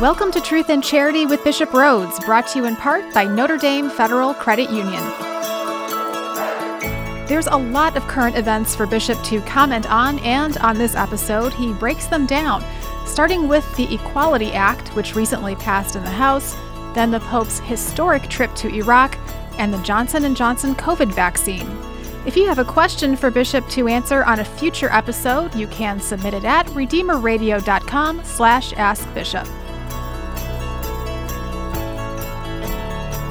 Welcome 0.00 0.32
to 0.32 0.40
Truth 0.40 0.70
and 0.70 0.82
Charity 0.82 1.26
with 1.26 1.44
Bishop 1.44 1.74
Rhodes, 1.74 2.18
brought 2.20 2.46
to 2.48 2.58
you 2.58 2.64
in 2.64 2.74
part 2.74 3.12
by 3.12 3.24
Notre 3.24 3.58
Dame 3.58 3.90
Federal 3.90 4.32
Credit 4.32 4.70
Union. 4.70 5.02
There's 7.28 7.46
a 7.48 7.58
lot 7.58 7.98
of 7.98 8.08
current 8.08 8.34
events 8.34 8.74
for 8.74 8.86
Bishop 8.86 9.22
to 9.24 9.42
comment 9.42 9.92
on, 9.92 10.18
and 10.20 10.56
on 10.56 10.78
this 10.78 10.94
episode, 10.94 11.52
he 11.52 11.74
breaks 11.74 12.06
them 12.06 12.24
down, 12.24 12.64
starting 13.04 13.46
with 13.46 13.76
the 13.76 13.94
Equality 13.94 14.52
Act, 14.52 14.88
which 14.96 15.14
recently 15.14 15.54
passed 15.56 15.96
in 15.96 16.02
the 16.02 16.08
House, 16.08 16.56
then 16.94 17.10
the 17.10 17.20
Pope's 17.20 17.60
historic 17.60 18.26
trip 18.30 18.54
to 18.54 18.74
Iraq, 18.74 19.18
and 19.58 19.70
the 19.70 19.82
Johnson 19.82 20.34
& 20.34 20.34
Johnson 20.34 20.74
COVID 20.76 21.12
vaccine. 21.12 21.68
If 22.24 22.38
you 22.38 22.46
have 22.46 22.58
a 22.58 22.64
question 22.64 23.16
for 23.16 23.30
Bishop 23.30 23.68
to 23.68 23.86
answer 23.86 24.24
on 24.24 24.40
a 24.40 24.46
future 24.46 24.88
episode, 24.92 25.54
you 25.54 25.66
can 25.66 26.00
submit 26.00 26.32
it 26.32 26.46
at 26.46 26.64
redeemerradio.com 26.68 28.24
slash 28.24 28.72
askbishop. 28.72 29.46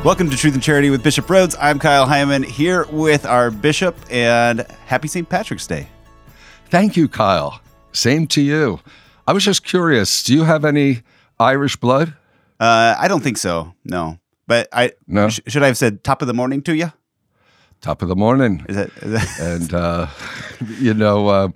Welcome 0.03 0.30
to 0.30 0.38
Truth 0.38 0.53
and 0.53 0.63
Charity 0.63 0.89
with 0.89 1.03
Bishop 1.03 1.30
Rhodes. 1.30 1.55
I'm 1.59 1.77
Kyle 1.77 2.05
Hyman 2.05 2.41
here 2.41 2.85
with 2.90 3.26
our 3.26 3.52
bishop, 3.52 3.98
and 4.09 4.62
happy 4.85 5.09
St. 5.09 5.27
Patrick's 5.27 5.67
Day. 5.67 5.88
Thank 6.70 6.95
you, 6.95 7.09
Kyle. 7.09 7.59
Same 7.91 8.26
to 8.27 8.41
you. 8.41 8.80
I 9.27 9.34
was 9.34 9.43
just 9.43 9.66
curious. 9.66 10.23
Do 10.23 10.34
you 10.34 10.45
have 10.45 10.63
any 10.63 11.02
Irish 11.38 11.76
blood? 11.76 12.13
Uh, 12.62 12.95
I 12.98 13.07
don't 13.09 13.21
think 13.21 13.38
so. 13.38 13.73
No, 13.84 14.20
but 14.48 14.70
I 14.71 14.93
No? 15.05 15.27
sh- 15.30 15.41
should 15.48 15.63
I 15.63 15.67
have 15.67 15.77
said 15.77 16.04
top 16.04 16.21
of 16.21 16.27
the 16.29 16.34
morning 16.34 16.62
to 16.63 16.76
you? 16.76 16.93
Top 17.81 18.02
of 18.02 18.07
the 18.07 18.16
morning. 18.16 18.66
Is 18.70 18.76
that, 18.77 18.90
is 19.02 19.12
that 19.12 19.40
and 19.41 19.73
uh, 19.73 20.07
you 20.79 20.93
know, 20.93 21.27
uh, 21.27 21.49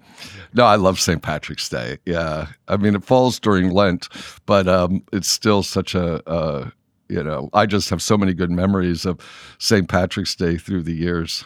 no, 0.54 0.66
I 0.66 0.76
love 0.76 1.00
St. 1.00 1.22
Patrick's 1.22 1.70
Day. 1.70 1.98
Yeah, 2.06 2.48
I 2.68 2.76
mean, 2.76 2.94
it 2.96 3.06
falls 3.06 3.40
during 3.40 3.72
Lent, 3.72 4.10
but 4.46 4.68
um, 4.68 5.04
it's 5.14 5.30
still 5.30 5.64
such 5.64 5.96
a, 5.96 6.28
uh, 6.30 6.70
you 7.14 7.24
know, 7.24 7.50
I 7.54 7.66
just 7.66 7.90
have 7.90 8.02
so 8.02 8.18
many 8.18 8.34
good 8.34 8.52
memories 8.52 9.06
of 9.06 9.20
St. 9.60 9.88
Patrick's 9.88 10.36
Day 10.36 10.58
through 10.58 10.84
the 10.84 10.94
years. 10.96 11.46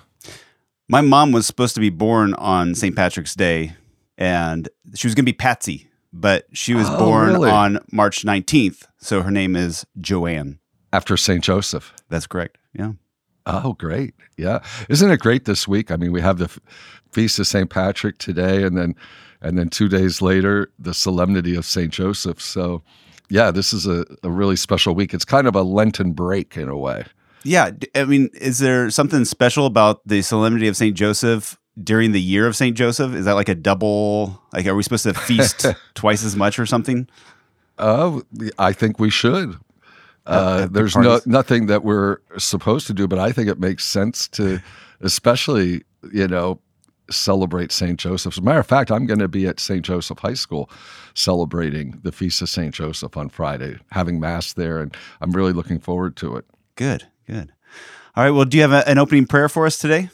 my 0.89 1.01
mom 1.01 1.31
was 1.33 1.45
supposed 1.45 1.75
to 1.75 1.81
be 1.81 1.89
born 1.89 2.33
on 2.35 2.73
St. 2.73 2.95
Patrick's 2.95 3.35
Day, 3.35 3.73
and 4.17 4.69
she 4.95 5.05
was 5.07 5.13
going 5.15 5.25
to 5.25 5.31
be 5.31 5.35
Patsy, 5.37 5.87
but 6.13 6.45
she 6.53 6.73
was 6.73 6.87
Oh, 6.89 6.97
born 6.97 7.27
really? 7.33 7.49
on 7.51 7.79
March 7.91 8.23
19th, 8.23 8.85
so 8.97 9.21
her 9.21 9.31
name 9.31 9.55
is 9.57 9.85
Joanne. 9.99 10.59
After 10.93 11.17
St. 11.17 11.43
Joseph. 11.43 11.93
That's 12.09 12.25
correct. 12.27 12.57
Yeah. 12.73 12.93
Oh, 13.45 13.73
great. 13.73 14.13
Yeah. 14.37 14.59
Isn't 14.89 15.11
it 15.11 15.19
great 15.19 15.43
this 15.45 15.67
week? 15.67 15.91
I 15.91 15.97
mean, 15.97 16.11
we 16.13 16.21
have 16.21 16.37
the 16.37 16.49
Feast 17.11 17.37
of 17.39 17.47
St. 17.47 17.69
Patrick 17.69 18.17
today 18.17 18.63
and 18.63 18.77
then 18.77 18.95
and 19.41 19.57
then 19.57 19.69
2 19.69 19.87
days 19.89 20.21
later 20.21 20.69
the 20.79 20.93
solemnity 20.93 21.55
of 21.55 21.65
St. 21.65 21.91
Joseph. 21.93 22.41
So, 22.41 22.81
yeah, 23.29 23.51
this 23.51 23.73
is 23.73 23.85
a, 23.85 24.05
a 24.23 24.29
really 24.29 24.55
special 24.55 24.95
week. 24.95 25.13
It's 25.13 25.25
kind 25.25 25.47
of 25.47 25.55
a 25.55 25.61
Lenten 25.61 26.13
break 26.13 26.57
in 26.57 26.69
a 26.69 26.77
way. 26.77 27.05
Yeah, 27.43 27.71
I 27.95 28.05
mean, 28.05 28.29
is 28.33 28.59
there 28.59 28.89
something 28.89 29.23
special 29.25 29.65
about 29.65 30.01
the 30.05 30.21
solemnity 30.21 30.67
of 30.67 30.75
Saint 30.75 30.95
Joseph 30.95 31.57
during 31.81 32.11
the 32.11 32.21
year 32.21 32.47
of 32.47 32.55
Saint 32.55 32.75
Joseph? 32.75 33.13
Is 33.13 33.25
that 33.25 33.33
like 33.33 33.49
a 33.49 33.55
double? 33.55 34.41
Like, 34.53 34.65
are 34.65 34.75
we 34.75 34.83
supposed 34.83 35.03
to 35.03 35.13
feast 35.13 35.65
twice 35.93 36.23
as 36.23 36.35
much 36.35 36.59
or 36.59 36.65
something? 36.65 37.07
Uh, 37.77 38.21
I 38.57 38.73
think 38.73 38.99
we 38.99 39.09
should. 39.09 39.55
Uh, 40.25 40.63
big 40.63 40.73
there's 40.73 40.95
no 40.95 41.21
nothing 41.25 41.67
that 41.67 41.83
we're 41.83 42.17
supposed 42.37 42.87
to 42.87 42.93
do, 42.93 43.07
but 43.07 43.19
I 43.19 43.31
think 43.31 43.47
it 43.47 43.59
makes 43.59 43.85
sense 43.85 44.27
to, 44.29 44.59
especially 44.99 45.83
you 46.11 46.27
know, 46.27 46.59
celebrate 47.09 47.71
Saint 47.71 47.99
Joseph. 47.99 48.33
As 48.33 48.37
a 48.37 48.41
matter 48.41 48.59
of 48.59 48.67
fact, 48.67 48.91
I'm 48.91 49.05
going 49.05 49.19
to 49.19 49.27
be 49.27 49.47
at 49.47 49.59
Saint 49.59 49.85
Joseph 49.85 50.19
High 50.19 50.33
School 50.33 50.69
celebrating 51.13 51.99
the 52.03 52.11
feast 52.11 52.41
of 52.41 52.49
Saint 52.49 52.73
Joseph 52.73 53.17
on 53.17 53.29
Friday, 53.29 53.77
having 53.91 54.19
mass 54.19 54.53
there, 54.53 54.79
and 54.79 54.95
I'm 55.21 55.31
really 55.31 55.53
looking 55.53 55.79
forward 55.79 56.15
to 56.17 56.35
it. 56.35 56.45
Good, 56.75 57.07
good. 57.25 57.51
All 58.15 58.23
right. 58.23 58.31
Well, 58.31 58.45
do 58.45 58.57
you 58.57 58.63
have 58.63 58.71
a, 58.71 58.87
an 58.89 58.97
opening 58.97 59.27
prayer 59.27 59.49
for 59.49 59.65
us 59.65 59.77
today? 59.77 60.09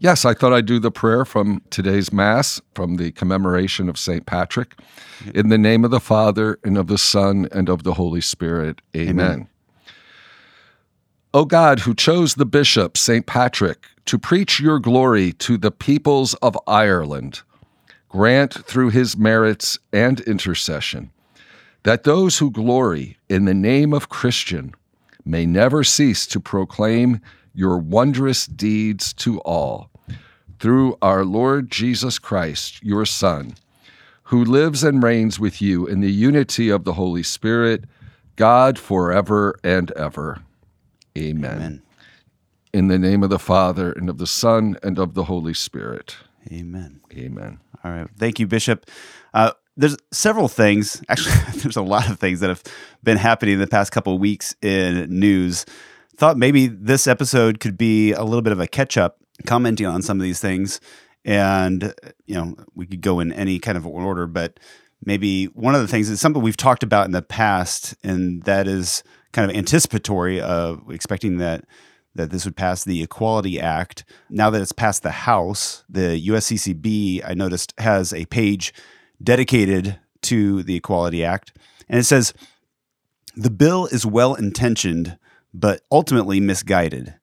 Yes, 0.00 0.24
I 0.24 0.32
thought 0.32 0.52
I'd 0.52 0.66
do 0.66 0.78
the 0.78 0.92
prayer 0.92 1.24
from 1.24 1.60
today's 1.70 2.12
Mass, 2.12 2.60
from 2.74 2.96
the 2.96 3.10
commemoration 3.10 3.88
of 3.88 3.98
St. 3.98 4.24
Patrick. 4.26 4.78
In 5.34 5.48
the 5.48 5.58
name 5.58 5.84
of 5.84 5.90
the 5.90 6.00
Father, 6.00 6.58
and 6.62 6.78
of 6.78 6.86
the 6.86 6.98
Son, 6.98 7.48
and 7.50 7.68
of 7.68 7.82
the 7.82 7.94
Holy 7.94 8.20
Spirit. 8.20 8.80
Amen. 8.96 9.48
O 11.34 11.44
God, 11.44 11.80
who 11.80 11.94
chose 11.94 12.36
the 12.36 12.46
bishop, 12.46 12.96
St. 12.96 13.26
Patrick, 13.26 13.86
to 14.08 14.18
preach 14.18 14.58
your 14.58 14.78
glory 14.78 15.34
to 15.34 15.58
the 15.58 15.70
peoples 15.70 16.32
of 16.36 16.56
Ireland, 16.66 17.42
grant 18.08 18.54
through 18.64 18.88
his 18.88 19.18
merits 19.18 19.78
and 19.92 20.20
intercession 20.20 21.10
that 21.82 22.04
those 22.04 22.38
who 22.38 22.50
glory 22.50 23.18
in 23.28 23.44
the 23.44 23.52
name 23.52 23.92
of 23.92 24.08
Christian 24.08 24.74
may 25.26 25.44
never 25.44 25.84
cease 25.84 26.26
to 26.28 26.40
proclaim 26.40 27.20
your 27.54 27.76
wondrous 27.76 28.46
deeds 28.46 29.12
to 29.12 29.40
all. 29.40 29.90
Through 30.58 30.96
our 31.02 31.24
Lord 31.24 31.70
Jesus 31.70 32.18
Christ, 32.18 32.82
your 32.82 33.04
Son, 33.04 33.56
who 34.24 34.42
lives 34.42 34.82
and 34.82 35.02
reigns 35.02 35.38
with 35.38 35.60
you 35.60 35.86
in 35.86 36.00
the 36.00 36.10
unity 36.10 36.70
of 36.70 36.84
the 36.84 36.94
Holy 36.94 37.22
Spirit, 37.22 37.84
God 38.36 38.78
forever 38.78 39.58
and 39.62 39.90
ever. 39.92 40.40
Amen. 41.16 41.56
Amen. 41.56 41.82
In 42.72 42.88
the 42.88 42.98
name 42.98 43.22
of 43.22 43.30
the 43.30 43.38
Father, 43.38 43.92
and 43.92 44.10
of 44.10 44.18
the 44.18 44.26
Son, 44.26 44.76
and 44.82 44.98
of 44.98 45.14
the 45.14 45.24
Holy 45.24 45.54
Spirit. 45.54 46.16
Amen. 46.52 47.00
Amen. 47.12 47.60
All 47.82 47.90
right. 47.90 48.06
Thank 48.18 48.38
you, 48.38 48.46
Bishop. 48.46 48.84
Uh, 49.32 49.52
there's 49.76 49.96
several 50.12 50.48
things. 50.48 51.02
Actually, 51.08 51.34
there's 51.62 51.76
a 51.76 51.82
lot 51.82 52.10
of 52.10 52.18
things 52.18 52.40
that 52.40 52.48
have 52.48 52.62
been 53.02 53.16
happening 53.16 53.54
in 53.54 53.60
the 53.60 53.66
past 53.66 53.92
couple 53.92 54.14
of 54.14 54.20
weeks 54.20 54.54
in 54.60 55.06
news. 55.08 55.64
Thought 56.16 56.36
maybe 56.36 56.66
this 56.66 57.06
episode 57.06 57.60
could 57.60 57.78
be 57.78 58.12
a 58.12 58.24
little 58.24 58.42
bit 58.42 58.52
of 58.52 58.60
a 58.60 58.66
catch 58.66 58.98
up, 58.98 59.18
commenting 59.46 59.86
on 59.86 60.02
some 60.02 60.18
of 60.18 60.22
these 60.22 60.40
things, 60.40 60.80
and 61.24 61.94
you 62.26 62.34
know 62.34 62.56
we 62.74 62.86
could 62.86 63.00
go 63.00 63.20
in 63.20 63.32
any 63.32 63.58
kind 63.58 63.78
of 63.78 63.86
order, 63.86 64.26
but 64.26 64.60
maybe 65.04 65.46
one 65.46 65.74
of 65.74 65.80
the 65.80 65.88
things 65.88 66.10
is 66.10 66.20
something 66.20 66.42
we've 66.42 66.56
talked 66.56 66.82
about 66.82 67.06
in 67.06 67.12
the 67.12 67.22
past, 67.22 67.94
and 68.02 68.42
that 68.42 68.66
is 68.66 69.02
kind 69.32 69.50
of 69.50 69.56
anticipatory 69.56 70.40
of 70.40 70.82
expecting 70.90 71.38
that 71.38 71.64
that 72.18 72.30
this 72.30 72.44
would 72.44 72.56
pass 72.56 72.84
the 72.84 73.02
Equality 73.02 73.58
Act. 73.58 74.04
Now 74.28 74.50
that 74.50 74.60
it's 74.60 74.72
passed 74.72 75.02
the 75.02 75.10
House, 75.10 75.84
the 75.88 76.28
USCCB, 76.28 77.22
I 77.26 77.32
noticed, 77.32 77.72
has 77.78 78.12
a 78.12 78.26
page 78.26 78.74
dedicated 79.22 79.98
to 80.22 80.62
the 80.62 80.76
Equality 80.76 81.24
Act. 81.24 81.56
And 81.88 81.98
it 81.98 82.04
says 82.04 82.34
the 83.34 83.50
bill 83.50 83.86
is 83.86 84.04
well 84.04 84.34
intentioned, 84.34 85.16
but 85.54 85.80
ultimately 85.90 86.40
misguided. 86.40 87.14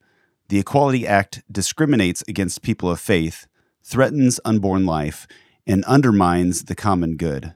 The 0.48 0.60
Equality 0.60 1.06
Act 1.06 1.44
discriminates 1.52 2.24
against 2.28 2.62
people 2.62 2.90
of 2.90 3.00
faith, 3.00 3.48
threatens 3.84 4.40
unborn 4.46 4.86
life, 4.86 5.28
and 5.68 5.84
undermines 5.86 6.66
the 6.66 6.76
common 6.76 7.18
good. 7.18 7.54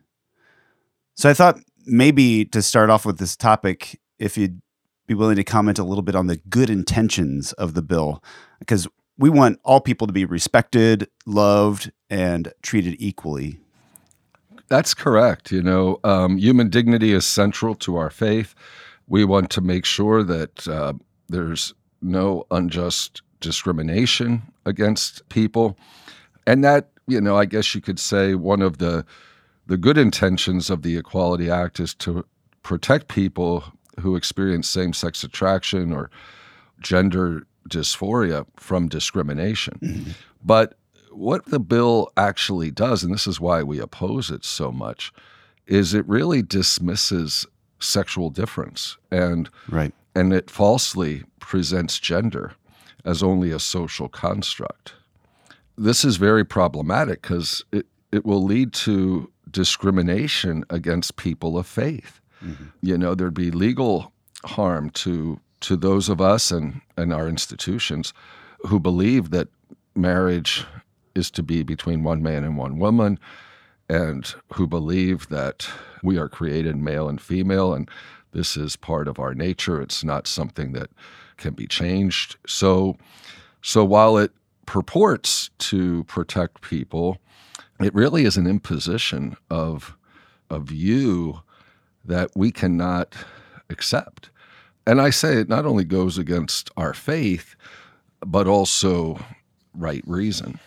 So 1.15 1.29
I 1.29 1.33
thought 1.33 1.59
maybe 1.85 2.45
to 2.45 2.61
start 2.61 2.89
off 2.89 3.05
with 3.05 3.17
this 3.17 3.35
topic, 3.35 3.99
if 4.17 4.37
you'd 4.37 4.61
be 5.09 5.15
willing 5.15 5.35
to 5.35 5.43
comment 5.43 5.79
a 5.79 5.83
little 5.83 6.03
bit 6.03 6.15
on 6.15 6.27
the 6.27 6.37
good 6.37 6.69
intentions 6.69 7.51
of 7.53 7.73
the 7.73 7.81
bill, 7.81 8.23
because 8.59 8.87
we 9.17 9.27
want 9.27 9.59
all 9.65 9.81
people 9.81 10.05
to 10.05 10.13
be 10.13 10.23
respected, 10.23 11.09
loved, 11.25 11.91
and 12.11 12.53
treated 12.61 12.95
equally. 12.99 13.59
That's 14.67 14.93
correct. 14.93 15.51
You 15.51 15.63
know, 15.63 15.99
um, 16.03 16.37
human 16.37 16.69
dignity 16.69 17.11
is 17.11 17.25
central 17.25 17.73
to 17.77 17.95
our 17.95 18.11
faith. 18.11 18.53
We 19.07 19.25
want 19.25 19.49
to 19.49 19.61
make 19.61 19.83
sure 19.83 20.21
that 20.21 20.67
uh, 20.67 20.93
there's 21.27 21.73
no 22.03 22.45
unjust 22.51 23.23
discrimination 23.39 24.43
against 24.67 25.27
people, 25.29 25.75
and 26.45 26.63
that 26.63 26.91
you 27.07 27.19
know, 27.19 27.35
I 27.35 27.45
guess 27.45 27.73
you 27.73 27.81
could 27.81 27.99
say 27.99 28.35
one 28.35 28.61
of 28.61 28.77
the 28.77 29.03
the 29.65 29.77
good 29.77 29.97
intentions 29.97 30.69
of 30.69 30.83
the 30.83 30.97
Equality 30.97 31.49
Act 31.49 31.79
is 31.79 31.95
to 31.95 32.23
protect 32.61 33.07
people 33.07 33.63
who 33.99 34.15
experience 34.15 34.67
same-sex 34.67 35.23
attraction 35.23 35.93
or 35.93 36.09
gender 36.79 37.45
dysphoria 37.69 38.45
from 38.55 38.87
discrimination. 38.87 39.79
Mm-hmm. 39.81 40.11
But 40.43 40.75
what 41.11 41.45
the 41.45 41.59
bill 41.59 42.11
actually 42.17 42.71
does, 42.71 43.03
and 43.03 43.13
this 43.13 43.27
is 43.27 43.39
why 43.39 43.63
we 43.63 43.79
oppose 43.79 44.31
it 44.31 44.45
so 44.45 44.71
much, 44.71 45.11
is 45.67 45.93
it 45.93 46.07
really 46.07 46.41
dismisses 46.41 47.45
sexual 47.79 48.29
difference 48.29 48.97
and 49.11 49.49
Right. 49.69 49.93
and 50.15 50.33
it 50.33 50.49
falsely 50.49 51.23
presents 51.39 51.99
gender 51.99 52.53
as 53.05 53.23
only 53.23 53.51
a 53.51 53.59
social 53.59 54.09
construct. 54.09 54.93
This 55.77 56.03
is 56.03 56.17
very 56.17 56.43
problematic 56.43 57.21
because 57.21 57.63
it, 57.71 57.85
it 58.11 58.25
will 58.25 58.43
lead 58.43 58.73
to 58.73 59.31
discrimination 59.49 60.65
against 60.69 61.15
people 61.15 61.57
of 61.57 61.65
faith. 61.65 62.18
Mm-hmm. 62.43 62.65
You 62.81 62.97
know, 62.97 63.15
there'd 63.15 63.33
be 63.33 63.51
legal 63.51 64.11
harm 64.45 64.89
to 64.91 65.39
to 65.61 65.75
those 65.75 66.07
of 66.07 66.21
us 66.21 66.51
and, 66.51 66.79
and 66.95 67.13
our 67.13 67.27
institutions 67.27 68.13
who 68.67 68.79
believe 68.79 69.29
that 69.31 69.49
marriage 69.93 70.65
is 71.15 71.29
to 71.31 71.43
be 71.43 71.63
between 71.63 72.03
one 72.03 72.23
man 72.23 72.43
and 72.45 72.57
one 72.57 72.79
woman, 72.79 73.19
and 73.89 74.35
who 74.53 74.67
believe 74.67 75.27
that 75.29 75.67
we 76.03 76.17
are 76.17 76.29
created 76.29 76.77
male 76.77 77.09
and 77.09 77.19
female, 77.19 77.73
and 77.73 77.89
this 78.31 78.55
is 78.55 78.75
part 78.75 79.07
of 79.07 79.19
our 79.19 79.33
nature. 79.33 79.81
It's 79.81 80.03
not 80.03 80.27
something 80.27 80.73
that 80.73 80.89
can 81.37 81.53
be 81.53 81.67
changed. 81.67 82.37
So, 82.47 82.95
so 83.61 83.83
while 83.83 84.17
it 84.17 84.31
purports 84.65 85.49
to 85.57 86.03
protect 86.05 86.61
people, 86.61 87.17
it 87.79 87.93
really 87.93 88.25
is 88.25 88.37
an 88.37 88.45
imposition 88.45 89.35
of 89.49 89.97
a 90.49 90.59
view 90.59 91.41
that 92.05 92.31
we 92.35 92.51
cannot 92.51 93.15
accept. 93.69 94.29
And 94.87 94.99
I 94.99 95.09
say 95.09 95.37
it 95.37 95.49
not 95.49 95.65
only 95.65 95.83
goes 95.83 96.17
against 96.17 96.71
our 96.75 96.93
faith, 96.93 97.55
but 98.25 98.47
also 98.47 99.19
right 99.73 100.03
reason. 100.07 100.59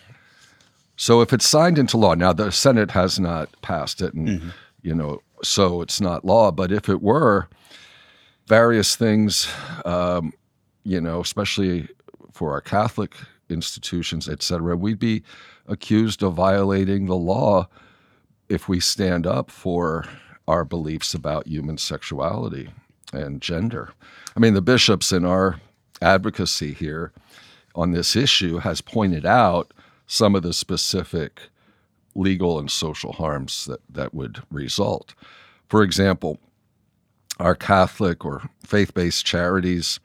So 0.96 1.20
if 1.20 1.32
it's 1.32 1.46
signed 1.46 1.78
into 1.78 1.96
law, 1.96 2.14
now 2.14 2.32
the 2.32 2.52
Senate 2.52 2.90
has 2.92 3.18
not 3.18 3.48
passed 3.62 4.00
it, 4.00 4.14
and 4.14 4.28
mm-hmm. 4.28 4.48
you 4.82 4.94
know, 4.94 5.20
so 5.42 5.82
it's 5.82 6.00
not 6.00 6.24
law. 6.24 6.52
But 6.52 6.70
if 6.70 6.88
it 6.88 7.02
were, 7.02 7.48
various 8.46 8.94
things, 8.96 9.52
um, 9.84 10.32
you 10.84 11.00
know, 11.00 11.20
especially 11.20 11.88
for 12.32 12.52
our 12.52 12.60
Catholic 12.60 13.14
institutions, 13.48 14.28
et 14.28 14.42
cetera, 14.42 14.76
we'd 14.76 14.98
be 14.98 15.22
accused 15.66 16.22
of 16.22 16.34
violating 16.34 17.06
the 17.06 17.16
law 17.16 17.68
if 18.48 18.68
we 18.68 18.80
stand 18.80 19.26
up 19.26 19.50
for 19.50 20.06
our 20.48 20.64
beliefs 20.64 21.14
about 21.14 21.46
human 21.46 21.78
sexuality 21.78 22.70
and 23.12 23.40
gender. 23.40 23.92
I 24.36 24.40
mean, 24.40 24.54
the 24.54 24.62
bishops 24.62 25.12
in 25.12 25.24
our 25.24 25.60
advocacy 26.00 26.72
here 26.72 27.12
on 27.74 27.92
this 27.92 28.16
issue 28.16 28.58
has 28.58 28.80
pointed 28.80 29.24
out 29.24 29.72
some 30.06 30.34
of 30.34 30.42
the 30.42 30.52
specific 30.52 31.42
legal 32.14 32.58
and 32.58 32.70
social 32.70 33.12
harms 33.12 33.64
that, 33.66 33.80
that 33.88 34.12
would 34.12 34.42
result. 34.50 35.14
For 35.68 35.82
example, 35.82 36.38
our 37.38 37.54
Catholic 37.54 38.24
or 38.24 38.42
faith 38.64 38.92
based 38.94 39.24
charities, 39.24 40.00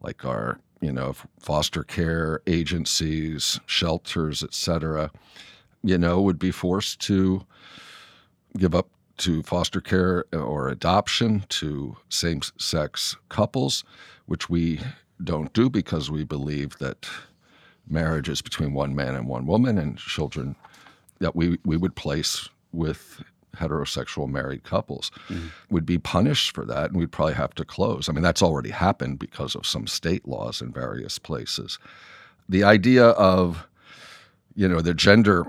like 0.00 0.24
our 0.24 0.58
you 0.80 0.92
know 0.92 1.14
foster 1.38 1.84
care 1.84 2.40
agencies, 2.46 3.60
shelters, 3.66 4.42
etc., 4.42 5.10
you 5.82 5.98
know, 5.98 6.20
would 6.22 6.38
be 6.38 6.50
forced 6.50 7.00
to 7.00 7.44
give 8.56 8.74
up 8.74 8.88
to 9.18 9.42
foster 9.42 9.80
care 9.80 10.24
or 10.32 10.68
adoption 10.68 11.44
to 11.48 11.96
same 12.08 12.40
sex 12.58 13.16
couples, 13.28 13.84
which 14.26 14.50
we 14.50 14.80
don't 15.22 15.52
do 15.52 15.70
because 15.70 16.10
we 16.10 16.24
believe 16.24 16.76
that 16.78 17.06
marriage 17.88 18.28
is 18.28 18.42
between 18.42 18.74
one 18.74 18.94
man 18.94 19.14
and 19.14 19.28
one 19.28 19.46
woman, 19.46 19.78
and 19.78 19.98
children 19.98 20.56
that 21.20 21.36
we, 21.36 21.58
we 21.64 21.76
would 21.76 21.94
place 21.94 22.48
with 22.72 23.22
heterosexual 23.54 24.28
married 24.28 24.64
couples 24.64 25.12
mm-hmm. 25.28 25.46
would 25.70 25.86
be 25.86 25.98
punished 25.98 26.52
for 26.54 26.64
that, 26.64 26.90
and 26.90 26.96
we'd 26.98 27.12
probably 27.12 27.34
have 27.34 27.54
to 27.54 27.64
close. 27.64 28.08
I 28.08 28.12
mean, 28.12 28.22
that's 28.22 28.42
already 28.42 28.70
happened 28.70 29.18
because 29.18 29.54
of 29.54 29.66
some 29.66 29.86
state 29.86 30.26
laws 30.26 30.60
in 30.60 30.72
various 30.72 31.18
places. 31.18 31.78
The 32.48 32.64
idea 32.64 33.10
of, 33.10 33.66
you 34.56 34.68
know, 34.68 34.80
the 34.80 34.94
gender 34.94 35.46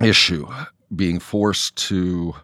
issue 0.00 0.46
being 0.96 1.20
forced 1.20 1.76
to, 1.76 2.34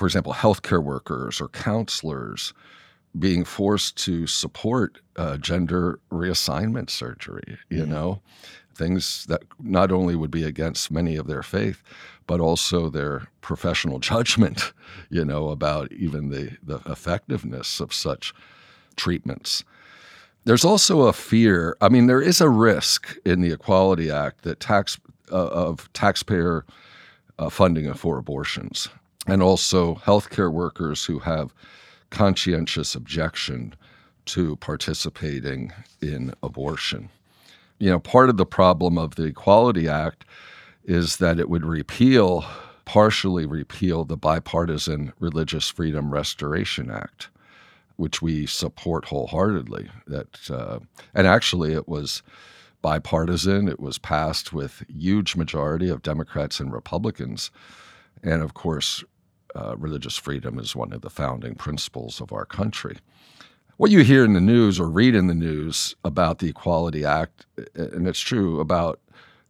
for 0.00 0.06
example, 0.06 0.32
healthcare 0.32 0.82
workers 0.82 1.42
or 1.42 1.48
counselors 1.48 2.54
being 3.18 3.44
forced 3.44 3.98
to 3.98 4.26
support 4.26 4.98
uh, 5.16 5.36
gender 5.36 6.00
reassignment 6.10 6.88
surgery, 6.88 7.58
you 7.68 7.82
mm-hmm. 7.82 7.90
know, 7.90 8.22
things 8.74 9.26
that 9.26 9.42
not 9.58 9.92
only 9.92 10.16
would 10.16 10.30
be 10.30 10.42
against 10.42 10.90
many 10.90 11.16
of 11.16 11.26
their 11.26 11.42
faith, 11.42 11.82
but 12.26 12.40
also 12.40 12.88
their 12.88 13.28
professional 13.42 13.98
judgment, 14.12 14.72
you 15.10 15.22
know, 15.22 15.50
about 15.50 15.92
even 15.92 16.30
the, 16.30 16.56
the 16.62 16.80
effectiveness 16.86 17.78
of 17.78 17.92
such 17.92 18.32
treatments. 18.96 19.64
There's 20.46 20.64
also 20.64 21.02
a 21.02 21.12
fear. 21.12 21.76
I 21.82 21.90
mean, 21.90 22.06
there 22.06 22.22
is 22.22 22.40
a 22.40 22.48
risk 22.48 23.18
in 23.26 23.42
the 23.42 23.52
Equality 23.52 24.10
Act 24.10 24.44
that 24.44 24.60
tax 24.60 24.98
uh, 25.30 25.48
of 25.48 25.92
taxpayer 25.92 26.64
uh, 27.38 27.50
funding 27.50 27.92
for 27.92 28.16
abortions, 28.16 28.88
and 29.26 29.42
also 29.42 29.96
healthcare 29.96 30.52
workers 30.52 31.04
who 31.04 31.20
have 31.20 31.54
conscientious 32.10 32.94
objection 32.94 33.74
to 34.26 34.56
participating 34.56 35.72
in 36.00 36.32
abortion. 36.42 37.08
You 37.78 37.90
know, 37.90 37.98
part 38.00 38.28
of 38.28 38.36
the 38.36 38.46
problem 38.46 38.98
of 38.98 39.14
the 39.14 39.24
Equality 39.24 39.88
Act 39.88 40.24
is 40.84 41.16
that 41.16 41.38
it 41.38 41.48
would 41.48 41.64
repeal, 41.64 42.44
partially 42.84 43.46
repeal, 43.46 44.04
the 44.04 44.16
Bipartisan 44.16 45.12
Religious 45.18 45.68
Freedom 45.68 46.12
Restoration 46.12 46.90
Act, 46.90 47.28
which 47.96 48.20
we 48.20 48.46
support 48.46 49.06
wholeheartedly. 49.06 49.88
That 50.06 50.50
uh, 50.50 50.80
and 51.14 51.26
actually, 51.26 51.72
it 51.72 51.88
was 51.88 52.22
bipartisan. 52.82 53.68
It 53.68 53.80
was 53.80 53.98
passed 53.98 54.52
with 54.52 54.84
huge 54.88 55.36
majority 55.36 55.88
of 55.88 56.02
Democrats 56.02 56.60
and 56.60 56.72
Republicans, 56.72 57.50
and 58.22 58.42
of 58.42 58.54
course, 58.54 59.04
uh, 59.54 59.76
religious 59.76 60.16
freedom 60.16 60.58
is 60.58 60.76
one 60.76 60.92
of 60.92 61.00
the 61.02 61.10
founding 61.10 61.54
principles 61.54 62.20
of 62.20 62.32
our 62.32 62.44
country. 62.44 62.96
What 63.76 63.90
you 63.90 64.00
hear 64.00 64.24
in 64.24 64.34
the 64.34 64.40
news 64.40 64.78
or 64.78 64.88
read 64.88 65.14
in 65.14 65.26
the 65.26 65.34
news 65.34 65.94
about 66.04 66.38
the 66.38 66.48
Equality 66.48 67.04
Act, 67.04 67.46
and 67.74 68.06
it's 68.06 68.20
true 68.20 68.60
about 68.60 69.00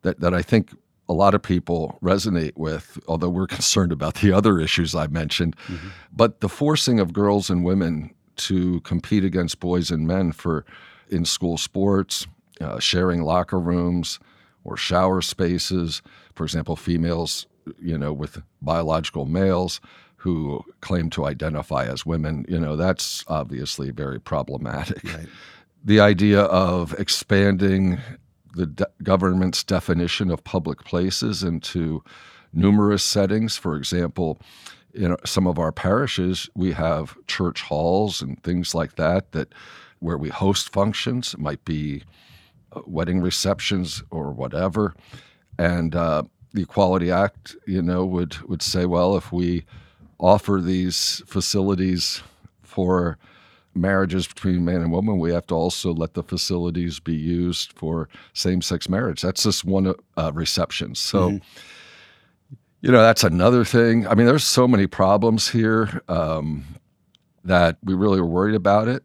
that, 0.03 0.21
that 0.21 0.35
I 0.35 0.43
think 0.43 0.71
a 1.09 1.13
lot 1.13 1.35
of 1.35 1.43
people 1.43 1.99
resonate 2.01 2.57
with, 2.57 2.99
although 3.09 3.29
we're 3.29 3.47
concerned 3.59 3.93
about 3.93 4.17
the 4.17 4.33
other 4.33 4.61
issues 4.61 4.95
I 4.95 5.09
mentioned, 5.09 5.57
mm-hmm. 5.67 5.89
but 6.13 6.41
the 6.41 6.49
forcing 6.49 7.01
of 7.01 7.13
girls 7.13 7.51
and 7.51 7.65
women 7.65 8.15
to 8.37 8.81
compete 8.83 9.25
against 9.25 9.61
boys 9.61 9.91
and 9.91 10.07
men 10.07 10.33
for 10.33 10.65
in 11.09 11.25
school 11.25 11.59
sports, 11.59 12.27
uh, 12.61 12.79
sharing 12.79 13.23
locker 13.23 13.59
rooms 13.59 14.21
or 14.63 14.77
shower 14.77 15.21
spaces. 15.21 16.03
For 16.35 16.45
example, 16.45 16.77
females 16.77 17.47
you 17.79 17.99
know, 17.99 18.13
with 18.13 18.43
biological 18.63 19.27
males 19.27 19.81
who 20.17 20.63
claim 20.81 21.09
to 21.11 21.25
identify 21.25 21.87
as 21.87 22.05
women, 22.05 22.45
you 22.49 22.61
know, 22.61 22.77
that's 22.77 23.25
obviously 23.29 23.91
very 23.91 24.21
problematic. 24.21 25.03
Right. 25.05 25.27
The 25.83 26.01
idea 26.01 26.43
of 26.43 26.93
expanding 26.99 27.99
the 28.55 28.67
de- 28.67 28.87
government's 29.03 29.65
definition 29.65 30.31
of 30.31 30.45
public 30.45 30.85
places 30.85 31.43
into 31.43 32.03
numerous 32.53 33.03
settings, 33.03 33.57
for 33.57 33.77
example, 33.77 34.39
in 34.93 35.17
some 35.25 35.47
of 35.47 35.59
our 35.59 35.73
parishes, 35.73 36.51
we 36.55 36.73
have 36.73 37.17
church 37.27 37.63
halls 37.63 38.21
and 38.21 38.43
things 38.43 38.75
like 38.75 38.97
that 38.97 39.33
that 39.33 39.55
where 40.01 40.19
we 40.19 40.29
host 40.29 40.73
functions. 40.73 41.35
It 41.35 41.41
might 41.41 41.65
be 41.65 42.03
uh, 42.73 42.81
wedding 42.87 43.21
receptions 43.21 44.03
or 44.11 44.33
whatever, 44.33 44.95
and 45.59 45.95
uh, 45.95 46.25
the 46.53 46.63
Equality 46.63 47.11
Act, 47.11 47.57
you 47.67 47.83
know, 47.83 48.05
would 48.05 48.37
would 48.49 48.63
say, 48.63 48.87
well, 48.87 49.17
if 49.17 49.33
we 49.33 49.65
offer 50.19 50.61
these 50.63 51.23
facilities 51.27 52.23
for 52.63 53.19
marriages 53.75 54.27
between 54.27 54.65
man 54.65 54.83
and 54.83 54.93
woman, 54.93 55.19
we 55.19 55.33
have 55.33 55.47
to 55.47 55.55
also 55.55 55.93
let 55.93 56.15
the 56.15 56.23
facilities 56.23 56.99
be 57.01 57.15
used 57.15 57.73
for 57.73 58.09
same-sex 58.33 58.89
marriage. 58.89 59.23
That's 59.23 59.45
just 59.45 59.65
one 59.65 59.95
uh, 60.17 60.33
reception. 60.35 60.95
So. 60.95 61.31
Mm-hmm. 61.31 61.45
You 62.83 62.91
know, 62.91 63.03
that's 63.03 63.25
another 63.25 63.63
thing. 63.63 64.07
I 64.07 64.15
mean, 64.15 64.25
there's 64.25 64.43
so 64.43 64.67
many 64.67 64.87
problems 64.87 65.49
here 65.49 66.01
um, 66.09 66.65
that 67.45 67.77
we 67.85 67.93
really 67.93 68.21
are 68.21 68.25
worried 68.25 68.55
about 68.55 68.89
it. 68.89 69.05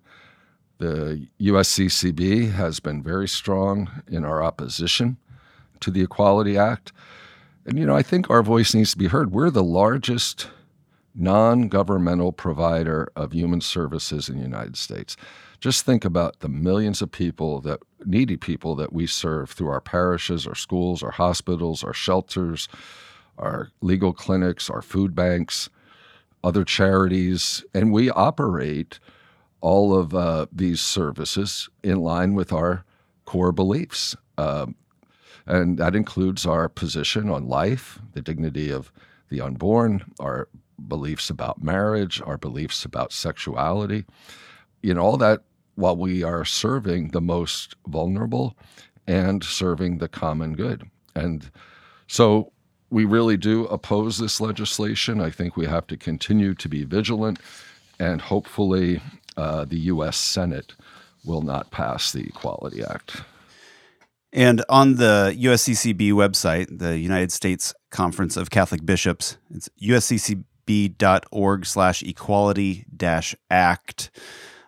The 0.78 1.28
USCCB 1.42 2.54
has 2.54 2.80
been 2.80 3.04
very 3.04 3.28
strong 3.28 3.90
in 4.08 4.24
our 4.24 4.42
opposition 4.42 5.18
to 5.82 5.92
the 5.92 6.02
Equality 6.02 6.58
Act. 6.58 6.94
And, 7.66 7.80
you 7.80 7.86
know, 7.86 7.96
I 7.96 8.04
think 8.04 8.30
our 8.30 8.44
voice 8.44 8.76
needs 8.76 8.92
to 8.92 8.98
be 8.98 9.08
heard. 9.08 9.32
We're 9.32 9.50
the 9.50 9.64
largest 9.64 10.50
non 11.16 11.68
governmental 11.68 12.32
provider 12.32 13.10
of 13.16 13.32
human 13.32 13.62
services 13.62 14.30
in 14.30 14.38
the 14.38 14.44
United 14.44 14.78
States. 14.78 15.18
Just 15.60 15.86
think 15.86 16.06
about 16.06 16.42
the 16.42 16.50
millions 16.50 17.02
of 17.02 17.12
people 17.12 17.62
that 17.62 17.80
needy 18.06 18.38
people 18.38 18.76
that 18.76 18.94
we 18.94 19.08
serve 19.08 19.50
through 19.50 19.70
our 19.70 19.82
parishes, 19.82 20.46
our 20.46 20.56
schools, 20.56 21.02
our 21.02 21.12
hospitals, 21.12 21.84
our 21.84 21.94
shelters, 21.94 22.68
our 23.38 23.70
legal 23.82 24.14
clinics, 24.14 24.70
our 24.70 24.82
food 24.82 25.16
banks, 25.16 25.70
other 26.44 26.64
charities, 26.64 27.64
and 27.74 27.92
we 27.92 28.12
operate 28.12 29.00
all 29.62 29.98
of 29.98 30.14
uh, 30.14 30.46
these 30.52 30.82
services 30.82 31.68
in 31.82 32.00
line 32.00 32.36
with 32.36 32.54
our 32.54 32.86
core 33.26 33.52
beliefs. 33.52 34.16
Uh, 34.38 34.68
and 35.48 35.78
that 35.78 35.96
includes 35.96 36.46
our 36.46 36.68
position 36.68 37.30
on 37.30 37.48
life, 37.48 38.00
the 38.14 38.22
dignity 38.22 38.72
of 38.72 38.92
the 39.30 39.42
unborn, 39.42 40.04
our 40.20 40.48
beliefs 40.88 41.30
about 41.30 41.64
marriage, 41.64 42.22
our 42.26 42.38
beliefs 42.38 42.86
about 42.86 43.14
sexuality. 43.14 44.06
You 44.82 44.94
know, 44.94 45.02
all 45.02 45.18
that 45.18 45.42
while 45.76 45.96
we 45.96 46.24
are 46.24 46.46
serving 46.46 47.10
the 47.10 47.22
most 47.22 47.76
vulnerable 47.88 48.56
and 49.08 49.44
serving 49.44 49.98
the 49.98 50.08
common 50.08 50.54
good. 50.54 50.90
And 51.16 51.50
so 52.08 52.52
we 52.90 53.06
really 53.06 53.38
do 53.38 53.66
oppose 53.66 54.18
this 54.18 54.40
legislation. 54.40 55.22
I 55.22 55.30
think 55.30 55.58
we 55.58 55.66
have 55.66 55.88
to 55.88 55.98
continue 55.98 56.54
to 56.56 56.70
be 56.70 56.84
vigilant, 56.84 57.40
and 58.00 58.22
hopefully, 58.22 59.02
uh, 59.38 59.66
the 59.66 59.80
U.S. 59.80 60.18
Senate 60.18 60.74
will 61.26 61.42
not 61.42 61.72
pass 61.72 62.12
the 62.12 62.24
Equality 62.24 62.84
Act. 62.84 63.24
And 64.36 64.64
on 64.68 64.96
the 64.96 65.34
USCCB 65.40 66.12
website, 66.12 66.68
the 66.78 67.00
United 67.00 67.32
States 67.32 67.74
Conference 67.90 68.36
of 68.36 68.50
Catholic 68.50 68.86
Bishops, 68.86 69.38
it's 69.50 69.70
usccb.org 69.82 71.66
slash 71.66 72.04
equality 72.04 72.86
dash 72.94 73.34
act. 73.50 74.12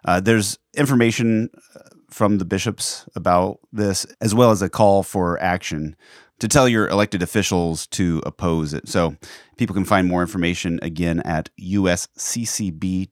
Uh, 0.06 0.22
there's 0.22 0.58
information 0.78 1.50
uh, 1.76 1.82
from 2.10 2.38
the 2.38 2.46
bishops 2.46 3.10
about 3.14 3.60
this, 3.74 4.06
as 4.22 4.34
well 4.34 4.52
as 4.52 4.62
a 4.62 4.70
call 4.70 5.04
for 5.04 5.38
action 5.44 5.98
to 6.40 6.48
tell 6.48 6.70
your 6.70 6.88
elected 6.88 7.22
officials 7.22 7.88
to 7.88 8.24
oppose 8.26 8.74
it. 8.74 8.88
So 8.88 9.18
people 9.58 9.74
can 9.74 9.84
find 9.84 10.08
more 10.08 10.22
information 10.22 10.80
again 10.82 11.20
at 11.26 11.50
usccb.org 11.60 13.12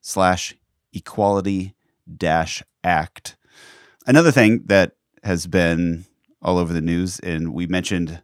slash 0.00 0.56
equality 0.92 1.76
dash 2.12 2.60
act. 2.82 3.36
Another 4.04 4.32
thing 4.32 4.62
that 4.66 4.96
has 5.24 5.46
been 5.46 6.04
all 6.42 6.58
over 6.58 6.72
the 6.72 6.80
news, 6.80 7.18
and 7.20 7.52
we 7.52 7.66
mentioned 7.66 8.22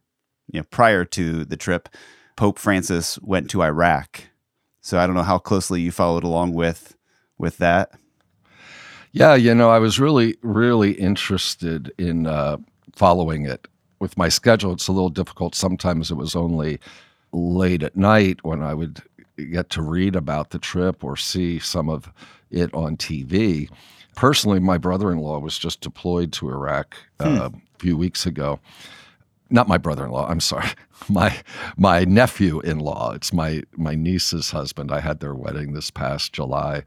you 0.52 0.60
know 0.60 0.66
prior 0.70 1.04
to 1.06 1.44
the 1.44 1.56
trip, 1.56 1.88
Pope 2.36 2.58
Francis 2.58 3.18
went 3.20 3.50
to 3.50 3.62
Iraq. 3.62 4.22
So 4.80 4.98
I 4.98 5.06
don't 5.06 5.16
know 5.16 5.22
how 5.22 5.38
closely 5.38 5.80
you 5.80 5.90
followed 5.90 6.24
along 6.24 6.54
with 6.54 6.96
with 7.38 7.58
that. 7.58 7.92
Yeah, 9.12 9.34
you 9.34 9.54
know, 9.54 9.70
I 9.70 9.78
was 9.80 9.98
really, 9.98 10.36
really 10.42 10.92
interested 10.92 11.92
in 11.98 12.26
uh, 12.26 12.58
following 12.94 13.44
it. 13.44 13.66
With 13.98 14.16
my 14.16 14.28
schedule, 14.28 14.72
it's 14.72 14.88
a 14.88 14.92
little 14.92 15.10
difficult. 15.10 15.54
Sometimes 15.54 16.10
it 16.10 16.14
was 16.14 16.36
only 16.36 16.78
late 17.32 17.82
at 17.82 17.96
night 17.96 18.38
when 18.44 18.62
I 18.62 18.72
would 18.72 19.02
get 19.36 19.68
to 19.70 19.82
read 19.82 20.14
about 20.14 20.50
the 20.50 20.58
trip 20.58 21.02
or 21.02 21.16
see 21.16 21.58
some 21.58 21.88
of 21.88 22.12
it 22.50 22.72
on 22.72 22.96
TV. 22.96 23.68
Personally, 24.16 24.60
my 24.60 24.78
brother 24.78 25.10
in 25.10 25.18
law 25.18 25.38
was 25.38 25.58
just 25.58 25.80
deployed 25.80 26.32
to 26.34 26.48
Iraq 26.48 26.96
uh, 27.18 27.48
hmm. 27.48 27.56
a 27.56 27.60
few 27.78 27.96
weeks 27.96 28.26
ago. 28.26 28.60
Not 29.48 29.66
my 29.66 29.78
brother 29.78 30.04
in 30.04 30.10
law, 30.10 30.28
I'm 30.28 30.40
sorry. 30.40 30.68
My 31.08 31.34
my 31.78 32.04
nephew 32.04 32.60
in 32.60 32.78
law. 32.78 33.12
It's 33.12 33.32
my 33.32 33.62
my 33.74 33.94
niece's 33.94 34.50
husband. 34.50 34.92
I 34.92 35.00
had 35.00 35.20
their 35.20 35.34
wedding 35.34 35.72
this 35.72 35.90
past 35.90 36.34
July. 36.34 36.82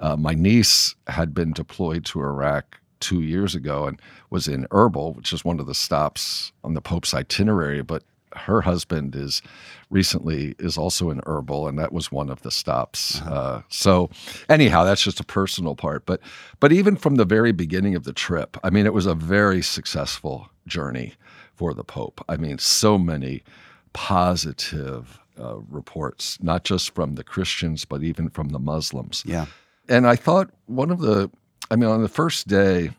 Uh, 0.00 0.16
my 0.16 0.34
niece 0.34 0.96
had 1.06 1.32
been 1.32 1.52
deployed 1.52 2.04
to 2.06 2.20
Iraq 2.20 2.80
two 2.98 3.22
years 3.22 3.54
ago 3.54 3.86
and 3.86 4.02
was 4.30 4.48
in 4.48 4.66
Erbil, 4.72 5.14
which 5.14 5.32
is 5.32 5.44
one 5.44 5.60
of 5.60 5.66
the 5.66 5.76
stops 5.76 6.50
on 6.64 6.74
the 6.74 6.80
Pope's 6.80 7.14
itinerary. 7.14 7.82
But 7.82 8.02
her 8.36 8.62
husband 8.62 9.14
is 9.16 9.42
recently 9.90 10.54
is 10.58 10.76
also 10.76 11.10
in 11.10 11.20
Erbil, 11.22 11.68
and 11.68 11.78
that 11.78 11.92
was 11.92 12.12
one 12.12 12.30
of 12.30 12.42
the 12.42 12.50
stops. 12.50 13.20
Uh-huh. 13.20 13.34
Uh, 13.34 13.62
so, 13.68 14.10
anyhow, 14.48 14.84
that's 14.84 15.02
just 15.02 15.20
a 15.20 15.24
personal 15.24 15.74
part. 15.74 16.06
But 16.06 16.20
but 16.60 16.72
even 16.72 16.96
from 16.96 17.16
the 17.16 17.24
very 17.24 17.52
beginning 17.52 17.94
of 17.94 18.04
the 18.04 18.12
trip, 18.12 18.56
I 18.62 18.70
mean, 18.70 18.86
it 18.86 18.94
was 18.94 19.06
a 19.06 19.14
very 19.14 19.62
successful 19.62 20.50
journey 20.66 21.14
for 21.54 21.74
the 21.74 21.84
Pope. 21.84 22.24
I 22.28 22.36
mean, 22.36 22.58
so 22.58 22.98
many 22.98 23.42
positive 23.92 25.18
uh, 25.38 25.56
reports, 25.68 26.38
not 26.42 26.64
just 26.64 26.94
from 26.94 27.14
the 27.14 27.24
Christians, 27.24 27.84
but 27.84 28.02
even 28.02 28.28
from 28.28 28.50
the 28.50 28.58
Muslims. 28.58 29.22
Yeah. 29.26 29.46
And 29.88 30.06
I 30.06 30.16
thought 30.16 30.50
one 30.66 30.90
of 30.90 31.00
the, 31.00 31.30
I 31.70 31.76
mean, 31.76 31.88
on 31.88 32.02
the 32.02 32.08
first 32.08 32.48
day, 32.48 32.90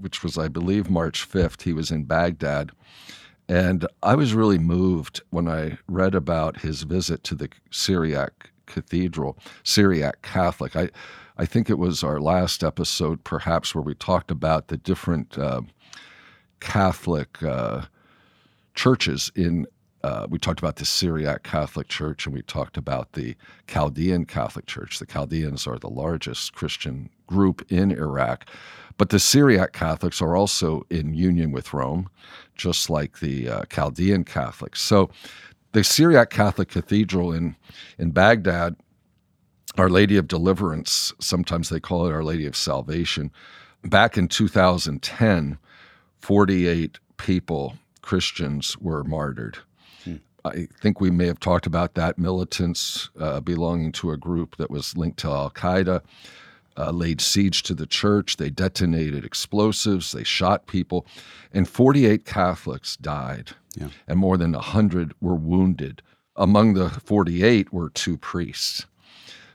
which 0.00 0.22
was, 0.22 0.38
I 0.38 0.48
believe, 0.48 0.88
March 0.88 1.28
5th, 1.28 1.62
he 1.62 1.72
was 1.72 1.90
in 1.90 2.04
Baghdad. 2.04 2.72
And 3.48 3.86
I 4.02 4.14
was 4.14 4.34
really 4.34 4.58
moved 4.58 5.20
when 5.30 5.48
I 5.48 5.78
read 5.86 6.14
about 6.14 6.60
his 6.60 6.82
visit 6.82 7.24
to 7.24 7.34
the 7.34 7.50
Syriac 7.70 8.50
Cathedral, 8.66 9.36
Syriac 9.62 10.22
Catholic. 10.22 10.74
I, 10.74 10.88
I 11.36 11.44
think 11.44 11.68
it 11.68 11.78
was 11.78 12.02
our 12.02 12.20
last 12.20 12.64
episode, 12.64 13.22
perhaps, 13.24 13.74
where 13.74 13.82
we 13.82 13.94
talked 13.94 14.30
about 14.30 14.68
the 14.68 14.76
different 14.78 15.36
uh, 15.36 15.62
Catholic 16.60 17.42
uh, 17.42 17.82
churches 18.74 19.30
in. 19.34 19.66
Uh, 20.04 20.26
we 20.28 20.38
talked 20.38 20.58
about 20.58 20.76
the 20.76 20.84
Syriac 20.84 21.44
Catholic 21.44 21.88
Church 21.88 22.26
and 22.26 22.34
we 22.34 22.42
talked 22.42 22.76
about 22.76 23.14
the 23.14 23.34
Chaldean 23.66 24.26
Catholic 24.26 24.66
Church. 24.66 24.98
The 24.98 25.06
Chaldeans 25.06 25.66
are 25.66 25.78
the 25.78 25.88
largest 25.88 26.52
Christian 26.52 27.08
group 27.26 27.64
in 27.72 27.90
Iraq. 27.90 28.46
But 28.98 29.08
the 29.08 29.18
Syriac 29.18 29.72
Catholics 29.72 30.20
are 30.20 30.36
also 30.36 30.84
in 30.90 31.14
union 31.14 31.52
with 31.52 31.72
Rome, 31.72 32.10
just 32.54 32.90
like 32.90 33.20
the 33.20 33.48
uh, 33.48 33.62
Chaldean 33.70 34.24
Catholics. 34.24 34.82
So 34.82 35.08
the 35.72 35.82
Syriac 35.82 36.28
Catholic 36.28 36.68
Cathedral 36.68 37.32
in, 37.32 37.56
in 37.98 38.10
Baghdad, 38.10 38.76
Our 39.78 39.88
Lady 39.88 40.18
of 40.18 40.28
Deliverance, 40.28 41.14
sometimes 41.18 41.70
they 41.70 41.80
call 41.80 42.06
it 42.06 42.12
Our 42.12 42.22
Lady 42.22 42.44
of 42.44 42.56
Salvation, 42.56 43.32
back 43.82 44.18
in 44.18 44.28
2010, 44.28 45.56
48 46.20 46.98
people, 47.16 47.78
Christians, 48.02 48.76
were 48.76 49.02
martyred. 49.02 49.60
I 50.44 50.68
think 50.80 51.00
we 51.00 51.10
may 51.10 51.26
have 51.26 51.40
talked 51.40 51.66
about 51.66 51.94
that. 51.94 52.18
Militants 52.18 53.08
uh, 53.18 53.40
belonging 53.40 53.92
to 53.92 54.10
a 54.10 54.16
group 54.16 54.56
that 54.56 54.70
was 54.70 54.96
linked 54.96 55.18
to 55.20 55.28
Al 55.28 55.50
Qaeda 55.50 56.02
uh, 56.76 56.90
laid 56.90 57.20
siege 57.20 57.62
to 57.64 57.74
the 57.74 57.86
church. 57.86 58.36
They 58.36 58.50
detonated 58.50 59.24
explosives. 59.24 60.12
They 60.12 60.24
shot 60.24 60.66
people. 60.66 61.06
And 61.52 61.68
48 61.68 62.24
Catholics 62.24 62.96
died, 62.96 63.52
yeah. 63.76 63.88
and 64.06 64.18
more 64.18 64.36
than 64.36 64.52
100 64.52 65.14
were 65.20 65.36
wounded. 65.36 66.02
Among 66.36 66.74
the 66.74 66.90
48 66.90 67.72
were 67.72 67.90
two 67.90 68.18
priests. 68.18 68.86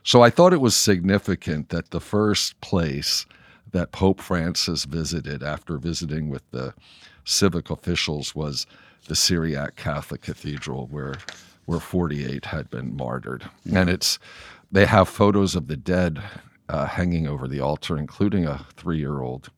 So 0.02 0.22
I 0.22 0.30
thought 0.30 0.54
it 0.54 0.62
was 0.62 0.74
significant 0.74 1.68
that 1.68 1.90
the 1.90 2.00
first 2.00 2.58
place 2.60 3.26
that 3.70 3.92
Pope 3.92 4.20
Francis 4.20 4.84
visited 4.84 5.42
after 5.42 5.76
visiting 5.76 6.30
with 6.30 6.42
the 6.50 6.74
civic 7.24 7.70
officials 7.70 8.34
was 8.34 8.66
the 9.06 9.16
Syriac 9.16 9.76
Catholic 9.76 10.22
Cathedral, 10.22 10.86
where 10.86 11.14
where 11.66 11.80
48 11.80 12.46
had 12.46 12.68
been 12.68 12.96
martyred. 12.96 13.48
And 13.72 13.88
it's 13.88 14.18
they 14.72 14.86
have 14.86 15.08
photos 15.08 15.54
of 15.54 15.68
the 15.68 15.76
dead 15.76 16.20
uh, 16.68 16.86
hanging 16.86 17.28
over 17.28 17.46
the 17.46 17.60
altar, 17.60 17.96
including 17.96 18.44
a 18.44 18.66
three 18.74 18.98
year 18.98 19.20
old. 19.20 19.50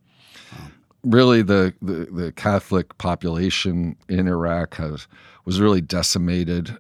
Really, 1.05 1.43
the, 1.43 1.75
the, 1.83 2.07
the, 2.13 2.33
Catholic 2.33 2.97
population 2.99 3.97
in 4.09 4.29
Iraq 4.29 4.77
has, 4.77 5.09
was 5.45 5.61
really 5.61 5.81
decimated 5.81 6.77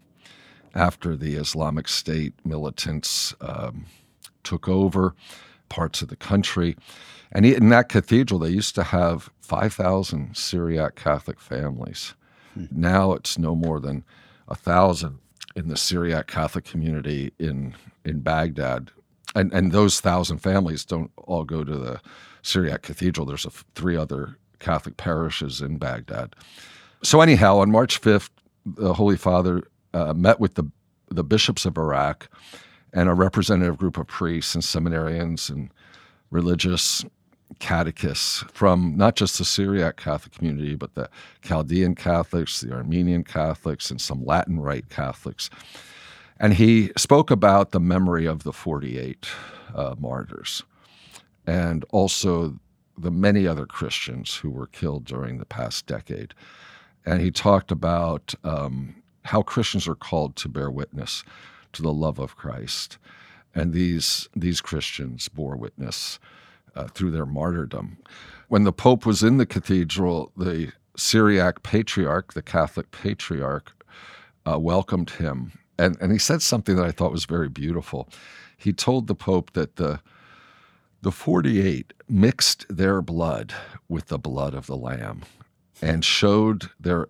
after 0.76 1.16
the 1.16 1.35
Islamic 1.35 1.88
State 1.88 2.35
militants 2.45 3.35
um, 3.40 3.87
took 4.45 4.69
over 4.69 5.14
parts 5.69 6.02
of 6.02 6.09
the 6.09 6.16
country. 6.16 6.76
And 7.33 7.45
in 7.45 7.71
that 7.71 7.88
cathedral, 7.88 8.38
they 8.38 8.50
used 8.50 8.76
to 8.76 8.85
have 8.85 9.31
5,000 9.40 10.37
Syriac 10.37 10.95
Catholic 10.95 11.40
families. 11.40 12.14
Hmm. 12.54 12.66
Now 12.71 13.12
it's 13.12 13.38
no 13.38 13.54
more 13.54 13.80
than 13.80 14.04
a 14.49 14.54
thousand 14.54 15.18
in 15.54 15.68
the 15.68 15.76
Syriac 15.76 16.26
Catholic 16.26 16.64
community 16.64 17.32
in 17.38 17.75
in 18.04 18.21
Baghdad, 18.21 18.90
and 19.35 19.52
and 19.52 19.73
those 19.73 20.00
thousand 20.00 20.38
families 20.38 20.85
don't 20.85 21.11
all 21.16 21.44
go 21.44 21.64
to 21.64 21.76
the 21.76 22.00
Syriac 22.42 22.82
Cathedral. 22.82 23.26
There's 23.26 23.47
three 23.75 23.97
other 23.97 24.37
Catholic 24.59 24.97
parishes 24.97 25.61
in 25.61 25.78
Baghdad. 25.78 26.35
So 27.02 27.21
anyhow, 27.21 27.59
on 27.59 27.71
March 27.71 28.00
5th, 28.00 28.30
the 28.64 28.94
Holy 28.94 29.16
Father 29.16 29.64
uh, 29.92 30.14
met 30.14 30.40
with 30.40 30.54
the 30.54 30.64
the 31.11 31.25
bishops 31.25 31.66
of 31.66 31.76
Iraq 31.76 32.28
and 32.94 33.09
a 33.09 33.14
representative 33.14 33.76
group 33.76 33.99
of 33.99 34.06
priests 34.06 34.54
and 34.54 34.64
seminarians 34.64 35.50
and 35.50 35.71
religious 36.30 37.04
catechists 37.59 38.44
from 38.52 38.97
not 38.97 39.16
just 39.16 39.38
the 39.38 39.44
Syriac 39.44 39.97
Catholic 39.97 40.32
community, 40.35 40.75
but 40.75 40.94
the 40.94 41.09
Chaldean 41.42 41.94
Catholics, 41.94 42.61
the 42.61 42.73
Armenian 42.73 43.25
Catholics, 43.25 43.90
and 43.90 44.00
some 44.00 44.25
Latin 44.25 44.61
Rite 44.61 44.88
Catholics. 44.88 45.50
And 46.38 46.54
he 46.54 46.90
spoke 46.97 47.30
about 47.30 47.71
the 47.71 47.80
memory 47.80 48.26
of 48.26 48.42
the 48.42 48.52
48 48.52 49.28
uh, 49.75 49.94
martyrs 49.99 50.62
and 51.47 51.85
also 51.90 52.59
the 52.99 53.11
many 53.11 53.47
other 53.47 53.66
Christians 53.66 54.37
who 54.37 54.50
were 54.50 54.66
killed 54.66 55.04
during 55.04 55.38
the 55.38 55.44
past 55.44 55.87
decade. 55.87 56.35
And 57.04 57.21
he 57.21 57.30
talked 57.30 57.71
about 57.71 58.35
um, 58.44 59.02
how 59.25 59.42
Christians 59.42 59.88
are 59.88 59.94
called 59.94 60.37
to 60.37 60.49
bear 60.49 60.71
witness 60.71 61.25
to 61.73 61.82
the 61.82 61.92
love 61.92 62.18
of 62.18 62.37
Christ. 62.37 62.99
And 63.54 63.73
these, 63.73 64.28
these 64.35 64.61
Christians 64.61 65.28
bore 65.28 65.56
witness 65.56 66.18
uh, 66.74 66.86
through 66.88 67.10
their 67.10 67.26
martyrdom. 67.26 67.98
When 68.48 68.64
the 68.64 68.72
Pope 68.72 69.06
was 69.06 69.22
in 69.22 69.38
the 69.38 69.46
cathedral, 69.46 70.32
the 70.36 70.72
Syriac 70.96 71.62
patriarch, 71.62 72.34
the 72.34 72.42
Catholic 72.42 72.90
patriarch, 72.90 73.72
uh, 74.44 74.58
welcomed 74.58 75.10
him 75.10 75.52
and, 75.78 75.96
and 76.00 76.12
he 76.12 76.18
said 76.18 76.42
something 76.42 76.76
that 76.76 76.86
I 76.86 76.90
thought 76.90 77.12
was 77.12 77.24
very 77.24 77.48
beautiful. 77.48 78.08
He 78.56 78.72
told 78.72 79.06
the 79.06 79.14
Pope 79.14 79.52
that 79.54 79.76
the, 79.76 80.00
the 81.00 81.10
48 81.10 81.92
mixed 82.08 82.66
their 82.68 83.02
blood 83.02 83.54
with 83.88 84.06
the 84.06 84.18
blood 84.18 84.54
of 84.54 84.66
the 84.66 84.76
Lamb 84.76 85.22
and 85.80 86.04
showed 86.04 86.70
their 86.78 87.08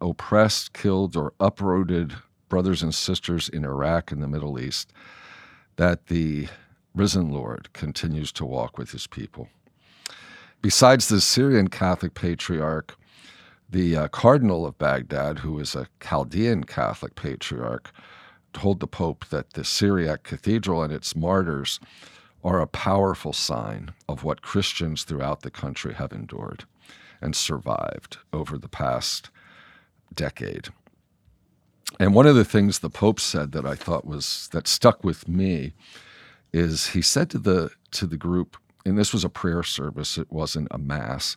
oppressed, 0.00 0.72
killed, 0.72 1.16
or 1.16 1.32
uprooted 1.40 2.14
brothers 2.48 2.82
and 2.82 2.94
sisters 2.94 3.48
in 3.48 3.64
Iraq 3.64 4.12
and 4.12 4.22
the 4.22 4.28
Middle 4.28 4.60
East, 4.60 4.92
that 5.76 6.08
the 6.08 6.48
risen 6.96 7.30
Lord 7.30 7.72
continues 7.74 8.32
to 8.32 8.44
walk 8.44 8.78
with 8.78 8.90
his 8.90 9.06
people. 9.06 9.48
Besides 10.62 11.08
the 11.08 11.20
Syrian 11.20 11.68
Catholic 11.68 12.14
patriarch, 12.14 12.96
the 13.68 13.96
uh, 13.96 14.08
Cardinal 14.08 14.64
of 14.64 14.78
Baghdad, 14.78 15.40
who 15.40 15.58
is 15.58 15.74
a 15.74 15.88
Chaldean 16.00 16.64
Catholic 16.64 17.14
patriarch, 17.14 17.92
told 18.52 18.80
the 18.80 18.86
Pope 18.86 19.26
that 19.26 19.52
the 19.52 19.64
Syriac 19.64 20.22
Cathedral 20.22 20.82
and 20.82 20.92
its 20.92 21.14
martyrs 21.14 21.78
are 22.42 22.60
a 22.60 22.66
powerful 22.66 23.34
sign 23.34 23.90
of 24.08 24.24
what 24.24 24.40
Christians 24.40 25.04
throughout 25.04 25.42
the 25.42 25.50
country 25.50 25.94
have 25.94 26.12
endured 26.12 26.64
and 27.20 27.36
survived 27.36 28.18
over 28.32 28.56
the 28.56 28.68
past 28.68 29.30
decade. 30.14 30.68
And 31.98 32.14
one 32.14 32.26
of 32.26 32.36
the 32.36 32.44
things 32.44 32.78
the 32.78 32.90
Pope 32.90 33.20
said 33.20 33.52
that 33.52 33.66
I 33.66 33.74
thought 33.74 34.06
was 34.06 34.48
that 34.52 34.66
stuck 34.66 35.04
with 35.04 35.28
me 35.28 35.74
is 36.56 36.88
he 36.88 37.02
said 37.02 37.28
to 37.30 37.38
the 37.38 37.70
to 37.92 38.06
the 38.06 38.16
group, 38.16 38.56
and 38.84 38.98
this 38.98 39.12
was 39.12 39.24
a 39.24 39.28
prayer 39.28 39.62
service, 39.62 40.16
it 40.16 40.32
wasn't 40.32 40.68
a 40.70 40.78
mass. 40.78 41.36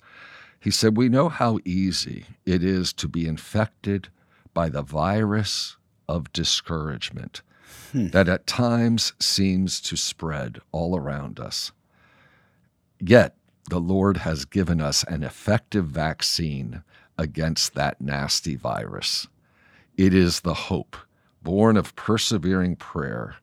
He 0.60 0.72
said, 0.72 0.98
We 0.98 1.10
know 1.10 1.30
how 1.30 1.60
easy 1.66 2.26
it 2.46 2.64
is 2.64 2.94
to 2.94 3.08
be 3.08 3.28
infected 3.28 4.10
by 4.54 4.70
the 4.70 4.82
virus 4.82 5.78
of 6.08 6.32
discouragement 6.34 7.42
hmm. 7.92 8.08
that 8.08 8.30
at 8.30 8.48
times 8.48 9.14
seems 9.20 9.82
to 9.82 9.96
spread 9.96 10.60
all 10.72 10.98
around 10.98 11.40
us. 11.40 11.72
Yet, 13.00 13.36
the 13.70 13.80
Lord 13.80 14.18
has 14.18 14.46
given 14.46 14.82
us 14.82 15.04
an 15.04 15.24
effective 15.24 15.86
vaccine 15.86 16.84
against 17.18 17.76
that 17.76 18.02
nasty 18.02 18.56
virus. 18.56 19.28
It 19.98 20.14
is 20.14 20.42
the 20.42 20.54
hope 20.54 20.98
born 21.42 21.78
of 21.78 21.96
persevering 21.96 22.78
prayer 22.78 23.36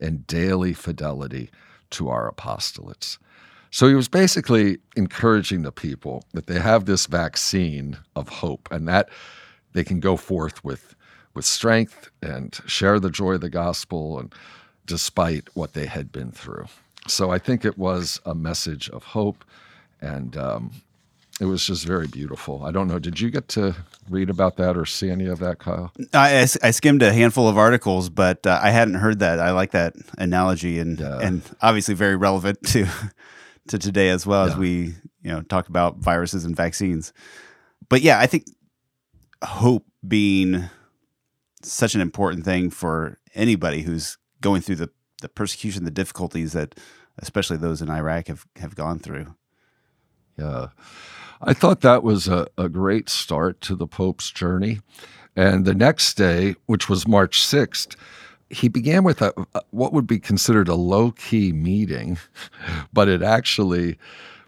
and 0.00 0.26
daily 0.26 0.72
fidelity 0.72 1.50
to 1.90 2.08
our 2.08 2.30
apostolates. 2.30 3.18
So 3.70 3.88
he 3.88 3.94
was 3.94 4.08
basically 4.08 4.78
encouraging 4.96 5.62
the 5.62 5.72
people 5.72 6.24
that 6.32 6.46
they 6.46 6.58
have 6.58 6.86
this 6.86 7.06
vaccine 7.06 7.98
of 8.16 8.28
hope 8.28 8.68
and 8.70 8.88
that 8.88 9.08
they 9.72 9.84
can 9.84 10.00
go 10.00 10.16
forth 10.16 10.64
with 10.64 10.94
with 11.34 11.44
strength 11.44 12.10
and 12.20 12.58
share 12.66 12.98
the 12.98 13.10
joy 13.10 13.34
of 13.34 13.42
the 13.42 13.50
gospel 13.50 14.18
and 14.18 14.34
despite 14.86 15.48
what 15.54 15.74
they 15.74 15.86
had 15.86 16.10
been 16.10 16.32
through. 16.32 16.66
So 17.06 17.30
I 17.30 17.38
think 17.38 17.64
it 17.64 17.78
was 17.78 18.20
a 18.24 18.34
message 18.34 18.88
of 18.90 19.04
hope 19.04 19.44
and 20.00 20.36
um, 20.36 20.72
it 21.40 21.44
was 21.44 21.64
just 21.64 21.84
very 21.84 22.08
beautiful. 22.08 22.64
I 22.64 22.72
don't 22.72 22.88
know. 22.88 22.98
Did 22.98 23.20
you 23.20 23.30
get 23.30 23.48
to 23.48 23.76
read 24.10 24.28
about 24.28 24.56
that 24.56 24.76
or 24.76 24.84
see 24.84 25.08
any 25.08 25.26
of 25.26 25.38
that, 25.38 25.58
Kyle? 25.58 25.92
I, 26.12 26.48
I 26.62 26.70
skimmed 26.72 27.02
a 27.02 27.12
handful 27.12 27.48
of 27.48 27.56
articles, 27.56 28.08
but 28.08 28.46
uh, 28.46 28.58
I 28.62 28.70
hadn't 28.70 28.94
heard 28.94 29.20
that. 29.20 29.38
I 29.38 29.52
like 29.52 29.70
that 29.70 29.94
analogy 30.16 30.78
and 30.80 30.98
yeah. 30.98 31.18
and 31.20 31.42
obviously 31.62 31.94
very 31.94 32.16
relevant 32.16 32.62
to 32.68 32.86
to 33.68 33.78
today 33.78 34.08
as 34.08 34.26
well 34.26 34.46
yeah. 34.46 34.52
as 34.52 34.58
we 34.58 34.94
you 35.22 35.30
know 35.30 35.42
talk 35.42 35.68
about 35.68 35.98
viruses 35.98 36.44
and 36.44 36.56
vaccines. 36.56 37.12
But 37.88 38.02
yeah, 38.02 38.18
I 38.18 38.26
think 38.26 38.46
hope 39.44 39.86
being 40.06 40.68
such 41.62 41.94
an 41.94 42.00
important 42.00 42.44
thing 42.44 42.70
for 42.70 43.18
anybody 43.34 43.82
who's 43.82 44.18
going 44.40 44.62
through 44.62 44.76
the 44.76 44.90
the 45.22 45.28
persecution, 45.28 45.84
the 45.84 45.90
difficulties 45.90 46.52
that 46.52 46.74
especially 47.18 47.56
those 47.56 47.80
in 47.80 47.90
Iraq 47.90 48.26
have 48.26 48.44
have 48.56 48.74
gone 48.74 48.98
through. 48.98 49.34
Yeah. 50.36 50.68
I 51.40 51.54
thought 51.54 51.80
that 51.82 52.02
was 52.02 52.28
a, 52.28 52.48
a 52.56 52.68
great 52.68 53.08
start 53.08 53.60
to 53.62 53.76
the 53.76 53.86
Pope's 53.86 54.30
journey. 54.30 54.80
And 55.36 55.64
the 55.64 55.74
next 55.74 56.14
day, 56.14 56.56
which 56.66 56.88
was 56.88 57.06
March 57.06 57.40
6th, 57.40 57.94
he 58.50 58.68
began 58.68 59.04
with 59.04 59.22
a, 59.22 59.32
what 59.70 59.92
would 59.92 60.06
be 60.06 60.18
considered 60.18 60.68
a 60.68 60.74
low 60.74 61.12
key 61.12 61.52
meeting, 61.52 62.18
but 62.92 63.08
it 63.08 63.22
actually 63.22 63.98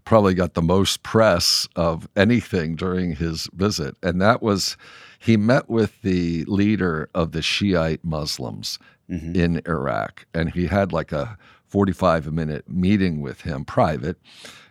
probably 0.05 0.35
got 0.35 0.55
the 0.55 0.63
most 0.63 1.03
press 1.03 1.69
of 1.77 2.09
anything 2.17 2.75
during 2.75 3.15
his 3.15 3.49
visit. 3.55 3.97
And 4.03 4.21
that 4.21 4.43
was 4.43 4.77
he 5.21 5.37
met 5.37 5.69
with 5.69 6.01
the 6.03 6.45
leader 6.47 7.09
of 7.15 7.33
the 7.33 7.43
Shiite 7.43 8.05
Muslims 8.05 8.79
mm-hmm. 9.09 9.37
in 9.37 9.63
Iraq, 9.67 10.25
and 10.35 10.51
he 10.51 10.67
had 10.67 10.93
like 10.93 11.13
a 11.13 11.37
45 11.71 12.33
minute 12.33 12.69
meeting 12.69 13.21
with 13.21 13.41
him, 13.43 13.65
private, 13.65 14.19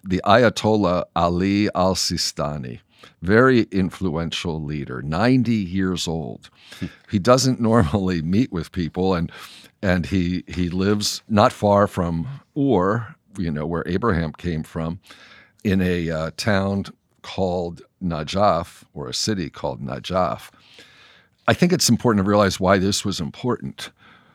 the 0.04 0.22
Ayatollah 0.26 1.06
Ali 1.16 1.70
al 1.74 1.96
Sistani 1.96 2.80
very 3.22 3.62
influential 3.72 4.64
leader, 4.64 5.02
90 5.02 5.54
years 5.54 6.08
old. 6.08 6.50
he 7.10 7.20
doesn't 7.20 7.60
normally 7.72 8.22
meet 8.22 8.52
with 8.52 8.72
people 8.72 9.14
and 9.14 9.32
and 9.82 10.08
he 10.08 10.44
he 10.48 10.70
lives 10.70 11.22
not 11.30 11.54
far 11.54 11.88
from 11.88 12.28
Ur, 12.58 13.16
you 13.38 13.50
know, 13.50 13.66
where 13.66 13.84
Abraham 13.88 14.34
came 14.34 14.64
from, 14.64 15.00
in 15.64 15.82
a 15.82 16.12
uh, 16.12 16.32
town 16.36 16.86
called 17.22 17.82
Najaf 18.04 18.84
or 18.94 19.08
a 19.08 19.14
city 19.14 19.50
called 19.50 19.82
Najaf. 19.82 20.50
I 21.48 21.54
think 21.54 21.72
it's 21.72 21.90
important 21.90 22.26
to 22.26 22.30
realize 22.30 22.60
why 22.60 22.78
this 22.78 23.06
was 23.06 23.20
important. 23.22 23.92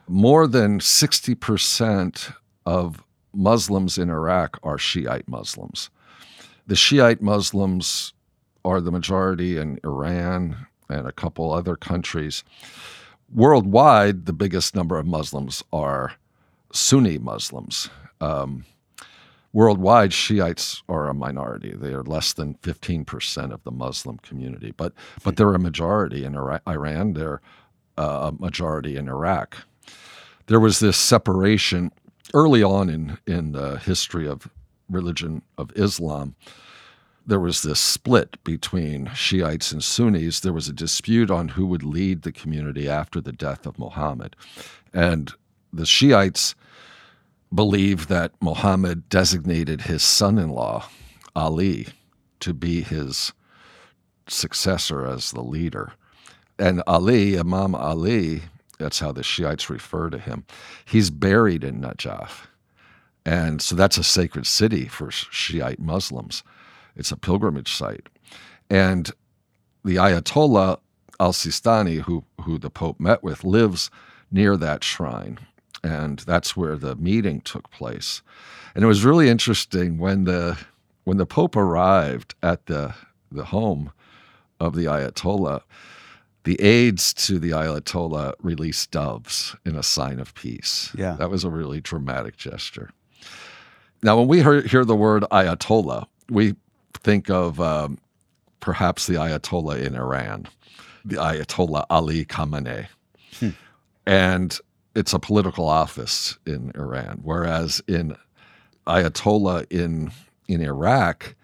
More 0.09 0.47
than 0.47 0.81
60% 0.81 2.35
of 2.67 3.03
Muslims 3.33 3.99
in 3.99 4.11
Iraq 4.11 4.59
are 4.63 4.79
Shiite 4.79 5.29
Muslims. 5.29 5.91
The 6.67 6.77
Shiite 6.77 7.21
Muslims 7.21 8.15
are 8.65 8.81
the 8.81 8.93
majority 8.93 9.59
in 9.59 9.79
Iran 9.85 10.67
and 10.89 11.07
a 11.07 11.13
couple 11.13 11.53
other 11.53 11.77
countries. 11.77 12.45
Worldwide, 13.33 14.27
the 14.27 14.33
biggest 14.33 14.75
number 14.75 14.99
of 14.99 15.07
Muslims 15.07 15.63
are 15.73 16.15
Sunni 16.73 17.19
Muslims. 17.19 17.91
Um, 18.21 18.65
worldwide, 19.53 20.13
Shiites 20.13 20.83
are 20.89 21.09
a 21.09 21.15
minority. 21.15 21.75
They 21.75 21.93
are 21.93 22.03
less 22.03 22.33
than 22.33 22.55
15% 22.57 23.53
of 23.53 23.63
the 23.65 23.71
Muslim 23.71 24.19
community, 24.19 24.73
but, 24.77 24.93
but 25.23 25.37
they're 25.37 25.55
a 25.55 25.59
majority 25.59 26.25
in 26.25 26.37
Iran, 26.37 27.13
they're 27.13 27.41
uh, 27.97 28.31
a 28.33 28.43
majority 28.43 28.97
in 28.97 29.09
Iraq. 29.09 29.59
There 30.47 30.61
was 30.61 30.81
this 30.81 30.97
separation 30.97 31.91
early 32.35 32.63
on 32.63 32.91
in, 32.91 33.19
in 33.27 33.53
the 33.53 33.79
history 33.79 34.29
of 34.29 34.51
religion 34.91 35.41
of 35.57 35.73
Islam 35.77 36.35
there 37.27 37.41
was 37.41 37.63
this 37.63 37.81
split 37.81 38.43
between 38.45 39.11
Shiites 39.15 39.73
and 39.73 39.83
Sunnis. 39.83 40.41
There 40.41 40.53
was 40.53 40.69
a 40.69 40.75
dispute 40.75 41.31
on 41.31 41.49
who 41.49 41.67
would 41.67 41.83
lead 41.83 42.23
the 42.23 42.33
community 42.33 42.89
after 42.89 43.21
the 43.21 43.33
death 43.33 43.67
of 43.67 43.79
Muhammad. 43.79 44.37
And 44.93 45.33
the 45.73 45.87
Shiites 45.87 46.55
believed 47.55 48.09
that 48.09 48.33
Muhammad 48.41 49.09
designated 49.09 49.83
his 49.83 50.03
son 50.03 50.39
in 50.39 50.51
law, 50.51 50.89
Ali, 51.35 51.89
to 52.41 52.53
be 52.53 52.83
his 52.83 53.33
successor 54.29 55.07
as 55.07 55.31
the 55.31 55.43
leader. 55.43 55.93
And 56.59 56.83
Ali, 56.87 57.39
Imam 57.39 57.75
Ali, 57.75 58.43
that's 58.79 59.01
how 59.01 59.13
the 59.13 59.23
Shiites 59.23 59.71
refer 59.71 60.11
to 60.11 60.19
him, 60.19 60.45
he's 60.85 61.11
buried 61.11 61.65
in 61.65 61.81
Najaf. 61.81 62.47
And 63.27 63.63
so 63.63 63.75
that's 63.75 63.97
a 63.97 64.05
sacred 64.05 64.47
city 64.47 64.87
for 64.87 65.11
Shiite 65.11 65.81
Muslims. 65.81 66.43
It's 66.95 67.11
a 67.11 67.17
pilgrimage 67.17 67.73
site. 67.73 68.09
And 68.69 69.11
the 69.85 69.97
Ayatollah 69.97 70.79
al 71.19 71.33
Sistani, 71.33 72.03
who, 72.03 72.25
who 72.43 72.59
the 72.59 72.71
Pope 72.71 73.01
met 73.01 73.23
with, 73.23 73.45
lives 73.45 73.91
near 74.31 74.57
that 74.57 74.85
shrine. 74.85 75.39
And 75.83 76.19
that's 76.21 76.57
where 76.57 76.77
the 76.77 76.97
meeting 76.97 77.41
took 77.41 77.71
place. 77.71 78.23
And 78.75 78.85
it 78.85 78.89
was 78.89 79.05
really 79.05 79.29
interesting 79.29 79.99
when 79.99 80.25
the 80.25 80.59
when 81.05 81.19
the 81.19 81.27
Pope 81.27 81.55
arrived 81.55 82.35
at 82.43 82.67
the 82.67 82.95
the 83.31 83.45
home 83.45 83.93
of 84.59 84.75
the 84.75 84.87
Ayatollah, 84.87 85.63
the 86.45 86.61
aides 86.61 87.13
to 87.15 87.39
the 87.39 87.51
Ayatollah 87.51 88.35
released 88.43 88.91
doves 88.91 89.57
in 89.65 89.77
a 89.77 89.83
sign 89.83 90.21
of 90.21 90.35
peace. 90.35 90.93
Yeah. 90.97 91.15
That 91.15 91.31
was 91.31 91.45
a 91.45 91.51
really 91.51 91.81
dramatic 91.81 92.37
gesture. 92.37 92.91
Now, 94.03 94.19
when 94.19 94.29
we 94.29 94.43
hear, 94.43 94.61
hear 94.63 94.85
the 94.85 94.95
word 94.95 95.25
Ayatollah, 95.33 96.07
we 96.29 96.55
think 96.93 97.31
of 97.31 97.61
um, 97.61 97.99
perhaps 98.61 99.07
the 99.07 99.15
Ayatollah 99.15 99.83
in 99.83 99.95
Iran, 99.95 100.47
the 101.05 101.17
Ayatollah 101.17 101.87
Ali 101.89 102.27
Khamenei. 102.27 102.87
Hmm. 103.41 103.51
And 104.07 104.59
it's 104.95 105.15
a 105.15 105.19
political 105.19 105.67
office 105.67 106.39
in 106.47 106.73
Iran, 106.75 107.21
whereas 107.23 107.83
in 107.89 108.17
Ayatollah 108.87 109.67
in 109.71 110.13
in 110.47 110.61
Iraq, 110.61 111.35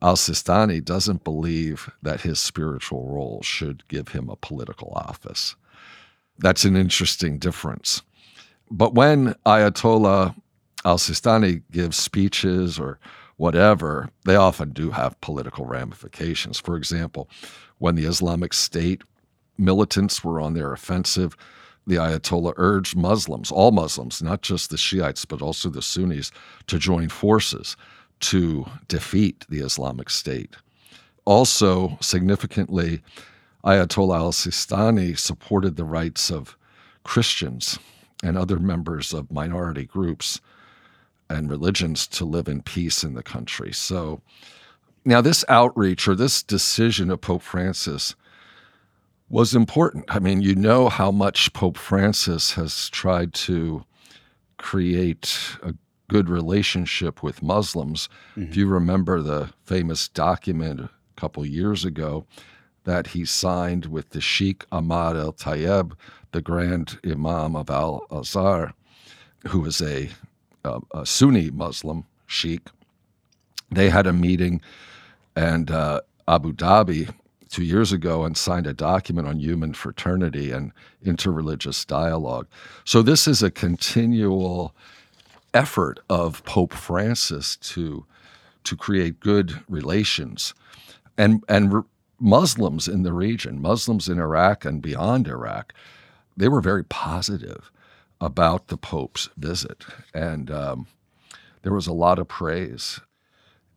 Al 0.00 0.16
Sistani 0.16 0.84
doesn't 0.84 1.24
believe 1.24 1.90
that 2.02 2.20
his 2.20 2.38
spiritual 2.38 3.06
role 3.08 3.42
should 3.42 3.86
give 3.88 4.08
him 4.08 4.28
a 4.28 4.36
political 4.36 4.92
office. 4.94 5.56
That's 6.38 6.64
an 6.64 6.76
interesting 6.76 7.38
difference. 7.38 8.02
But 8.70 8.94
when 8.94 9.34
Ayatollah 9.44 10.34
Al 10.84 10.98
Sistani 10.98 11.62
gives 11.72 11.96
speeches 11.96 12.78
or 12.78 12.98
whatever, 13.36 14.10
they 14.24 14.36
often 14.36 14.70
do 14.70 14.90
have 14.90 15.20
political 15.20 15.66
ramifications. 15.66 16.60
For 16.60 16.76
example, 16.76 17.28
when 17.78 17.96
the 17.96 18.04
Islamic 18.04 18.52
State 18.52 19.02
militants 19.58 20.22
were 20.22 20.40
on 20.40 20.54
their 20.54 20.72
offensive. 20.72 21.36
The 21.86 21.96
Ayatollah 21.96 22.54
urged 22.56 22.96
Muslims, 22.96 23.50
all 23.50 23.72
Muslims, 23.72 24.22
not 24.22 24.42
just 24.42 24.70
the 24.70 24.76
Shiites, 24.76 25.24
but 25.24 25.42
also 25.42 25.68
the 25.68 25.82
Sunnis, 25.82 26.30
to 26.68 26.78
join 26.78 27.08
forces 27.08 27.76
to 28.20 28.66
defeat 28.88 29.44
the 29.48 29.60
Islamic 29.60 30.10
State. 30.10 30.56
Also, 31.24 31.98
significantly, 32.00 33.02
Ayatollah 33.64 34.18
al 34.18 34.32
Sistani 34.32 35.18
supported 35.18 35.76
the 35.76 35.84
rights 35.84 36.30
of 36.30 36.56
Christians 37.04 37.78
and 38.22 38.36
other 38.36 38.58
members 38.58 39.12
of 39.12 39.30
minority 39.30 39.84
groups 39.84 40.40
and 41.30 41.50
religions 41.50 42.06
to 42.06 42.24
live 42.24 42.48
in 42.48 42.62
peace 42.62 43.04
in 43.04 43.14
the 43.14 43.22
country. 43.22 43.72
So, 43.72 44.22
now 45.04 45.20
this 45.20 45.44
outreach 45.48 46.08
or 46.08 46.14
this 46.14 46.42
decision 46.42 47.10
of 47.10 47.20
Pope 47.20 47.42
Francis 47.42 48.14
was 49.28 49.54
important. 49.54 50.04
I 50.08 50.18
mean, 50.18 50.40
you 50.40 50.54
know 50.54 50.88
how 50.88 51.10
much 51.10 51.52
Pope 51.52 51.76
Francis 51.76 52.52
has 52.52 52.88
tried 52.88 53.34
to 53.34 53.84
create 54.56 55.56
a 55.62 55.74
good 56.08 56.28
relationship 56.28 57.22
with 57.22 57.42
Muslims. 57.42 58.08
Mm-hmm. 58.32 58.42
If 58.50 58.56
you 58.56 58.66
remember 58.66 59.22
the 59.22 59.50
famous 59.64 60.08
document 60.08 60.80
a 60.80 60.90
couple 61.16 61.44
years 61.46 61.84
ago 61.84 62.26
that 62.84 63.08
he 63.08 63.24
signed 63.24 63.86
with 63.86 64.10
the 64.10 64.20
Sheikh 64.20 64.64
Ahmad 64.72 65.16
al 65.16 65.32
Tayeb, 65.32 65.92
the 66.32 66.40
Grand 66.40 66.98
Imam 67.04 67.54
of 67.54 67.70
Al 67.70 68.06
Azhar, 68.10 68.72
who 69.48 69.64
is 69.66 69.80
a, 69.80 70.08
a, 70.64 70.80
a, 70.92 71.06
Sunni 71.06 71.50
Muslim 71.50 72.04
sheikh. 72.26 72.68
They 73.70 73.90
had 73.90 74.06
a 74.06 74.12
meeting 74.12 74.60
and 75.36 75.70
uh, 75.70 76.00
Abu 76.26 76.52
Dhabi 76.52 77.14
two 77.48 77.62
years 77.62 77.92
ago 77.92 78.24
and 78.24 78.36
signed 78.36 78.66
a 78.66 78.74
document 78.74 79.28
on 79.28 79.40
human 79.40 79.72
fraternity 79.72 80.50
and 80.50 80.72
interreligious 81.04 81.86
dialogue. 81.86 82.46
So 82.84 83.02
this 83.02 83.26
is 83.26 83.42
a 83.42 83.50
continual 83.50 84.74
effort 85.58 85.98
of 86.08 86.44
Pope 86.44 86.72
Francis 86.72 87.56
to 87.56 88.06
to 88.62 88.76
create 88.76 89.18
good 89.18 89.60
relations, 89.68 90.54
and 91.16 91.42
and 91.48 91.84
Muslims 92.20 92.86
in 92.86 93.02
the 93.02 93.12
region, 93.12 93.60
Muslims 93.60 94.08
in 94.08 94.18
Iraq 94.20 94.64
and 94.64 94.80
beyond 94.80 95.26
Iraq, 95.26 95.72
they 96.36 96.48
were 96.48 96.60
very 96.60 96.84
positive 96.84 97.72
about 98.20 98.68
the 98.68 98.76
Pope's 98.76 99.28
visit, 99.36 99.84
and 100.14 100.50
um, 100.50 100.86
there 101.62 101.72
was 101.72 101.88
a 101.88 101.92
lot 101.92 102.20
of 102.20 102.28
praise. 102.28 103.00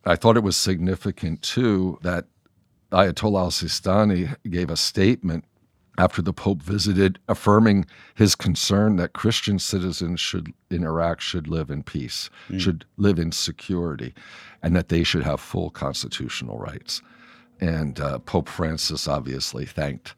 I 0.05 0.15
thought 0.15 0.37
it 0.37 0.43
was 0.43 0.57
significant 0.57 1.41
too 1.41 1.97
that 2.01 2.25
Ayatollah 2.91 3.45
al 3.45 3.51
Sistani 3.51 4.35
gave 4.49 4.69
a 4.69 4.77
statement 4.77 5.45
after 5.97 6.21
the 6.21 6.33
Pope 6.33 6.61
visited, 6.61 7.19
affirming 7.27 7.85
his 8.15 8.35
concern 8.35 8.95
that 8.95 9.13
Christian 9.13 9.59
citizens 9.59 10.19
should 10.19 10.53
in 10.69 10.83
Iraq 10.83 11.19
should 11.19 11.47
live 11.47 11.69
in 11.69 11.83
peace, 11.83 12.29
mm. 12.49 12.59
should 12.59 12.85
live 12.97 13.19
in 13.19 13.31
security, 13.31 14.13
and 14.63 14.75
that 14.75 14.89
they 14.89 15.03
should 15.03 15.23
have 15.23 15.39
full 15.39 15.69
constitutional 15.69 16.57
rights. 16.57 17.01
And 17.59 17.99
uh, 17.99 18.19
Pope 18.19 18.49
Francis 18.49 19.07
obviously 19.07 19.65
thanked 19.65 20.15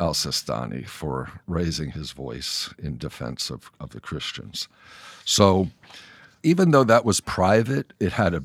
al 0.00 0.14
Sistani 0.14 0.86
for 0.86 1.30
raising 1.46 1.92
his 1.92 2.12
voice 2.12 2.74
in 2.78 2.98
defense 2.98 3.50
of, 3.50 3.70
of 3.80 3.90
the 3.90 4.00
Christians. 4.00 4.68
So, 5.24 5.68
even 6.42 6.72
though 6.72 6.84
that 6.84 7.04
was 7.04 7.20
private, 7.20 7.92
it 8.00 8.12
had 8.12 8.34
a, 8.34 8.42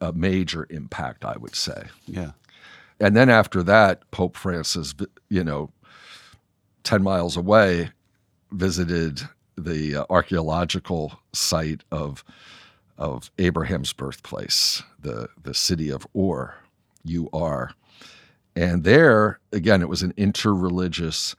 a 0.00 0.12
major 0.12 0.68
impact, 0.70 1.24
I 1.24 1.36
would 1.36 1.56
say. 1.56 1.88
Yeah. 2.06 2.32
And 3.00 3.16
then 3.16 3.28
after 3.28 3.62
that, 3.64 4.08
Pope 4.12 4.36
Francis, 4.36 4.94
you 5.28 5.42
know, 5.42 5.70
10 6.84 7.02
miles 7.02 7.36
away, 7.36 7.90
visited 8.52 9.22
the 9.56 9.96
uh, 9.96 10.04
archaeological 10.10 11.18
site 11.32 11.82
of, 11.90 12.24
of 12.98 13.30
Abraham's 13.38 13.92
birthplace, 13.92 14.82
the, 15.00 15.28
the 15.42 15.54
city 15.54 15.90
of 15.90 16.06
Ur, 16.16 16.54
U-R. 17.04 17.72
And 18.56 18.84
there, 18.84 19.40
again, 19.52 19.82
it 19.82 19.88
was 19.88 20.02
an 20.02 20.12
interreligious 20.12 21.34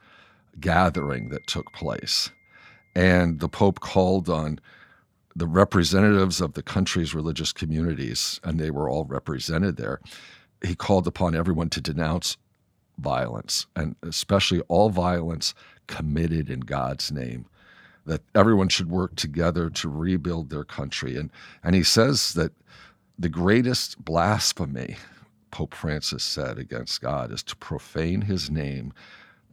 gathering 0.60 1.30
that 1.30 1.46
took 1.46 1.72
place. 1.72 2.30
And 2.94 3.40
the 3.40 3.48
Pope 3.48 3.80
called 3.80 4.28
on 4.28 4.58
the 5.34 5.46
representatives 5.46 6.40
of 6.40 6.54
the 6.54 6.62
country's 6.62 7.14
religious 7.14 7.52
communities, 7.52 8.40
and 8.42 8.58
they 8.58 8.70
were 8.70 8.88
all 8.88 9.04
represented 9.04 9.76
there, 9.76 10.00
he 10.64 10.74
called 10.74 11.06
upon 11.06 11.34
everyone 11.36 11.68
to 11.68 11.80
denounce 11.82 12.38
violence, 12.98 13.66
and 13.74 13.96
especially 14.02 14.60
all 14.68 14.90
violence 14.90 15.54
committed 15.86 16.50
in 16.50 16.60
God's 16.60 17.12
name. 17.12 17.46
That 18.04 18.22
everyone 18.34 18.68
should 18.68 18.88
work 18.88 19.16
together 19.16 19.68
to 19.70 19.88
rebuild 19.88 20.50
their 20.50 20.64
country. 20.64 21.16
And, 21.16 21.30
and 21.64 21.74
he 21.74 21.82
says 21.82 22.34
that 22.34 22.52
the 23.18 23.28
greatest 23.28 24.04
blasphemy, 24.04 24.96
Pope 25.50 25.74
Francis 25.74 26.22
said, 26.22 26.58
against 26.58 27.00
God 27.00 27.32
is 27.32 27.42
to 27.44 27.56
profane 27.56 28.22
his 28.22 28.50
name 28.50 28.92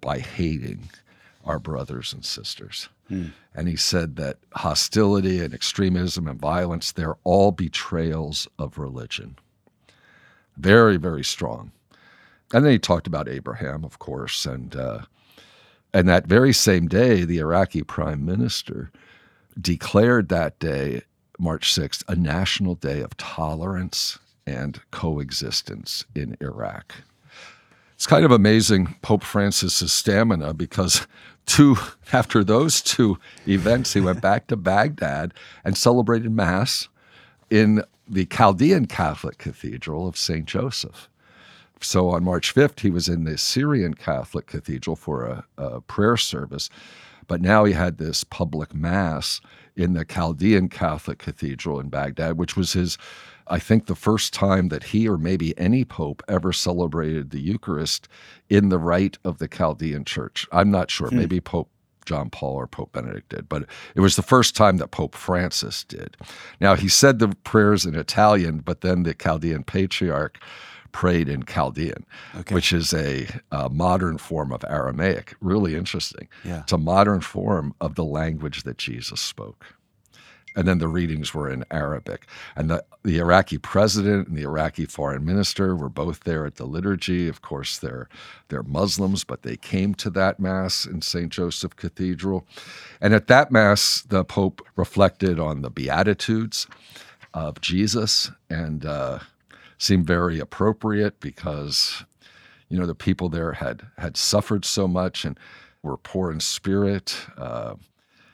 by 0.01 0.19
hating 0.19 0.89
our 1.45 1.59
brothers 1.59 2.13
and 2.13 2.23
sisters. 2.23 2.89
Hmm. 3.07 3.27
And 3.55 3.67
he 3.67 3.75
said 3.75 4.15
that 4.17 4.37
hostility 4.53 5.39
and 5.39 5.53
extremism 5.53 6.27
and 6.27 6.39
violence, 6.39 6.91
they're 6.91 7.17
all 7.23 7.51
betrayals 7.51 8.47
of 8.57 8.77
religion. 8.77 9.37
Very, 10.57 10.97
very 10.97 11.23
strong. 11.23 11.71
And 12.53 12.63
then 12.63 12.71
he 12.71 12.79
talked 12.79 13.07
about 13.07 13.27
Abraham, 13.27 13.83
of 13.83 13.99
course, 13.99 14.45
and 14.45 14.75
uh, 14.75 14.99
and 15.93 16.07
that 16.07 16.27
very 16.27 16.53
same 16.53 16.87
day, 16.87 17.23
the 17.23 17.39
Iraqi 17.39 17.83
prime 17.83 18.25
minister 18.25 18.91
declared 19.59 20.29
that 20.29 20.57
day, 20.59 21.01
March 21.37 21.73
6th, 21.73 22.03
a 22.07 22.15
national 22.15 22.75
day 22.75 23.01
of 23.01 23.15
tolerance 23.17 24.17
and 24.47 24.81
coexistence 24.91 26.05
in 26.15 26.35
Iraq. 26.41 26.95
It's 27.93 28.07
kind 28.07 28.25
of 28.25 28.31
amazing 28.31 28.95
Pope 29.01 29.23
Francis's 29.23 29.93
stamina 29.93 30.53
because 30.53 31.07
two 31.45 31.77
after 32.11 32.43
those 32.43 32.81
two 32.81 33.17
events, 33.47 33.93
he 33.93 34.01
went 34.01 34.21
back 34.21 34.47
to 34.47 34.55
Baghdad 34.55 35.33
and 35.63 35.77
celebrated 35.77 36.31
Mass 36.31 36.87
in 37.49 37.83
the 38.07 38.25
Chaldean 38.25 38.87
Catholic 38.87 39.37
Cathedral 39.37 40.07
of 40.07 40.17
St. 40.17 40.45
Joseph. 40.45 41.07
So 41.83 42.09
on 42.09 42.23
March 42.23 42.53
5th, 42.53 42.79
he 42.79 42.89
was 42.89 43.07
in 43.07 43.23
the 43.23 43.37
Syrian 43.37 43.93
Catholic 43.93 44.47
Cathedral 44.47 44.95
for 44.95 45.25
a, 45.25 45.45
a 45.57 45.81
prayer 45.81 46.17
service, 46.17 46.69
but 47.27 47.41
now 47.41 47.65
he 47.65 47.73
had 47.73 47.97
this 47.97 48.23
public 48.23 48.73
mass 48.73 49.41
in 49.75 49.93
the 49.93 50.05
Chaldean 50.05 50.69
Catholic 50.69 51.19
Cathedral 51.19 51.79
in 51.79 51.89
Baghdad, 51.89 52.37
which 52.37 52.55
was 52.55 52.73
his, 52.73 52.97
I 53.47 53.59
think, 53.59 53.85
the 53.85 53.95
first 53.95 54.33
time 54.33 54.69
that 54.69 54.83
he 54.83 55.07
or 55.07 55.17
maybe 55.17 55.57
any 55.57 55.83
pope 55.83 56.21
ever 56.27 56.53
celebrated 56.53 57.31
the 57.31 57.41
Eucharist 57.41 58.07
in 58.49 58.69
the 58.69 58.77
rite 58.77 59.17
of 59.23 59.39
the 59.39 59.47
Chaldean 59.47 60.05
Church. 60.05 60.47
I'm 60.51 60.71
not 60.71 60.91
sure. 60.91 61.09
Hmm. 61.09 61.17
Maybe 61.17 61.41
Pope 61.41 61.69
John 62.05 62.29
Paul 62.29 62.55
or 62.55 62.67
Pope 62.67 62.91
Benedict 62.91 63.29
did, 63.29 63.47
but 63.47 63.65
it 63.95 64.01
was 64.01 64.15
the 64.15 64.21
first 64.21 64.55
time 64.55 64.77
that 64.77 64.91
Pope 64.91 65.15
Francis 65.15 65.83
did. 65.85 66.17
Now, 66.59 66.75
he 66.75 66.89
said 66.89 67.19
the 67.19 67.29
prayers 67.43 67.85
in 67.85 67.95
Italian, 67.95 68.59
but 68.59 68.81
then 68.81 69.03
the 69.03 69.13
Chaldean 69.13 69.63
patriarch 69.63 70.37
prayed 70.93 71.27
in 71.27 71.43
Chaldean, 71.43 72.05
okay. 72.35 72.55
which 72.55 72.71
is 72.71 72.93
a, 72.93 73.27
a, 73.51 73.67
modern 73.69 74.17
form 74.17 74.53
of 74.53 74.63
Aramaic. 74.69 75.35
Really 75.41 75.75
interesting. 75.75 76.29
Yeah. 76.45 76.61
It's 76.61 76.71
a 76.71 76.77
modern 76.77 77.19
form 77.19 77.75
of 77.81 77.95
the 77.95 78.05
language 78.05 78.63
that 78.63 78.77
Jesus 78.77 79.19
spoke 79.19 79.65
and 80.55 80.67
then 80.67 80.77
the 80.77 80.87
readings 80.87 81.33
were 81.33 81.49
in 81.49 81.65
Arabic. 81.71 82.27
And 82.55 82.69
the, 82.69 82.83
the 83.03 83.17
Iraqi 83.17 83.57
president 83.57 84.27
and 84.27 84.37
the 84.37 84.43
Iraqi 84.43 84.85
foreign 84.85 85.25
minister 85.25 85.75
were 85.75 85.89
both 85.89 86.21
there 86.21 86.45
at 86.45 86.55
the 86.55 86.65
liturgy. 86.65 87.27
Of 87.27 87.41
course, 87.41 87.77
they're, 87.79 88.07
they're 88.49 88.63
Muslims, 88.63 89.23
but 89.23 89.43
they 89.43 89.57
came 89.57 89.93
to 89.95 90.09
that 90.11 90.39
Mass 90.39 90.85
in 90.85 91.01
St. 91.01 91.31
Joseph 91.31 91.75
Cathedral. 91.75 92.45
And 93.01 93.13
at 93.13 93.27
that 93.27 93.51
Mass, 93.51 94.01
the 94.01 94.23
Pope 94.23 94.61
reflected 94.75 95.39
on 95.39 95.61
the 95.61 95.71
Beatitudes 95.71 96.67
of 97.33 97.59
Jesus 97.61 98.31
and 98.49 98.85
uh, 98.85 99.19
seemed 99.77 100.07
very 100.07 100.39
appropriate 100.39 101.19
because, 101.19 102.03
you 102.69 102.79
know, 102.79 102.85
the 102.85 102.95
people 102.95 103.29
there 103.29 103.53
had, 103.53 103.87
had 103.97 104.17
suffered 104.17 104.65
so 104.65 104.87
much 104.87 105.25
and 105.25 105.39
were 105.81 105.97
poor 105.97 106.31
in 106.31 106.39
spirit. 106.39 107.17
Uh, 107.37 107.75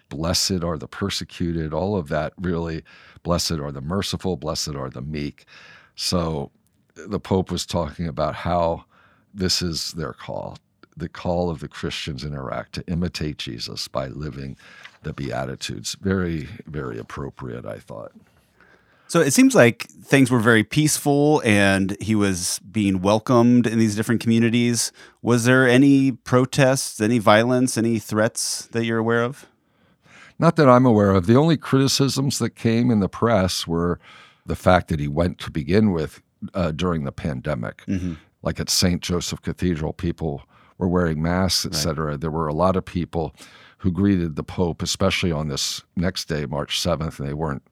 blessed 0.10 0.64
are 0.64 0.78
the 0.78 0.88
persecuted, 0.88 1.74
all 1.74 1.96
of 1.96 2.10
that 2.10 2.34
really, 2.38 2.84
blessed 3.24 3.54
are 3.54 3.72
the 3.72 3.82
merciful, 3.82 4.36
blessed 4.38 4.76
are 4.76 4.90
the 4.90 5.02
meek. 5.02 5.46
So 5.96 6.52
the 6.96 7.20
Pope 7.20 7.52
was 7.52 7.66
talking 7.66 8.08
about 8.08 8.36
how 8.36 8.86
this 9.34 9.62
is 9.62 9.92
their 9.94 10.14
call, 10.14 10.58
the 10.98 11.10
call 11.10 11.50
of 11.50 11.60
the 11.60 11.68
Christians 11.68 12.24
in 12.24 12.34
Iraq 12.34 12.72
to 12.72 12.84
imitate 12.88 13.38
Jesus 13.38 13.88
by 13.88 14.08
living 14.08 14.58
the 15.04 15.14
Beatitudes. 15.14 15.96
Very, 16.02 16.50
very 16.66 16.98
appropriate, 16.98 17.66
I 17.66 17.78
thought. 17.78 18.12
So 19.10 19.22
it 19.22 19.34
seems 19.34 19.56
like 19.56 19.88
things 20.04 20.30
were 20.30 20.40
very 20.40 20.64
peaceful 20.64 21.42
and 21.44 21.98
he 22.00 22.14
was 22.14 22.60
being 22.72 23.02
welcomed 23.02 23.66
in 23.66 23.80
these 23.80 23.96
different 23.96 24.22
communities. 24.22 24.92
Was 25.24 25.46
there 25.46 25.68
any 25.68 26.12
protests, 26.12 27.02
any 27.02 27.18
violence, 27.18 27.76
any 27.76 27.98
threats 27.98 28.68
that 28.68 28.86
you're 28.86 29.00
aware 29.00 29.24
of? 29.24 29.48
Not 30.38 30.58
that 30.58 30.70
I'm 30.70 30.86
aware 30.86 31.10
of. 31.10 31.26
The 31.26 31.36
only 31.36 31.58
criticisms 31.58 32.38
that 32.38 32.52
came 32.52 32.92
in 32.92 33.00
the 33.00 33.10
press 33.10 33.66
were 33.66 34.00
the 34.46 34.56
fact 34.56 34.90
that 34.90 35.00
he 35.00 35.08
went 35.08 35.40
to 35.40 35.50
begin 35.50 35.92
with 35.92 36.22
uh, 36.54 36.72
during 36.72 37.04
the 37.04 37.12
pandemic. 37.12 37.84
Mm-hmm. 37.88 38.14
Like 38.44 38.60
at 38.60 38.70
St. 38.70 39.02
Joseph 39.02 39.42
Cathedral, 39.42 39.92
people 39.92 40.44
were 40.78 40.88
wearing 40.88 41.20
masks, 41.20 41.66
et 41.66 41.74
cetera. 41.74 42.16
There 42.16 42.32
were 42.32 42.48
a 42.48 42.54
lot 42.54 42.76
of 42.76 42.86
people 42.86 43.34
who 43.80 43.92
greeted 43.92 44.36
the 44.36 44.44
Pope, 44.44 44.84
especially 44.84 45.32
on 45.32 45.48
this 45.48 45.82
next 45.96 46.26
day, 46.26 46.46
March 46.46 46.80
7th, 46.80 47.20
and 47.20 47.28
they 47.28 47.34
weren't 47.34 47.64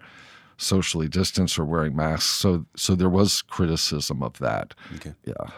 socially 0.58 1.08
distanced 1.08 1.58
or 1.58 1.66
wearing 1.66 1.96
masks. 1.96 2.30
So, 2.30 2.66
so 2.76 2.96
there 2.96 3.10
was 3.10 3.42
criticism 3.42 4.22
of 4.24 4.40
that. 4.40 4.74
Okay. 4.96 5.14
Yeah. 5.26 5.52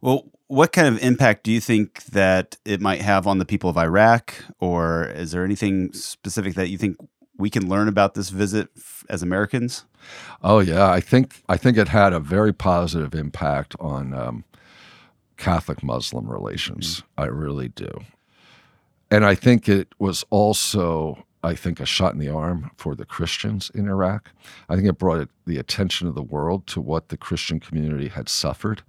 Well, 0.00 0.30
what 0.48 0.72
kind 0.72 0.86
of 0.86 1.02
impact 1.02 1.44
do 1.44 1.52
you 1.52 1.60
think 1.60 2.04
that 2.04 2.58
it 2.64 2.80
might 2.80 3.00
have 3.00 3.26
on 3.26 3.38
the 3.38 3.46
people 3.46 3.70
of 3.70 3.78
Iraq, 3.78 4.34
or 4.60 5.06
is 5.06 5.30
there 5.30 5.44
anything 5.44 5.92
specific 5.94 6.54
that 6.54 6.68
you 6.68 6.76
think 6.76 6.96
we 7.38 7.48
can 7.48 7.68
learn 7.68 7.88
about 7.88 8.12
this 8.14 8.28
visit 8.28 8.68
as 9.08 9.22
Americans? 9.22 9.86
Oh 10.42 10.58
yeah, 10.58 10.90
I 10.90 11.00
think 11.00 11.42
I 11.48 11.56
think 11.56 11.78
it 11.78 11.88
had 11.88 12.12
a 12.12 12.20
very 12.20 12.52
positive 12.52 13.14
impact 13.14 13.74
on 13.80 14.12
um, 14.12 14.44
Catholic 15.38 15.82
Muslim 15.82 16.28
relations. 16.28 16.96
Mm-hmm. 17.00 17.20
I 17.22 17.26
really 17.26 17.68
do, 17.68 18.00
and 19.10 19.24
I 19.24 19.34
think 19.34 19.68
it 19.68 19.94
was 19.98 20.24
also 20.28 21.24
I 21.42 21.54
think 21.54 21.80
a 21.80 21.86
shot 21.86 22.12
in 22.12 22.20
the 22.20 22.28
arm 22.28 22.70
for 22.76 22.94
the 22.94 23.04
Christians 23.04 23.70
in 23.74 23.88
Iraq. 23.88 24.30
I 24.68 24.76
think 24.76 24.86
it 24.86 24.98
brought 24.98 25.28
the 25.46 25.58
attention 25.58 26.06
of 26.06 26.14
the 26.14 26.22
world 26.22 26.66
to 26.68 26.80
what 26.80 27.08
the 27.08 27.16
Christian 27.16 27.58
community 27.58 28.08
had 28.08 28.28
suffered. 28.28 28.82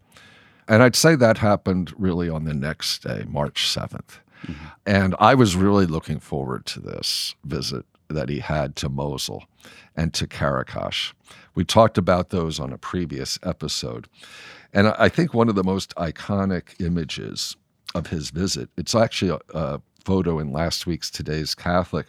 And 0.67 0.83
I'd 0.83 0.95
say 0.95 1.15
that 1.15 1.39
happened 1.39 1.93
really 1.97 2.29
on 2.29 2.45
the 2.45 2.53
next 2.53 3.03
day, 3.03 3.25
March 3.27 3.67
7th. 3.67 4.19
Mm-hmm. 4.45 4.65
And 4.85 5.15
I 5.19 5.35
was 5.35 5.55
really 5.55 5.85
looking 5.85 6.19
forward 6.19 6.65
to 6.67 6.79
this 6.79 7.35
visit 7.43 7.85
that 8.09 8.29
he 8.29 8.39
had 8.39 8.75
to 8.77 8.89
Mosul 8.89 9.43
and 9.95 10.13
to 10.13 10.27
Qaraqosh. 10.27 11.13
We 11.55 11.65
talked 11.65 11.97
about 11.97 12.29
those 12.29 12.59
on 12.59 12.71
a 12.71 12.77
previous 12.77 13.39
episode. 13.43 14.07
And 14.73 14.89
I 14.89 15.09
think 15.09 15.33
one 15.33 15.49
of 15.49 15.55
the 15.55 15.63
most 15.63 15.95
iconic 15.95 16.79
images 16.81 17.55
of 17.95 18.07
his 18.07 18.29
visit, 18.29 18.69
it's 18.77 18.95
actually 18.95 19.31
a, 19.53 19.57
a 19.57 19.81
photo 20.03 20.39
in 20.39 20.51
last 20.51 20.85
week's 20.85 21.09
Today's 21.09 21.55
Catholic, 21.55 22.07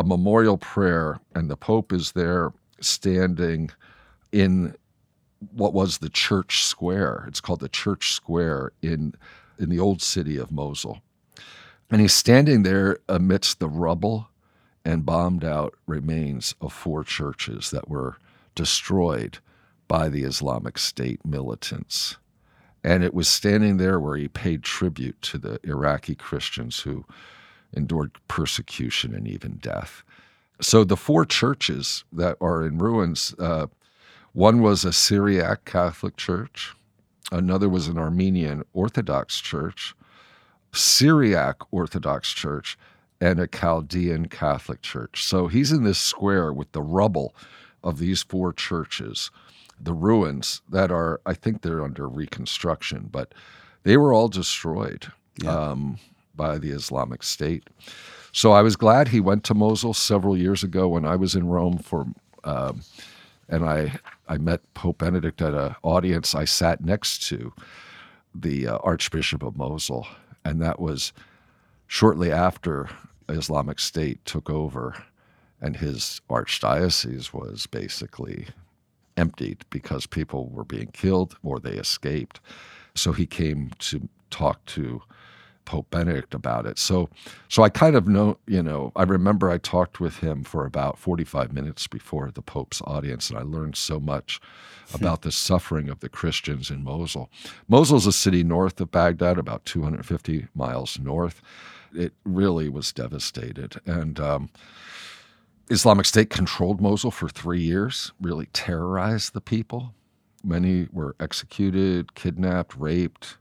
a 0.00 0.04
memorial 0.04 0.56
prayer, 0.56 1.20
and 1.34 1.50
the 1.50 1.56
Pope 1.56 1.92
is 1.92 2.12
there 2.12 2.52
standing 2.80 3.70
in 4.32 4.74
what 5.52 5.74
was 5.74 5.98
the 5.98 6.08
church 6.08 6.64
square. 6.64 7.24
It's 7.28 7.40
called 7.40 7.60
the 7.60 7.68
church 7.68 8.12
square 8.12 8.72
in 8.80 9.14
in 9.58 9.68
the 9.68 9.78
old 9.78 10.00
city 10.00 10.38
of 10.38 10.50
Mosul. 10.50 11.02
And 11.90 12.00
he's 12.00 12.14
standing 12.14 12.62
there 12.62 12.98
amidst 13.10 13.58
the 13.58 13.68
rubble 13.68 14.30
and 14.86 15.04
bombed 15.04 15.44
out 15.44 15.74
remains 15.86 16.54
of 16.62 16.72
four 16.72 17.04
churches 17.04 17.70
that 17.70 17.90
were 17.90 18.16
destroyed 18.54 19.38
by 19.86 20.08
the 20.08 20.22
Islamic 20.24 20.78
State 20.78 21.26
militants. 21.26 22.16
And 22.82 23.04
it 23.04 23.12
was 23.12 23.28
standing 23.28 23.76
there 23.76 24.00
where 24.00 24.16
he 24.16 24.28
paid 24.28 24.62
tribute 24.62 25.20
to 25.22 25.36
the 25.36 25.60
Iraqi 25.62 26.14
Christians 26.14 26.80
who 26.80 27.04
endured 27.72 28.12
persecution 28.28 29.14
and 29.14 29.26
even 29.28 29.58
death. 29.58 30.02
So 30.60 30.84
the 30.84 30.96
four 30.96 31.24
churches 31.24 32.04
that 32.12 32.36
are 32.40 32.64
in 32.64 32.78
ruins, 32.78 33.34
uh, 33.38 33.66
one 34.32 34.60
was 34.60 34.84
a 34.84 34.92
Syriac 34.92 35.64
Catholic 35.64 36.16
church, 36.16 36.74
another 37.32 37.68
was 37.68 37.88
an 37.88 37.98
Armenian 37.98 38.64
Orthodox 38.72 39.40
church, 39.40 39.94
Syriac 40.72 41.56
Orthodox 41.72 42.32
church, 42.32 42.78
and 43.20 43.40
a 43.40 43.46
Chaldean 43.46 44.26
Catholic 44.26 44.82
church. 44.82 45.24
So 45.24 45.46
he's 45.46 45.72
in 45.72 45.84
this 45.84 45.98
square 45.98 46.52
with 46.52 46.72
the 46.72 46.82
rubble 46.82 47.34
of 47.82 47.98
these 47.98 48.22
four 48.22 48.52
churches, 48.52 49.30
the 49.80 49.92
ruins 49.92 50.62
that 50.68 50.90
are, 50.90 51.20
I 51.26 51.34
think 51.34 51.62
they're 51.62 51.82
under 51.82 52.08
reconstruction, 52.08 53.08
but 53.10 53.34
they 53.82 53.96
were 53.96 54.12
all 54.12 54.28
destroyed 54.28 55.10
yeah. 55.42 55.70
um, 55.70 55.98
by 56.40 56.56
the 56.56 56.70
Islamic 56.70 57.22
State. 57.22 57.68
So 58.32 58.52
I 58.52 58.62
was 58.62 58.74
glad 58.74 59.08
he 59.08 59.20
went 59.20 59.44
to 59.44 59.54
Mosul 59.54 59.92
several 59.92 60.38
years 60.38 60.64
ago 60.64 60.88
when 60.88 61.04
I 61.04 61.14
was 61.16 61.34
in 61.34 61.46
Rome 61.46 61.76
for, 61.76 62.06
um, 62.44 62.80
and 63.50 63.62
I 63.62 63.98
I 64.26 64.38
met 64.38 64.62
Pope 64.72 64.98
Benedict 64.98 65.42
at 65.42 65.52
an 65.52 65.74
audience 65.82 66.34
I 66.34 66.46
sat 66.46 66.82
next 66.82 67.28
to, 67.28 67.52
the 68.34 68.68
uh, 68.68 68.78
Archbishop 68.78 69.42
of 69.42 69.56
Mosul, 69.56 70.06
and 70.42 70.62
that 70.62 70.80
was 70.80 71.12
shortly 71.88 72.32
after 72.32 72.88
Islamic 73.28 73.78
State 73.78 74.24
took 74.24 74.48
over 74.48 74.94
and 75.60 75.76
his 75.76 76.22
archdiocese 76.30 77.34
was 77.34 77.66
basically 77.66 78.46
emptied 79.18 79.58
because 79.68 80.06
people 80.06 80.48
were 80.48 80.64
being 80.64 80.90
killed 80.92 81.36
or 81.42 81.58
they 81.58 81.74
escaped. 81.74 82.40
So 82.94 83.12
he 83.12 83.26
came 83.26 83.72
to 83.90 84.08
talk 84.30 84.64
to 84.76 85.02
Pope 85.64 85.90
Benedict 85.90 86.34
about 86.34 86.66
it. 86.66 86.78
So 86.78 87.08
so 87.48 87.62
I 87.62 87.68
kind 87.68 87.96
of 87.96 88.08
know, 88.08 88.38
you 88.46 88.62
know, 88.62 88.92
I 88.96 89.02
remember 89.04 89.50
I 89.50 89.58
talked 89.58 90.00
with 90.00 90.18
him 90.18 90.44
for 90.44 90.64
about 90.64 90.98
45 90.98 91.52
minutes 91.52 91.86
before 91.86 92.30
the 92.30 92.42
Pope's 92.42 92.82
audience 92.82 93.30
and 93.30 93.38
I 93.38 93.42
learned 93.42 93.76
so 93.76 94.00
much 94.00 94.40
hmm. 94.88 94.96
about 94.96 95.22
the 95.22 95.32
suffering 95.32 95.88
of 95.88 96.00
the 96.00 96.08
Christians 96.08 96.70
in 96.70 96.84
Mosul. 96.84 97.30
Mosul 97.68 97.98
is 97.98 98.06
a 98.06 98.12
city 98.12 98.42
north 98.42 98.80
of 98.80 98.90
Baghdad, 98.90 99.38
about 99.38 99.64
250 99.64 100.48
miles 100.54 100.98
north 100.98 101.42
it 101.94 102.12
really 102.24 102.68
was 102.68 102.92
devastated. 102.92 103.80
And 103.86 104.18
um, 104.20 104.50
Islamic 105.68 106.06
State 106.06 106.30
controlled 106.30 106.80
Mosul 106.80 107.10
for 107.10 107.28
three 107.28 107.60
years, 107.60 108.12
really 108.20 108.46
terrorized 108.52 109.32
the 109.32 109.40
people. 109.40 109.94
Many 110.42 110.88
were 110.92 111.16
executed, 111.20 112.14
kidnapped, 112.14 112.76
raped, 112.76 113.36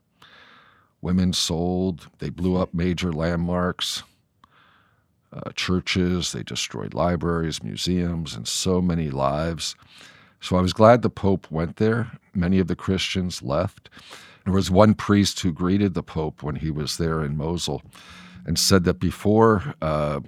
women 1.02 1.34
sold. 1.34 2.08
They 2.20 2.30
blew 2.30 2.58
up 2.58 2.74
major 2.74 3.12
landmarks, 3.12 4.04
uh, 5.32 5.52
churches. 5.56 6.32
They 6.32 6.44
destroyed 6.44 6.94
libraries, 6.94 7.64
museums, 7.64 8.36
and 8.36 8.48
so 8.48 8.82
many 8.82 9.10
lives. 9.10 9.76
So 10.42 10.56
I 10.56 10.62
was 10.62 10.74
glad 10.74 11.02
the 11.02 11.10
Pope 11.10 11.50
went 11.52 11.78
there. 11.78 12.12
Many 12.34 12.60
of 12.60 12.68
the 12.68 12.76
Christians 12.76 13.42
left. 13.42 13.90
There 14.46 14.54
was 14.54 14.72
one 14.72 14.94
priest 14.94 15.42
who 15.42 15.52
greeted 15.52 15.94
the 15.94 16.04
Pope 16.04 16.42
when 16.42 16.56
he 16.56 16.72
was 16.72 16.98
there 16.98 17.24
in 17.24 17.38
Mosul 17.38 17.82
and 18.46 18.58
said 18.58 18.84
that 18.86 19.00
before 19.00 19.76
uh, 19.82 20.22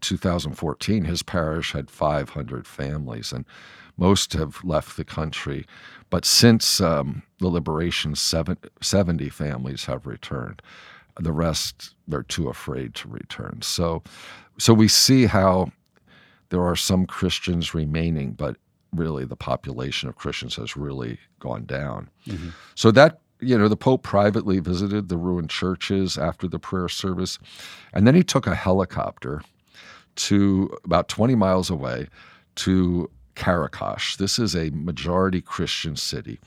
2014, 0.00 1.04
his 1.04 1.22
parish 1.22 1.72
had 1.72 1.90
500 1.90 2.66
families, 2.66 3.32
and 3.32 3.44
most 3.96 4.32
have 4.32 4.62
left 4.64 4.96
the 4.96 5.04
country. 5.04 5.66
But 6.08 6.24
since 6.24 6.80
um, 6.80 7.22
the 7.38 7.48
liberation, 7.48 8.14
seven, 8.14 8.56
70 8.80 9.28
families 9.28 9.84
have 9.84 10.06
returned. 10.06 10.62
The 11.18 11.32
rest, 11.32 11.94
they're 12.08 12.22
too 12.22 12.48
afraid 12.48 12.94
to 12.96 13.08
return. 13.08 13.60
So, 13.62 14.02
so 14.58 14.72
we 14.72 14.88
see 14.88 15.26
how 15.26 15.72
there 16.48 16.62
are 16.62 16.76
some 16.76 17.06
Christians 17.06 17.74
remaining, 17.74 18.32
but 18.32 18.56
really 18.92 19.24
the 19.24 19.36
population 19.36 20.08
of 20.08 20.16
Christians 20.16 20.56
has 20.56 20.76
really 20.76 21.18
gone 21.38 21.64
down. 21.64 22.08
Mm-hmm. 22.26 22.50
So 22.74 22.90
that 22.92 23.20
you 23.40 23.56
know, 23.56 23.68
the 23.68 23.76
Pope 23.76 24.02
privately 24.02 24.60
visited 24.60 25.08
the 25.08 25.16
ruined 25.16 25.50
churches 25.50 26.18
after 26.18 26.46
the 26.46 26.58
prayer 26.58 26.88
service. 26.88 27.38
And 27.92 28.06
then 28.06 28.14
he 28.14 28.22
took 28.22 28.46
a 28.46 28.54
helicopter 28.54 29.42
to 30.26 30.70
about 30.84 31.08
20 31.08 31.34
miles 31.34 31.70
away 31.70 32.08
to 32.56 33.10
Qaraqosh. 33.36 34.16
This 34.18 34.38
is 34.38 34.54
a 34.54 34.70
majority 34.70 35.40
Christian 35.40 35.96
city 35.96 36.38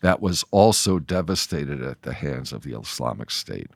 that 0.00 0.20
was 0.20 0.44
also 0.50 0.98
devastated 0.98 1.82
at 1.82 2.02
the 2.02 2.12
hands 2.12 2.52
of 2.52 2.62
the 2.62 2.78
Islamic 2.78 3.30
State. 3.30 3.70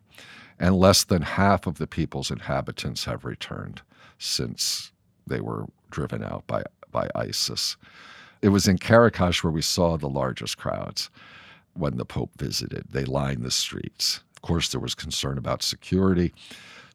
And 0.58 0.76
less 0.76 1.04
than 1.04 1.22
half 1.22 1.66
of 1.66 1.78
the 1.78 1.86
people's 1.86 2.30
inhabitants 2.30 3.04
have 3.04 3.24
returned 3.24 3.82
since 4.18 4.92
they 5.26 5.40
were 5.40 5.66
driven 5.90 6.22
out 6.22 6.46
by, 6.46 6.64
by 6.90 7.08
ISIS. 7.14 7.76
It 8.42 8.48
was 8.48 8.68
in 8.68 8.78
Qaraqosh 8.78 9.42
where 9.42 9.52
we 9.52 9.62
saw 9.62 9.96
the 9.96 10.08
largest 10.08 10.58
crowds 10.58 11.10
when 11.74 11.96
the 11.96 12.04
Pope 12.04 12.30
visited. 12.38 12.84
They 12.90 13.04
lined 13.04 13.42
the 13.42 13.50
streets. 13.50 14.20
Of 14.36 14.42
course, 14.42 14.68
there 14.70 14.80
was 14.80 14.94
concern 14.94 15.38
about 15.38 15.62
security. 15.62 16.32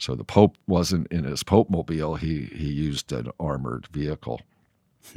So 0.02 0.16
the 0.16 0.24
Pope 0.24 0.58
wasn't 0.66 1.06
in 1.12 1.26
his 1.26 1.44
Pope 1.44 1.70
mobile, 1.70 2.16
he, 2.16 2.46
he 2.46 2.70
used 2.70 3.12
an 3.12 3.30
armored 3.40 3.88
vehicle. 3.88 4.42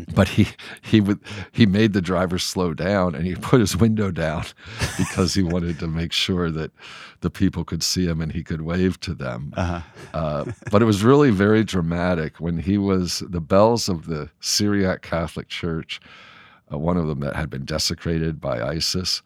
but 0.14 0.28
he 0.28 0.48
he 0.80 0.98
would 0.98 1.20
he 1.52 1.66
made 1.66 1.92
the 1.92 2.00
driver 2.00 2.38
slow 2.38 2.72
down 2.72 3.14
and 3.14 3.26
he 3.26 3.34
put 3.34 3.60
his 3.60 3.76
window 3.76 4.10
down 4.10 4.42
because 4.96 5.34
he 5.34 5.42
wanted 5.42 5.78
to 5.78 5.86
make 5.86 6.10
sure 6.10 6.50
that 6.50 6.72
the 7.20 7.28
people 7.28 7.64
could 7.64 7.82
see 7.82 8.06
him 8.06 8.22
and 8.22 8.32
he 8.32 8.42
could 8.42 8.62
wave 8.62 8.98
to 9.00 9.12
them. 9.12 9.52
Uh-huh. 9.56 9.80
Uh, 10.14 10.44
but 10.70 10.80
it 10.80 10.86
was 10.86 11.04
really 11.04 11.30
very 11.30 11.64
dramatic 11.64 12.40
when 12.40 12.58
he 12.58 12.78
was 12.78 13.22
the 13.28 13.42
bells 13.42 13.88
of 13.88 14.06
the 14.06 14.30
Syriac 14.40 15.02
Catholic 15.02 15.48
Church, 15.48 16.00
uh, 16.72 16.78
one 16.78 16.96
of 16.96 17.06
them 17.06 17.20
that 17.20 17.36
had 17.36 17.50
been 17.50 17.66
desecrated 17.66 18.40
by 18.40 18.62
ISIS, 18.62 19.22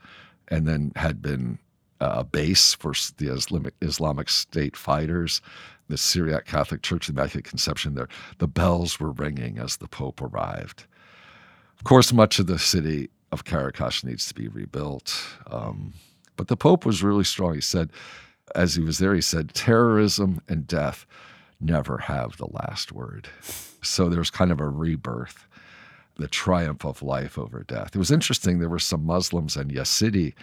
and 0.48 0.66
then 0.66 0.90
had 0.96 1.22
been 1.22 1.60
uh, 2.00 2.16
a 2.18 2.24
base 2.24 2.74
for 2.74 2.92
the 3.16 3.32
Islamic, 3.32 3.74
Islamic 3.80 4.28
State 4.28 4.76
fighters 4.76 5.40
the 5.88 5.96
Syriac 5.96 6.44
Catholic 6.44 6.82
Church, 6.82 7.06
the 7.06 7.12
Immaculate 7.12 7.44
Conception 7.44 7.94
there, 7.94 8.08
the 8.38 8.46
bells 8.46 9.00
were 9.00 9.10
ringing 9.12 9.58
as 9.58 9.78
the 9.78 9.88
Pope 9.88 10.20
arrived. 10.20 10.84
Of 11.78 11.84
course, 11.84 12.12
much 12.12 12.38
of 12.38 12.46
the 12.46 12.58
city 12.58 13.10
of 13.32 13.44
Qaraqosh 13.44 14.04
needs 14.04 14.26
to 14.28 14.34
be 14.34 14.48
rebuilt. 14.48 15.22
Um, 15.50 15.94
but 16.36 16.48
the 16.48 16.56
Pope 16.56 16.84
was 16.84 17.02
really 17.02 17.24
strong. 17.24 17.54
He 17.54 17.60
said, 17.60 17.90
as 18.54 18.74
he 18.74 18.82
was 18.82 18.98
there, 18.98 19.14
he 19.14 19.20
said, 19.20 19.54
terrorism 19.54 20.40
and 20.48 20.66
death 20.66 21.06
never 21.60 21.98
have 21.98 22.36
the 22.36 22.46
last 22.46 22.92
word. 22.92 23.28
So 23.82 24.08
there's 24.08 24.30
kind 24.30 24.50
of 24.52 24.60
a 24.60 24.68
rebirth, 24.68 25.46
the 26.16 26.28
triumph 26.28 26.84
of 26.84 27.02
life 27.02 27.38
over 27.38 27.62
death. 27.62 27.94
It 27.94 27.98
was 27.98 28.10
interesting. 28.10 28.58
There 28.58 28.68
were 28.68 28.78
some 28.78 29.04
Muslims 29.04 29.56
and 29.56 29.70
Yazidi 29.70 30.34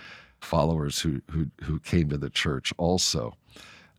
followers 0.42 1.00
who, 1.00 1.22
who, 1.32 1.48
who 1.64 1.80
came 1.80 2.10
to 2.10 2.18
the 2.18 2.30
church 2.30 2.74
also. 2.78 3.36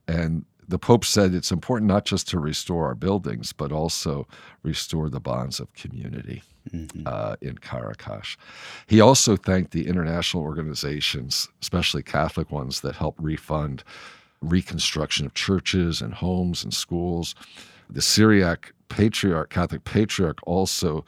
And 0.09 0.44
the 0.68 0.79
Pope 0.79 1.05
said 1.05 1.35
it's 1.35 1.53
important 1.53 1.88
not 1.88 2.05
just 2.05 2.29
to 2.29 2.38
restore 2.38 2.87
our 2.87 2.94
buildings, 2.94 3.53
but 3.53 3.72
also 3.72 4.27
restore 4.62 5.09
the 5.09 5.20
bonds 5.20 5.61
of 5.61 5.72
community 5.75 6.42
mm-hmm. 6.70 7.03
uh, 7.07 7.37
in 7.40 7.57
Qaraqosh. 7.57 8.37
He 8.87 9.01
also 9.01 9.37
thanked 9.37 9.70
the 9.70 9.87
international 9.87 10.42
organizations, 10.42 11.49
especially 11.62 12.03
Catholic 12.03 12.51
ones, 12.51 12.81
that 12.81 12.96
help 12.96 13.14
refund 13.18 13.85
reconstruction 14.42 15.25
of 15.27 15.35
churches 15.35 16.01
and 16.01 16.14
homes 16.14 16.64
and 16.64 16.75
schools. 16.75 17.35
The 17.88 18.03
Syriac 18.03 18.72
patriarch, 18.88 19.51
Catholic 19.51 19.85
patriarch, 19.85 20.38
also 20.44 21.05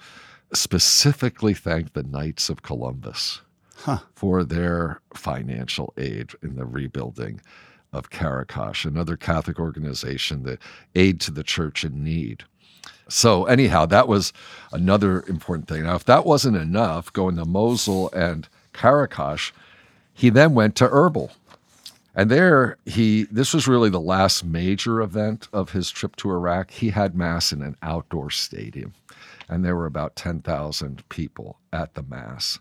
specifically 0.52 1.54
thanked 1.54 1.94
the 1.94 2.04
Knights 2.04 2.48
of 2.48 2.62
Columbus 2.62 3.42
huh. 3.78 3.98
for 4.14 4.44
their 4.44 5.00
financial 5.14 5.92
aid 5.96 6.30
in 6.42 6.56
the 6.56 6.66
rebuilding 6.66 7.40
of 7.92 8.10
Qaraqosh, 8.10 8.84
another 8.84 9.16
Catholic 9.16 9.58
organization 9.58 10.42
that 10.42 10.60
aid 10.94 11.20
to 11.22 11.30
the 11.30 11.44
church 11.44 11.84
in 11.84 12.04
need. 12.04 12.44
So, 13.08 13.46
anyhow, 13.46 13.86
that 13.86 14.06
was 14.06 14.32
another 14.72 15.24
important 15.26 15.68
thing. 15.68 15.84
Now, 15.84 15.94
if 15.94 16.04
that 16.04 16.26
wasn't 16.26 16.58
enough, 16.58 17.12
going 17.12 17.36
to 17.36 17.46
Mosul 17.46 18.10
and 18.12 18.48
Qaraqosh, 18.74 19.52
he 20.12 20.28
then 20.28 20.52
went 20.52 20.76
to 20.76 20.88
Erbil. 20.88 21.30
And 22.14 22.30
there, 22.30 22.76
he 22.84 23.24
this 23.30 23.54
was 23.54 23.68
really 23.68 23.90
the 23.90 24.00
last 24.00 24.44
major 24.44 25.00
event 25.00 25.48
of 25.52 25.70
his 25.70 25.90
trip 25.90 26.16
to 26.16 26.30
Iraq. 26.30 26.72
He 26.72 26.90
had 26.90 27.14
mass 27.14 27.52
in 27.52 27.62
an 27.62 27.76
outdoor 27.80 28.30
stadium, 28.30 28.92
and 29.48 29.64
there 29.64 29.76
were 29.76 29.86
about 29.86 30.16
10,000 30.16 31.08
people 31.08 31.58
at 31.72 31.94
the 31.94 32.02
mass. 32.02 32.58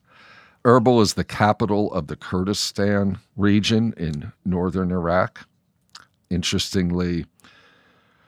Erbil 0.68 1.02
is 1.02 1.14
the 1.14 1.24
capital 1.24 1.94
of 1.94 2.08
the 2.08 2.18
Kurdistan 2.18 3.20
region 3.38 3.94
in 3.96 4.34
northern 4.44 4.92
Iraq. 4.92 5.48
Interestingly, 6.30 7.26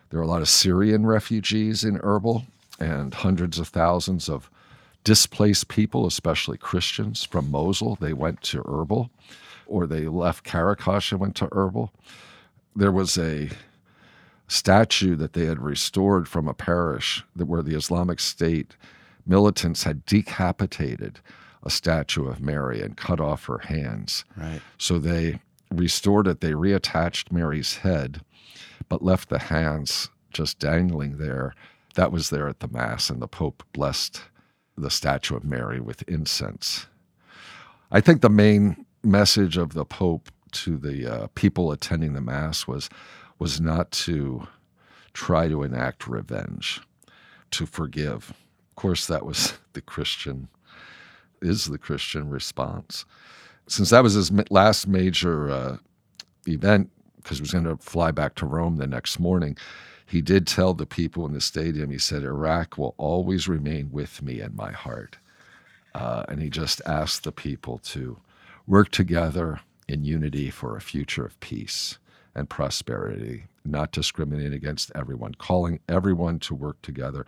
there 0.10 0.22
are 0.22 0.24
a 0.24 0.28
lot 0.28 0.42
of 0.42 0.48
Syrian 0.48 1.06
refugees 1.06 1.84
in 1.84 2.00
Erbil 2.00 2.46
and 2.80 3.14
hundreds 3.14 3.60
of 3.60 3.68
thousands 3.68 4.30
of 4.30 4.50
displaced 5.04 5.68
people, 5.68 6.06
especially 6.06 6.58
Christians 6.58 7.26
from 7.26 7.52
Mosul. 7.52 7.98
They 8.00 8.14
went 8.14 8.42
to 8.44 8.64
Erbil 8.64 9.10
or 9.68 9.86
they 9.86 10.08
left 10.08 10.46
Qaraqosh 10.46 11.12
and 11.12 11.20
went 11.20 11.36
to 11.36 11.48
Erbil. 11.48 11.90
There 12.74 12.94
was 12.94 13.18
a 13.18 13.50
statue 14.48 15.18
that 15.18 15.34
they 15.34 15.44
had 15.44 15.60
restored 15.62 16.30
from 16.30 16.48
a 16.48 16.54
parish 16.54 17.22
that 17.36 17.48
where 17.48 17.64
the 17.64 17.76
Islamic 17.76 18.22
State 18.22 18.78
militants 19.28 19.84
had 19.84 20.06
decapitated 20.06 21.20
a 21.64 21.70
statue 21.70 22.28
of 22.28 22.42
Mary 22.42 22.82
and 22.82 22.98
cut 22.98 23.20
off 23.20 23.46
her 23.46 23.60
hands. 23.60 24.24
Right. 24.38 24.62
So 24.78 24.98
they 24.98 25.40
restored 25.72 26.28
it. 26.28 26.42
They 26.42 26.52
reattached 26.52 27.32
Mary's 27.32 27.78
head, 27.78 28.22
but 28.88 29.04
left 29.04 29.30
the 29.30 29.40
hands 29.40 30.10
just 30.32 30.60
dangling 30.60 31.18
there. 31.18 31.54
That 31.96 32.12
was 32.12 32.30
there 32.30 32.48
at 32.48 32.60
the 32.60 32.68
Mass, 32.68 33.10
and 33.10 33.22
the 33.22 33.28
Pope 33.28 33.64
blessed 33.74 34.22
the 34.78 34.90
statue 34.90 35.36
of 35.36 35.44
Mary 35.44 35.80
with 35.80 36.08
incense. 36.08 36.88
I 37.92 38.02
think 38.02 38.22
the 38.22 38.30
main 38.30 38.86
message 39.04 39.58
of 39.58 39.74
the 39.74 39.86
Pope 39.86 40.30
to 40.52 40.78
the 40.78 41.06
uh, 41.06 41.28
people 41.36 41.72
attending 41.72 42.14
the 42.14 42.22
Mass 42.22 42.68
was 42.68 42.90
was 43.38 43.62
not 43.62 43.92
to 43.92 44.48
try 45.14 45.48
to 45.48 45.64
enact 45.64 46.08
revenge, 46.08 46.82
to 47.52 47.66
forgive. 47.66 48.34
Of 48.70 48.76
course, 48.76 49.08
that 49.08 49.26
was 49.26 49.54
the 49.74 49.82
Christian 49.82 50.50
is 51.42 51.66
the 51.66 51.78
Christian 51.78 52.30
response. 52.30 53.06
Since 53.68 53.92
that 53.92 54.04
was 54.04 54.14
his 54.14 54.32
last 54.50 54.88
major 54.88 55.50
uh, 55.52 55.78
event, 56.48 56.90
because 57.18 57.38
he 57.38 57.42
was 57.42 57.52
going 57.52 57.66
to 57.66 57.78
fly 57.78 58.12
back 58.12 58.36
to 58.36 58.46
Rome 58.46 58.78
the 58.78 58.88
next 58.88 59.20
morning, 59.20 59.58
he 60.06 60.22
did 60.22 60.48
tell 60.48 60.74
the 60.74 60.88
people 60.88 61.26
in 61.28 61.34
the 61.34 61.42
stadium, 61.42 61.92
he 61.92 62.00
said, 62.00 62.24
Iraq 62.24 62.78
will 62.78 62.96
always 62.98 63.48
remain 63.48 63.92
with 63.92 64.24
me 64.24 64.42
in 64.42 64.56
my 64.56 64.72
heart. 64.72 65.18
Uh, 65.94 66.24
and 66.28 66.42
he 66.42 66.50
just 66.50 66.82
asked 66.86 67.24
the 67.24 67.32
people 67.32 67.78
to 67.80 68.18
work 68.66 68.90
together 68.90 69.60
in 69.88 70.04
unity 70.04 70.50
for 70.50 70.76
a 70.76 70.82
future 70.82 71.26
of 71.26 71.40
peace 71.40 72.00
and 72.36 72.50
prosperity, 72.50 73.46
not 73.66 73.92
discriminating 73.92 74.54
against 74.54 74.92
everyone, 74.96 75.36
calling 75.36 75.80
everyone 75.88 76.40
to 76.40 76.56
work 76.56 76.82
together 76.82 77.26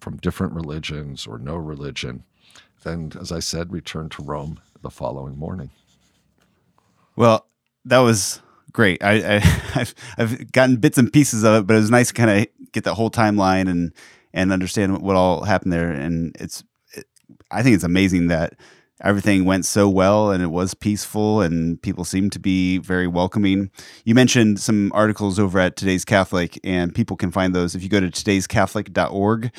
from 0.00 0.16
different 0.18 0.52
religions 0.52 1.26
or 1.26 1.38
no 1.38 1.56
religion 1.56 2.24
then, 2.82 3.12
as 3.20 3.32
I 3.32 3.40
said, 3.40 3.72
returned 3.72 4.12
to 4.12 4.22
Rome 4.22 4.60
the 4.82 4.90
following 4.90 5.36
morning. 5.36 5.70
Well, 7.16 7.46
that 7.84 7.98
was 7.98 8.40
great. 8.72 9.02
I, 9.02 9.40
have 9.40 9.94
I've 10.18 10.52
gotten 10.52 10.76
bits 10.76 10.98
and 10.98 11.12
pieces 11.12 11.44
of 11.44 11.62
it, 11.62 11.66
but 11.66 11.76
it 11.76 11.80
was 11.80 11.90
nice 11.90 12.08
to 12.08 12.14
kind 12.14 12.30
of 12.30 12.72
get 12.72 12.84
that 12.84 12.94
whole 12.94 13.10
timeline 13.10 13.68
and 13.68 13.92
and 14.32 14.52
understand 14.52 15.02
what 15.02 15.16
all 15.16 15.44
happened 15.44 15.72
there. 15.72 15.90
And 15.90 16.36
it's 16.38 16.62
it, 16.94 17.06
I 17.50 17.62
think 17.62 17.74
it's 17.74 17.84
amazing 17.84 18.28
that 18.28 18.54
everything 19.02 19.44
went 19.44 19.64
so 19.64 19.88
well 19.88 20.30
and 20.30 20.42
it 20.42 20.48
was 20.48 20.74
peaceful 20.74 21.40
and 21.40 21.80
people 21.82 22.04
seemed 22.04 22.32
to 22.32 22.38
be 22.38 22.78
very 22.78 23.06
welcoming. 23.06 23.70
You 24.04 24.14
mentioned 24.14 24.60
some 24.60 24.92
articles 24.94 25.38
over 25.38 25.58
at 25.58 25.76
Today's 25.76 26.04
Catholic, 26.04 26.60
and 26.64 26.94
people 26.94 27.16
can 27.16 27.30
find 27.30 27.54
those 27.54 27.74
if 27.74 27.82
you 27.82 27.88
go 27.88 28.00
to 28.00 28.08
today'scatholic.org 28.08 29.50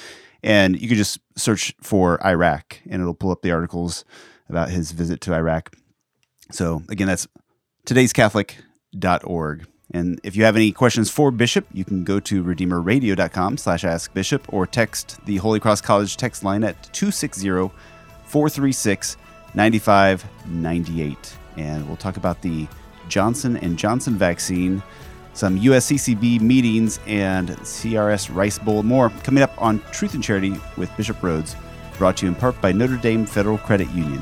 and 0.43 0.79
you 0.79 0.87
can 0.87 0.97
just 0.97 1.19
search 1.35 1.73
for 1.81 2.23
Iraq 2.25 2.79
and 2.89 3.01
it'll 3.01 3.13
pull 3.13 3.31
up 3.31 3.41
the 3.41 3.51
articles 3.51 4.05
about 4.49 4.69
his 4.69 4.91
visit 4.91 5.21
to 5.21 5.33
Iraq. 5.33 5.75
So 6.51 6.83
again, 6.89 7.07
that's 7.07 7.27
today'scatholic.org. 7.85 9.67
And 9.93 10.21
if 10.23 10.35
you 10.35 10.45
have 10.45 10.55
any 10.55 10.71
questions 10.71 11.09
for 11.11 11.31
Bishop, 11.31 11.67
you 11.73 11.83
can 11.83 12.03
go 12.03 12.19
to 12.21 12.43
redeemerradio.com 12.43 13.57
slash 13.57 13.83
ask 13.83 14.13
Bishop 14.13 14.51
or 14.53 14.65
text 14.65 15.19
the 15.25 15.37
Holy 15.37 15.59
Cross 15.59 15.81
College 15.81 16.15
text 16.15 16.43
line 16.43 16.63
at 16.63 16.81
260 16.93 17.71
436 18.25 19.17
9598. 19.53 21.37
And 21.57 21.85
we'll 21.87 21.97
talk 21.97 22.15
about 22.15 22.41
the 22.41 22.67
Johnson 23.09 23.57
and 23.57 23.77
Johnson 23.77 24.15
vaccine 24.15 24.81
some 25.33 25.59
USCCB 25.59 26.41
meetings, 26.41 26.99
and 27.07 27.49
CRS 27.49 28.33
Rice 28.33 28.59
Bowl. 28.59 28.83
More 28.83 29.09
coming 29.23 29.43
up 29.43 29.59
on 29.61 29.79
Truth 29.91 30.13
and 30.13 30.23
Charity 30.23 30.55
with 30.77 30.95
Bishop 30.97 31.17
Rhoades, 31.17 31.55
brought 31.97 32.17
to 32.17 32.25
you 32.25 32.31
in 32.31 32.35
part 32.35 32.59
by 32.61 32.71
Notre 32.71 32.97
Dame 32.97 33.25
Federal 33.25 33.57
Credit 33.57 33.89
Union. 33.91 34.21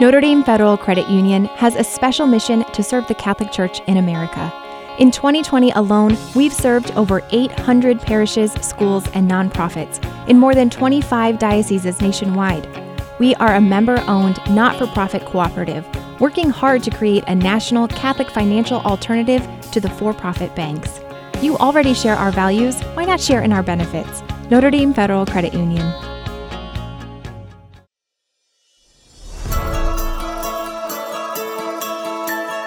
Notre 0.00 0.20
Dame 0.20 0.44
Federal 0.44 0.76
Credit 0.76 1.08
Union 1.08 1.46
has 1.46 1.74
a 1.74 1.82
special 1.82 2.28
mission 2.28 2.62
to 2.72 2.84
serve 2.84 3.08
the 3.08 3.16
Catholic 3.16 3.50
Church 3.50 3.80
in 3.88 3.96
America. 3.96 4.52
In 5.00 5.10
2020 5.10 5.72
alone, 5.72 6.16
we've 6.36 6.52
served 6.52 6.92
over 6.92 7.20
800 7.32 8.00
parishes, 8.00 8.52
schools, 8.52 9.08
and 9.14 9.28
nonprofits 9.28 9.98
in 10.28 10.38
more 10.38 10.54
than 10.54 10.70
25 10.70 11.40
dioceses 11.40 12.00
nationwide. 12.00 12.87
We 13.18 13.34
are 13.34 13.56
a 13.56 13.60
member 13.60 14.00
owned, 14.06 14.38
not 14.48 14.78
for 14.78 14.86
profit 14.86 15.24
cooperative, 15.24 15.84
working 16.20 16.50
hard 16.50 16.84
to 16.84 16.90
create 16.92 17.24
a 17.26 17.34
national 17.34 17.88
Catholic 17.88 18.30
financial 18.30 18.80
alternative 18.82 19.42
to 19.72 19.80
the 19.80 19.90
for 19.90 20.14
profit 20.14 20.54
banks. 20.54 21.00
You 21.42 21.56
already 21.58 21.94
share 21.94 22.14
our 22.14 22.30
values, 22.30 22.80
why 22.94 23.04
not 23.06 23.20
share 23.20 23.42
in 23.42 23.52
our 23.52 23.64
benefits? 23.64 24.22
Notre 24.52 24.70
Dame 24.70 24.94
Federal 24.94 25.26
Credit 25.26 25.52
Union. 25.52 25.84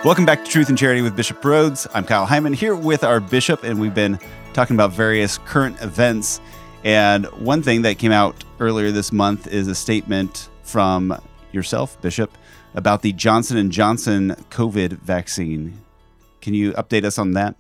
Welcome 0.04 0.26
back 0.26 0.44
to 0.44 0.52
Truth 0.52 0.68
and 0.68 0.78
Charity 0.78 1.02
with 1.02 1.16
Bishop 1.16 1.42
Rhoades. 1.44 1.88
I'm 1.94 2.04
Kyle 2.04 2.26
Hyman 2.26 2.52
here 2.52 2.76
with 2.76 3.06
our 3.06 3.22
bishop, 3.22 3.64
and 3.64 3.80
we've 3.80 3.96
been 3.96 4.20
talking 4.52 4.76
about 4.76 4.92
various 4.92 5.38
current 5.38 5.82
events. 5.82 6.42
And 6.84 7.26
one 7.28 7.62
thing 7.62 7.84
that 7.84 8.00
came 8.00 8.12
out 8.12 8.44
earlier 8.60 8.92
this 8.92 9.12
month 9.12 9.48
is 9.48 9.68
a 9.68 9.76
statement 9.76 10.50
from 10.64 11.20
yourself, 11.52 12.02
Bishop, 12.02 12.36
about 12.74 13.02
the 13.02 13.14
Johnson 13.14 13.58
and 13.58 13.72
Johnson 13.72 14.36
COVID 14.50 14.94
vaccine. 15.00 15.80
Can 16.42 16.54
you 16.54 16.72
update 16.74 17.04
us 17.04 17.18
on 17.18 17.32
that? 17.34 17.56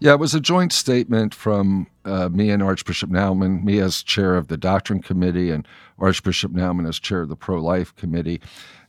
Yeah, 0.00 0.12
it 0.12 0.20
was 0.20 0.34
a 0.34 0.40
joint 0.40 0.72
statement 0.72 1.34
from 1.34 1.88
uh, 2.04 2.28
me 2.28 2.50
and 2.50 2.62
Archbishop 2.62 3.10
Naumann, 3.10 3.64
me 3.64 3.80
as 3.80 4.02
chair 4.02 4.36
of 4.36 4.48
the 4.48 4.56
Doctrine 4.56 5.02
Committee, 5.02 5.50
and 5.50 5.66
Archbishop 5.98 6.52
Naumann 6.52 6.88
as 6.88 6.98
chair 7.00 7.22
of 7.22 7.28
the 7.28 7.36
Pro 7.36 7.60
Life 7.60 7.94
Committee. 7.96 8.40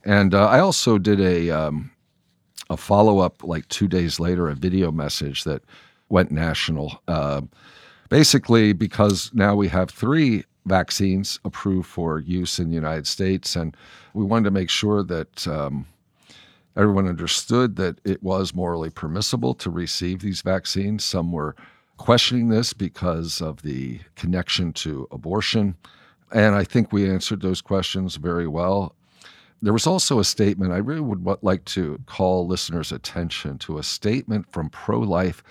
And 0.06 0.34
uh, 0.34 0.48
I 0.48 0.60
also 0.60 0.98
did 0.98 1.20
a 1.20 1.50
um, 1.50 1.92
a 2.70 2.78
follow 2.78 3.20
up 3.20 3.44
like 3.44 3.68
two 3.68 3.88
days 3.88 4.20
later, 4.20 4.48
a 4.48 4.56
video 4.56 4.92
message 4.92 5.44
that 5.44 5.64
went 6.10 6.32
national. 6.32 7.02
Uh, 7.08 7.42
basically, 8.10 8.74
because 8.74 9.32
now 9.34 9.56
we 9.56 9.68
have 9.70 9.90
three 9.90 10.44
vaccines 10.66 11.40
approved 11.46 11.88
for 11.88 12.20
use 12.20 12.60
in 12.60 12.70
the 12.70 12.76
United 12.76 13.08
States, 13.08 13.56
and 13.56 13.76
we 14.14 14.24
wanted 14.24 14.46
to 14.46 14.52
make 14.52 14.70
sure 14.70 15.04
that 15.04 15.48
um, 15.48 15.88
everyone 16.76 17.08
understood 17.08 17.76
that 17.78 18.00
it 18.06 18.22
was 18.22 18.54
morally 18.54 18.90
permissible 18.90 19.54
to 19.56 19.70
receive 19.70 20.20
these 20.20 20.42
vaccines. 20.42 21.04
Some 21.04 21.32
were 21.32 21.56
questioning 21.98 22.50
this 22.50 22.74
because 22.74 23.42
of 23.42 23.62
the 23.62 24.00
connection 24.16 24.74
to 24.74 25.08
abortion. 25.12 25.76
And 26.32 26.56
I 26.56 26.64
think 26.64 26.92
we 26.92 27.10
answered 27.10 27.42
those 27.42 27.62
questions 27.62 28.16
very 28.16 28.48
well. 28.48 28.96
There 29.62 29.74
was 29.74 29.88
also 29.88 30.20
a 30.20 30.24
statement, 30.24 30.72
I 30.72 30.78
really 30.78 31.02
would 31.02 31.26
like 31.42 31.66
to 31.66 32.00
call 32.06 32.48
listeners' 32.48 32.94
attention 32.94 33.58
to 33.60 33.78
a 33.78 33.84
statement 33.84 34.50
from 34.52 34.70
pro 34.70 35.00
life 35.00 35.44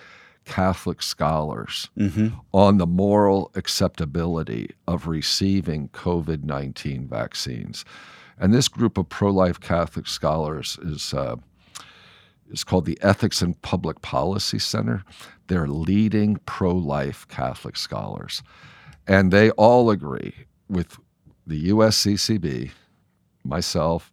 Catholic 0.49 1.03
scholars 1.03 1.91
mm-hmm. 1.95 2.29
on 2.53 2.79
the 2.79 2.87
moral 2.87 3.51
acceptability 3.53 4.71
of 4.87 5.05
receiving 5.05 5.89
COVID 5.89 6.43
19 6.43 7.07
vaccines. 7.07 7.85
And 8.39 8.51
this 8.51 8.67
group 8.67 8.97
of 8.97 9.07
pro 9.09 9.29
life 9.29 9.59
Catholic 9.59 10.07
scholars 10.07 10.79
is, 10.81 11.13
uh, 11.13 11.35
is 12.49 12.63
called 12.63 12.85
the 12.85 12.97
Ethics 13.03 13.43
and 13.43 13.61
Public 13.61 14.01
Policy 14.01 14.57
Center. 14.57 15.03
They're 15.47 15.67
leading 15.67 16.37
pro 16.47 16.71
life 16.71 17.27
Catholic 17.27 17.77
scholars. 17.77 18.41
And 19.05 19.31
they 19.31 19.51
all 19.51 19.91
agree 19.91 20.33
with 20.67 20.97
the 21.45 21.69
USCCB 21.69 22.71
myself 23.43 24.11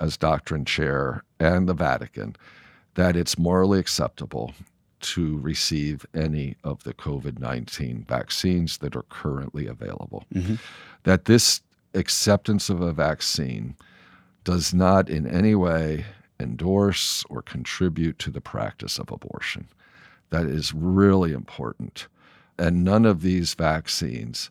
as 0.00 0.16
doctrine 0.16 0.64
chair 0.64 1.24
and 1.40 1.68
the 1.68 1.74
Vatican 1.74 2.36
that 2.94 3.16
it's 3.16 3.36
morally 3.38 3.80
acceptable 3.80 4.52
to 5.00 5.38
receive 5.38 6.06
any 6.14 6.56
of 6.64 6.84
the 6.84 6.94
COVID 6.94 7.38
19 7.38 8.04
vaccines 8.08 8.78
that 8.78 8.96
are 8.96 9.04
currently 9.08 9.66
available. 9.66 10.24
Mm-hmm. 10.34 10.56
That 11.04 11.26
this 11.26 11.60
acceptance 11.94 12.68
of 12.68 12.80
a 12.80 12.92
vaccine 12.92 13.76
does 14.44 14.72
not 14.72 15.08
in 15.08 15.26
any 15.26 15.54
way 15.54 16.04
endorse 16.40 17.24
or 17.28 17.42
contribute 17.42 18.18
to 18.20 18.30
the 18.30 18.40
practice 18.40 18.98
of 18.98 19.10
abortion. 19.10 19.68
That 20.30 20.46
is 20.46 20.74
really 20.74 21.32
important. 21.32 22.06
And 22.58 22.84
none 22.84 23.04
of 23.04 23.22
these 23.22 23.54
vaccines 23.54 24.50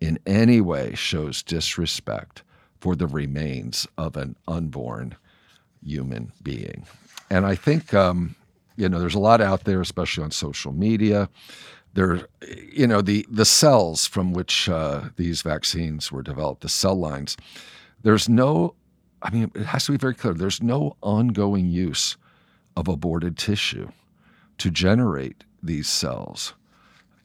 in 0.00 0.18
any 0.26 0.60
way 0.60 0.94
shows 0.94 1.42
disrespect 1.42 2.42
for 2.80 2.94
the 2.94 3.06
remains 3.06 3.86
of 3.96 4.16
an 4.16 4.36
unborn 4.46 5.16
human 5.84 6.32
being. 6.42 6.86
And 7.30 7.44
I 7.44 7.54
think, 7.54 7.92
um, 7.94 8.36
you 8.78 8.88
know, 8.88 9.00
there's 9.00 9.16
a 9.16 9.18
lot 9.20 9.40
out 9.40 9.64
there, 9.64 9.80
especially 9.80 10.22
on 10.22 10.30
social 10.30 10.72
media. 10.72 11.28
There, 11.94 12.28
you 12.72 12.86
know, 12.86 13.02
the 13.02 13.26
the 13.28 13.44
cells 13.44 14.06
from 14.06 14.32
which 14.32 14.68
uh, 14.68 15.08
these 15.16 15.42
vaccines 15.42 16.12
were 16.12 16.22
developed, 16.22 16.60
the 16.60 16.68
cell 16.68 16.94
lines. 16.94 17.36
There's 18.04 18.28
no, 18.28 18.74
I 19.20 19.30
mean, 19.30 19.50
it 19.56 19.66
has 19.66 19.86
to 19.86 19.92
be 19.92 19.98
very 19.98 20.14
clear. 20.14 20.32
There's 20.32 20.62
no 20.62 20.96
ongoing 21.02 21.66
use 21.66 22.16
of 22.76 22.86
aborted 22.86 23.36
tissue 23.36 23.88
to 24.58 24.70
generate 24.70 25.42
these 25.60 25.88
cells. 25.88 26.54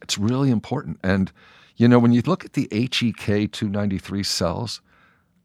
It's 0.01 0.17
really 0.17 0.49
important. 0.49 0.99
And, 1.03 1.31
you 1.77 1.87
know, 1.87 1.99
when 1.99 2.11
you 2.11 2.23
look 2.25 2.43
at 2.43 2.53
the 2.53 2.67
HEK 2.71 3.51
293 3.51 4.23
cells, 4.23 4.81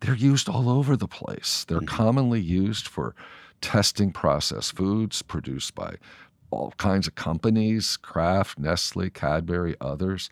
they're 0.00 0.14
used 0.14 0.48
all 0.48 0.68
over 0.68 0.96
the 0.96 1.08
place. 1.08 1.64
They're 1.66 1.78
mm-hmm. 1.78 1.96
commonly 1.96 2.40
used 2.40 2.86
for 2.86 3.14
testing 3.60 4.12
processed 4.12 4.76
foods 4.76 5.22
produced 5.22 5.74
by 5.74 5.96
all 6.50 6.72
kinds 6.78 7.06
of 7.06 7.14
companies 7.14 7.96
Kraft, 7.96 8.58
Nestle, 8.58 9.10
Cadbury, 9.10 9.76
others. 9.80 10.30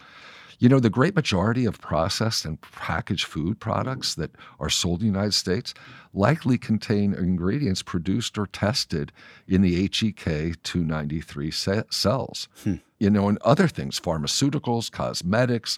You 0.59 0.71
know, 0.71 0.81
the 0.81 0.89
great 0.89 1.15
majority 1.15 1.67
of 1.67 1.79
processed 1.81 2.47
and 2.47 2.59
packaged 2.61 3.27
food 3.27 3.61
products 3.61 4.15
that 4.15 4.31
are 4.59 4.71
sold 4.71 5.01
in 5.03 5.09
the 5.09 5.13
United 5.13 5.35
States 5.35 5.75
likely 6.15 6.57
contain 6.57 7.13
ingredients 7.13 7.83
produced 7.83 8.39
or 8.39 8.47
tested 8.47 9.13
in 9.47 9.61
the 9.61 9.83
HEK 9.83 10.63
293 10.63 11.51
cells. 11.51 12.49
Hmm. 12.65 12.75
You 12.99 13.11
know, 13.11 13.29
and 13.29 13.37
other 13.43 13.69
things, 13.69 14.01
pharmaceuticals, 14.01 14.91
cosmetics, 14.91 15.77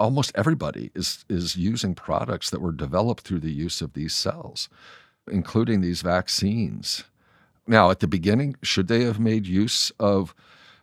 almost 0.00 0.32
everybody 0.34 0.90
is 0.94 1.24
is 1.28 1.56
using 1.56 1.94
products 1.94 2.50
that 2.50 2.60
were 2.60 2.72
developed 2.72 3.22
through 3.24 3.40
the 3.40 3.52
use 3.52 3.82
of 3.82 3.92
these 3.92 4.14
cells, 4.14 4.68
including 5.30 5.80
these 5.80 6.02
vaccines. 6.02 7.04
Now, 7.66 7.90
at 7.90 8.00
the 8.00 8.08
beginning, 8.08 8.56
should 8.62 8.88
they 8.88 9.04
have 9.04 9.20
made 9.20 9.46
use 9.46 9.92
of 10.00 10.34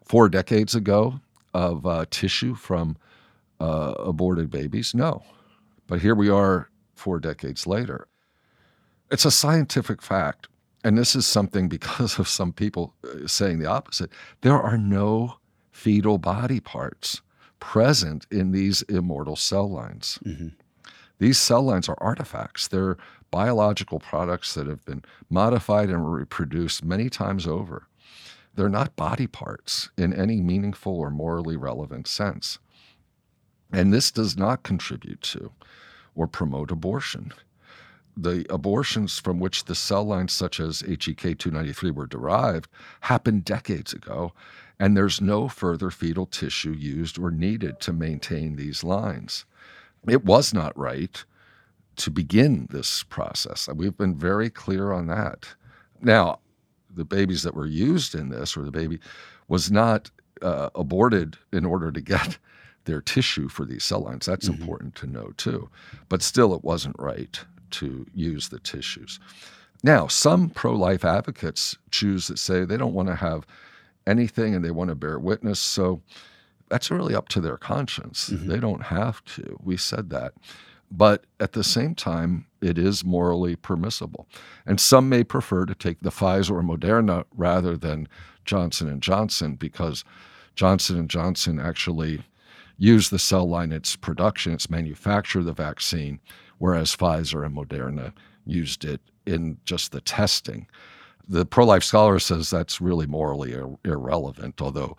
four 0.05 0.29
decades 0.29 0.75
ago 0.75 1.19
of 1.53 1.85
uh, 1.85 2.05
tissue 2.09 2.55
from 2.55 2.95
uh, 3.59 3.95
aborted 3.97 4.49
babies? 4.49 4.93
No. 4.93 5.23
But 5.87 6.01
here 6.01 6.15
we 6.15 6.29
are 6.29 6.69
four 6.95 7.19
decades 7.19 7.65
later. 7.65 8.07
It's 9.09 9.25
a 9.25 9.31
scientific 9.31 10.01
fact. 10.01 10.47
And 10.83 10.97
this 10.97 11.15
is 11.15 11.25
something 11.25 11.67
because 11.77 12.19
of 12.19 12.27
some 12.27 12.53
people 12.53 12.93
uh, 13.03 13.27
saying 13.27 13.59
the 13.59 13.65
opposite. 13.65 14.11
There 14.41 14.61
are 14.61 14.77
no 14.77 15.39
fetal 15.71 16.17
body 16.17 16.59
parts 16.59 17.21
present 17.59 18.25
in 18.31 18.51
these 18.51 18.81
immortal 18.83 19.35
cell 19.35 19.69
lines. 19.69 20.19
Mm-hmm. 20.25 20.49
These 21.19 21.37
cell 21.37 21.63
lines 21.63 21.89
are 21.89 21.97
artifacts. 21.99 22.67
They're 22.67 22.97
biological 23.31 23.99
products 23.99 24.53
that 24.53 24.67
have 24.67 24.85
been 24.85 25.03
modified 25.29 25.89
and 25.89 26.11
reproduced 26.11 26.85
many 26.85 27.09
times 27.09 27.47
over. 27.47 27.87
They're 28.55 28.69
not 28.69 28.95
body 28.95 29.27
parts 29.27 29.89
in 29.97 30.13
any 30.13 30.41
meaningful 30.41 30.97
or 30.97 31.09
morally 31.09 31.57
relevant 31.57 32.07
sense. 32.07 32.59
And 33.71 33.93
this 33.93 34.11
does 34.11 34.37
not 34.37 34.63
contribute 34.63 35.21
to 35.23 35.51
or 36.15 36.27
promote 36.27 36.71
abortion. 36.71 37.33
The 38.15 38.45
abortions 38.49 39.19
from 39.19 39.39
which 39.39 39.65
the 39.65 39.75
cell 39.75 40.03
lines 40.03 40.33
such 40.33 40.59
as 40.59 40.81
HEK 40.81 41.37
293 41.37 41.91
were 41.91 42.07
derived 42.07 42.67
happened 43.01 43.45
decades 43.45 43.93
ago 43.93 44.33
and 44.79 44.95
there's 44.95 45.21
no 45.21 45.47
further 45.47 45.89
fetal 45.89 46.25
tissue 46.25 46.71
used 46.71 47.17
or 47.17 47.31
needed 47.31 47.79
to 47.81 47.93
maintain 47.93 48.55
these 48.55 48.83
lines. 48.83 49.45
It 50.07 50.23
was 50.23 50.53
not 50.53 50.77
right 50.77 51.23
to 51.97 52.11
begin 52.11 52.67
this 52.69 53.03
process. 53.03 53.67
We've 53.73 53.97
been 53.97 54.15
very 54.15 54.49
clear 54.49 54.91
on 54.91 55.07
that. 55.07 55.47
Now, 56.01 56.39
the 56.89 57.05
babies 57.05 57.43
that 57.43 57.55
were 57.55 57.65
used 57.65 58.15
in 58.15 58.29
this, 58.29 58.55
or 58.55 58.63
the 58.63 58.71
baby, 58.71 58.99
was 59.47 59.71
not 59.71 60.11
uh, 60.41 60.69
aborted 60.75 61.37
in 61.51 61.65
order 61.65 61.91
to 61.91 62.01
get 62.01 62.37
their 62.85 63.01
tissue 63.01 63.49
for 63.49 63.65
these 63.65 63.83
cell 63.83 64.01
lines. 64.01 64.25
That's 64.25 64.47
mm-hmm. 64.47 64.61
important 64.61 64.95
to 64.95 65.07
know 65.07 65.33
too. 65.37 65.69
But 66.07 66.21
still, 66.21 66.53
it 66.53 66.63
wasn't 66.63 66.95
right 66.99 67.39
to 67.71 68.05
use 68.13 68.49
the 68.49 68.59
tissues. 68.59 69.19
Now, 69.83 70.07
some 70.07 70.49
pro 70.49 70.73
life 70.73 71.03
advocates 71.03 71.77
choose 71.91 72.27
to 72.27 72.37
say 72.37 72.63
they 72.63 72.77
don't 72.77 72.93
want 72.93 73.09
to 73.09 73.15
have 73.15 73.45
anything 74.07 74.55
and 74.55 74.63
they 74.63 74.71
want 74.71 74.89
to 74.89 74.95
bear 74.95 75.19
witness. 75.19 75.59
So 75.59 76.01
that's 76.69 76.89
really 76.91 77.15
up 77.15 77.29
to 77.29 77.41
their 77.41 77.57
conscience. 77.57 78.29
Mm-hmm. 78.29 78.47
They 78.47 78.59
don't 78.59 78.83
have 78.83 79.23
to. 79.25 79.57
We 79.61 79.77
said 79.77 80.09
that. 80.09 80.33
But 80.89 81.25
at 81.39 81.51
the 81.51 81.63
same 81.63 81.95
time, 81.95 82.47
it 82.61 82.77
is 82.77 83.03
morally 83.03 83.55
permissible. 83.55 84.27
And 84.65 84.79
some 84.79 85.09
may 85.09 85.23
prefer 85.23 85.65
to 85.65 85.75
take 85.75 85.99
the 85.99 86.11
Pfizer 86.11 86.51
or 86.51 86.63
Moderna 86.63 87.25
rather 87.35 87.75
than 87.75 88.07
Johnson 88.45 88.87
and 88.87 89.03
Johnson 89.03 89.55
because 89.55 90.05
Johnson 90.55 90.97
and 90.97 91.09
Johnson 91.09 91.59
actually 91.59 92.21
use 92.77 93.09
the 93.09 93.19
cell 93.19 93.47
line 93.47 93.73
its 93.73 93.95
production, 93.95 94.53
its 94.53 94.69
manufacture 94.69 95.43
the 95.43 95.53
vaccine, 95.53 96.19
whereas 96.57 96.95
Pfizer 96.95 97.45
and 97.45 97.55
Moderna 97.55 98.13
used 98.45 98.85
it 98.85 99.01
in 99.25 99.57
just 99.65 99.91
the 99.91 100.01
testing 100.01 100.67
the 101.27 101.45
pro 101.45 101.65
life 101.65 101.83
scholar 101.83 102.19
says 102.19 102.49
that's 102.49 102.81
really 102.81 103.05
morally 103.05 103.53
ir- 103.53 103.77
irrelevant, 103.83 104.61
although 104.61 104.97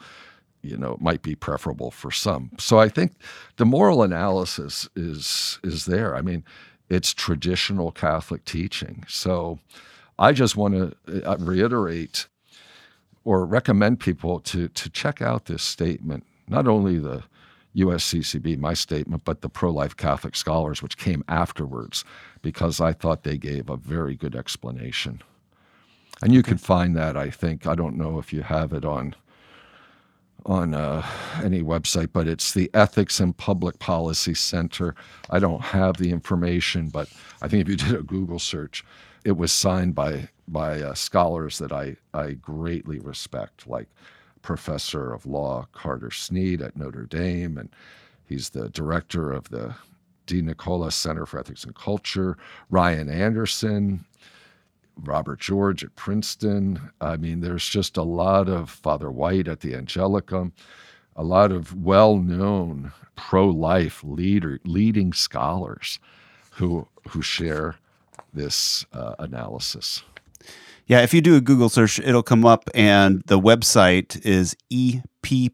you 0.62 0.76
know 0.76 0.92
it 0.92 1.00
might 1.00 1.22
be 1.22 1.34
preferable 1.34 1.90
for 1.90 2.10
some. 2.10 2.50
So 2.58 2.78
I 2.78 2.88
think 2.88 3.12
the 3.56 3.66
moral 3.66 4.02
analysis 4.02 4.88
is 4.96 5.58
is 5.62 5.86
there. 5.86 6.16
I 6.16 6.22
mean, 6.22 6.44
it's 6.88 7.14
traditional 7.14 7.92
Catholic 7.92 8.44
teaching. 8.44 9.04
So 9.08 9.58
I 10.18 10.32
just 10.32 10.56
want 10.56 10.74
to 10.74 11.30
uh, 11.30 11.36
reiterate 11.38 12.26
or 13.24 13.44
recommend 13.44 14.00
people 14.00 14.40
to 14.40 14.68
to 14.68 14.90
check 14.90 15.22
out 15.22 15.46
this 15.46 15.62
statement. 15.62 16.24
Not 16.48 16.66
only 16.66 16.98
the 16.98 17.24
USCCB, 17.76 18.58
my 18.58 18.74
statement, 18.74 19.24
but 19.24 19.40
the 19.40 19.48
pro 19.48 19.70
life 19.70 19.96
Catholic 19.96 20.34
scholars, 20.34 20.82
which 20.82 20.98
came 20.98 21.22
afterwards, 21.28 22.04
because 22.42 22.80
I 22.80 22.92
thought 22.92 23.22
they 23.22 23.38
gave 23.38 23.68
a 23.70 23.76
very 23.76 24.16
good 24.16 24.34
explanation. 24.34 25.22
And 26.22 26.32
you 26.32 26.40
okay. 26.40 26.50
can 26.50 26.58
find 26.58 26.96
that, 26.96 27.16
I 27.16 27.30
think. 27.30 27.66
I 27.66 27.74
don't 27.74 27.96
know 27.96 28.18
if 28.18 28.32
you 28.32 28.42
have 28.42 28.72
it 28.72 28.84
on 28.84 29.14
on 30.46 30.72
uh, 30.72 31.04
any 31.42 31.62
website, 31.62 32.08
but 32.12 32.26
it's 32.26 32.54
the 32.54 32.70
Ethics 32.72 33.20
and 33.20 33.36
Public 33.36 33.78
Policy 33.78 34.32
Center. 34.34 34.94
I 35.28 35.40
don't 35.40 35.60
have 35.60 35.98
the 35.98 36.10
information, 36.10 36.88
but 36.88 37.08
I 37.42 37.48
think 37.48 37.62
if 37.62 37.68
you 37.68 37.76
did 37.88 37.94
a 37.94 38.02
Google 38.02 38.38
search, 38.38 38.84
it 39.24 39.36
was 39.36 39.52
signed 39.52 39.94
by 39.94 40.28
by 40.46 40.80
uh, 40.80 40.94
scholars 40.94 41.58
that 41.58 41.72
I 41.72 41.96
I 42.14 42.32
greatly 42.32 42.98
respect, 42.98 43.66
like 43.66 43.88
Professor 44.42 45.12
of 45.12 45.26
Law 45.26 45.66
Carter 45.72 46.10
Snead 46.10 46.62
at 46.62 46.76
Notre 46.76 47.04
Dame, 47.04 47.58
and 47.58 47.68
he's 48.24 48.50
the 48.50 48.68
director 48.70 49.32
of 49.32 49.48
the 49.50 49.74
DeNicola 50.26 50.92
Center 50.92 51.26
for 51.26 51.40
Ethics 51.40 51.64
and 51.64 51.74
Culture. 51.74 52.36
Ryan 52.70 53.08
Anderson, 53.08 54.04
Robert 55.02 55.40
George 55.40 55.84
at 55.84 55.94
Princeton. 55.96 56.90
I 57.00 57.16
mean, 57.16 57.40
there's 57.40 57.68
just 57.68 57.96
a 57.96 58.02
lot 58.02 58.48
of 58.48 58.70
Father 58.70 59.10
White 59.10 59.48
at 59.48 59.60
the 59.60 59.72
Angelicum, 59.72 60.52
a 61.16 61.24
lot 61.24 61.52
of 61.52 61.74
well 61.74 62.16
known 62.16 62.92
pro 63.16 63.48
life 63.48 64.02
leader, 64.04 64.60
leading 64.64 65.12
scholars 65.12 65.98
who, 66.52 66.88
who 67.08 67.22
share 67.22 67.76
this 68.32 68.84
uh, 68.92 69.14
analysis. 69.18 70.02
Yeah, 70.86 71.02
if 71.02 71.12
you 71.12 71.20
do 71.20 71.36
a 71.36 71.40
Google 71.40 71.68
search, 71.68 71.98
it'll 71.98 72.22
come 72.22 72.46
up, 72.46 72.70
and 72.74 73.22
the 73.26 73.38
website 73.38 74.24
is 74.24 74.56
eppc.org. 74.72 75.44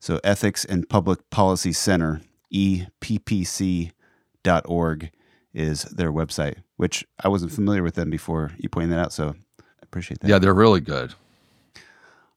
So, 0.00 0.18
Ethics 0.24 0.64
and 0.64 0.88
Public 0.88 1.30
Policy 1.30 1.72
Center, 1.72 2.22
eppc.org 2.52 3.92
is 5.52 5.82
their 5.82 6.10
website, 6.10 6.56
which 6.80 7.04
I 7.22 7.28
wasn't 7.28 7.52
familiar 7.52 7.82
with 7.82 7.94
them 7.94 8.08
before 8.08 8.52
you 8.56 8.70
pointed 8.70 8.92
that 8.92 8.98
out. 8.98 9.12
So, 9.12 9.34
I 9.60 9.64
appreciate 9.82 10.20
that. 10.20 10.28
Yeah, 10.28 10.38
they're 10.38 10.54
really 10.54 10.80
good. 10.80 11.14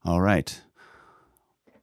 All 0.03 0.19
right. 0.19 0.61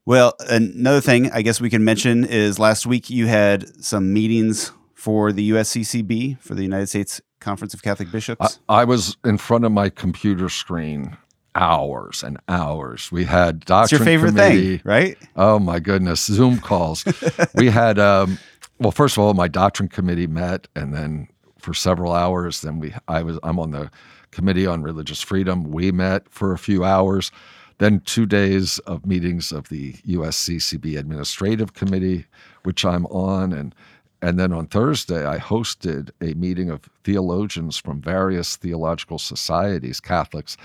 Well, 0.05 0.35
another 0.41 1.01
thing 1.01 1.31
I 1.33 1.41
guess 1.41 1.59
we 1.59 1.71
can 1.71 1.85
mention 1.85 2.25
is 2.25 2.59
last 2.59 2.85
week 2.85 3.09
you 3.09 3.29
had 3.29 3.83
some 3.83 4.13
meetings 4.13 4.73
for 4.93 5.33
the 5.33 5.51
USCCB, 5.53 6.39
for 6.41 6.55
the 6.55 6.63
United 6.63 6.89
States 6.89 7.23
Conference 7.41 7.73
of 7.73 7.83
Catholic 7.83 8.13
Bishops. 8.13 8.59
I, 8.69 8.83
I 8.83 8.85
was 8.85 9.17
in 9.25 9.39
front 9.39 9.65
of 9.65 9.73
my 9.73 9.89
computer 9.89 10.51
screen 10.51 11.17
hours 11.55 12.23
and 12.23 12.39
hours. 12.47 13.11
We 13.11 13.25
had 13.25 13.61
doctrine 13.61 13.85
it's 13.85 13.93
your 13.93 14.05
favorite 14.05 14.31
committee. 14.31 14.77
thing, 14.77 14.83
right? 14.85 15.17
Oh 15.35 15.59
my 15.59 15.81
goodness, 15.81 16.27
Zoom 16.27 16.59
calls. 16.59 17.07
we 17.55 17.71
had 17.71 17.99
um, 17.99 18.39
well, 18.79 18.93
first 18.93 19.17
of 19.17 19.25
all, 19.25 19.33
my 19.33 19.49
doctrine 19.49 19.89
committee 19.89 20.27
met, 20.27 20.69
and 20.77 20.93
then 20.93 21.29
for 21.61 21.75
several 21.75 22.13
hours. 22.13 22.61
Then 22.61 22.79
we, 22.79 22.95
I 23.09 23.23
was, 23.23 23.39
I'm 23.43 23.59
on 23.59 23.71
the 23.71 23.91
committee 24.31 24.67
on 24.67 24.83
religious 24.83 25.23
freedom. 25.23 25.71
We 25.71 25.93
met 25.93 26.29
for 26.29 26.53
a 26.53 26.59
few 26.59 26.85
hours. 26.85 27.31
Then 27.79 28.01
two 28.01 28.27
days 28.27 28.79
of 28.81 29.07
meetings 29.07 29.53
of 29.53 29.69
the 29.71 29.95
USCCB 30.07 30.99
Administrative 30.99 31.73
Committee, 31.73 32.27
which 32.63 32.85
I'm 32.85 33.07
on, 33.07 33.53
and 33.53 33.75
and 34.23 34.39
then 34.39 34.53
on 34.53 34.67
Thursday, 34.67 35.25
I 35.27 35.39
hosted 35.39 36.11
a 36.21 36.35
meeting 36.35 36.69
of 36.69 36.91
theologians 37.05 37.79
from 37.79 38.03
various 38.03 38.55
theological 38.55 39.19
societies, 39.19 39.99
Catholics, 39.99 40.59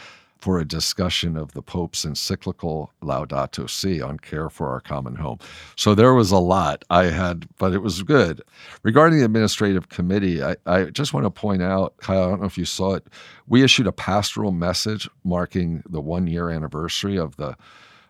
for 0.46 0.60
a 0.60 0.64
discussion 0.64 1.36
of 1.36 1.54
the 1.54 1.62
Pope's 1.64 2.06
encyclical 2.06 2.94
Laudato 3.02 3.68
Si 3.68 4.00
on 4.00 4.20
care 4.20 4.48
for 4.48 4.70
our 4.70 4.80
common 4.80 5.16
home. 5.16 5.40
So 5.76 5.96
there 5.96 6.14
was 6.14 6.30
a 6.30 6.38
lot 6.38 6.86
I 6.92 7.06
had, 7.06 7.48
but 7.58 7.74
it 7.74 7.80
was 7.80 8.04
good. 8.04 8.44
Regarding 8.84 9.18
the 9.18 9.26
administrative 9.26 9.90
committee, 9.90 10.44
I, 10.44 10.56
I 10.68 10.84
just 10.84 11.16
want 11.16 11.26
to 11.26 11.32
point 11.32 11.64
out, 11.64 11.98
Kyle, 11.98 12.26
I 12.26 12.30
don't 12.30 12.42
know 12.42 12.46
if 12.46 12.60
you 12.60 12.66
saw 12.66 12.94
it, 12.94 13.08
we 13.48 13.64
issued 13.64 13.88
a 13.88 13.92
pastoral 13.92 14.52
message 14.52 15.10
marking 15.24 15.82
the 15.90 16.00
one 16.00 16.28
year 16.28 16.52
anniversary 16.52 17.18
of 17.18 17.38
the 17.38 17.58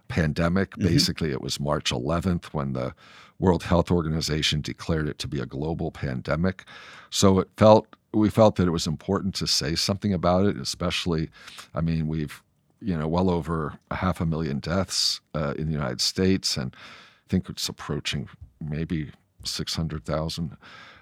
pandemic. 0.10 0.72
Mm-hmm. 0.72 0.90
Basically, 0.90 1.32
it 1.32 1.42
was 1.42 1.58
March 1.58 1.90
11th 1.90 2.48
when 2.48 2.74
the 2.74 2.94
World 3.40 3.64
Health 3.64 3.90
Organization 3.90 4.60
declared 4.60 5.08
it 5.08 5.20
to 5.20 5.30
be 5.30 5.40
a 5.40 5.46
global 5.46 5.90
pandemic. 5.90 6.66
So 7.10 7.40
it 7.40 7.48
felt 7.56 7.95
we 8.16 8.30
felt 8.30 8.56
that 8.56 8.68
it 8.68 8.72
was 8.72 8.88
important 8.88 9.36
to 9.36 9.48
say 9.48 9.76
something 9.76 10.14
about 10.14 10.46
it, 10.46 10.58
especially, 10.58 11.30
I 11.74 11.82
mean, 11.82 12.08
we've, 12.08 12.42
you 12.82 12.98
know, 12.98 13.08
well 13.08 13.30
over 13.30 13.78
a 13.92 13.96
half 13.96 14.22
a 14.22 14.26
million 14.26 14.60
deaths 14.60 15.22
uh, 15.34 15.54
in 15.58 15.68
the 15.68 15.74
United 15.74 16.02
States, 16.02 16.58
and 16.58 16.76
I 16.76 17.30
think 17.30 17.50
it's 17.50 17.68
approaching 17.68 18.30
maybe 18.62 19.12
600,000. 19.44 20.58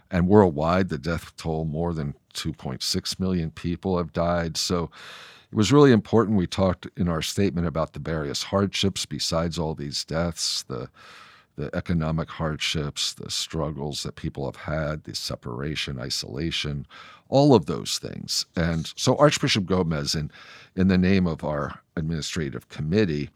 And 0.09 0.28
worldwide, 0.28 0.89
the 0.89 0.97
death 0.97 1.36
toll 1.38 1.66
more 1.66 1.93
than 1.93 2.16
2.6 2.34 3.20
million 3.20 3.51
people 3.51 3.97
have 3.97 4.14
died. 4.14 4.57
So 4.57 4.89
it 5.51 5.55
was 5.55 5.72
really 5.72 5.91
important. 5.91 6.38
We 6.38 6.47
talked 6.47 6.88
in 6.97 7.07
our 7.07 7.22
statement 7.22 7.68
about 7.68 7.93
the 7.93 7.99
various 7.99 8.43
hardships 8.43 9.05
besides 9.05 9.57
all 9.59 9.76
these 9.76 10.03
deaths, 10.03 10.64
the 10.64 10.89
the 11.56 11.70
economic 11.76 12.30
hardships, 12.30 13.14
the 13.14 13.30
struggles 13.30 14.04
that 14.04 14.16
people 14.16 14.45
have 14.45 14.56
had, 14.56 15.04
the 15.04 15.14
separation, 15.14 15.99
isolation, 15.99 16.88
all 17.30 17.54
of 17.54 17.68
those 17.68 17.99
things. 17.99 18.45
And 18.56 18.91
so 18.95 19.16
Archbishop 19.18 19.66
Gomez, 19.66 20.16
in, 20.16 20.32
in 20.76 20.88
the 20.88 20.97
name 20.97 21.28
of 21.28 21.43
our 21.43 21.80
administrative 21.95 22.70
committee, 22.70 23.30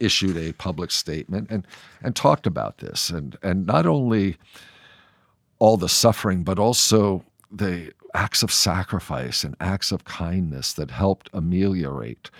issued 0.00 0.36
a 0.36 0.52
public 0.54 0.90
statement 0.90 1.48
and, 1.50 1.66
and 2.02 2.16
talked 2.16 2.46
about 2.46 2.78
this. 2.78 3.10
And, 3.10 3.36
and 3.42 3.66
not 3.66 3.86
only 3.86 4.36
all 5.58 5.76
the 5.76 5.88
suffering, 5.88 6.42
but 6.42 6.58
also 6.58 7.22
the 7.52 7.92
acts 8.14 8.42
of 8.42 8.52
sacrifice 8.52 9.44
and 9.44 9.54
acts 9.60 9.92
of 9.92 10.04
kindness 10.04 10.72
that 10.72 10.90
helped 10.90 11.28
ameliorate, 11.32 12.30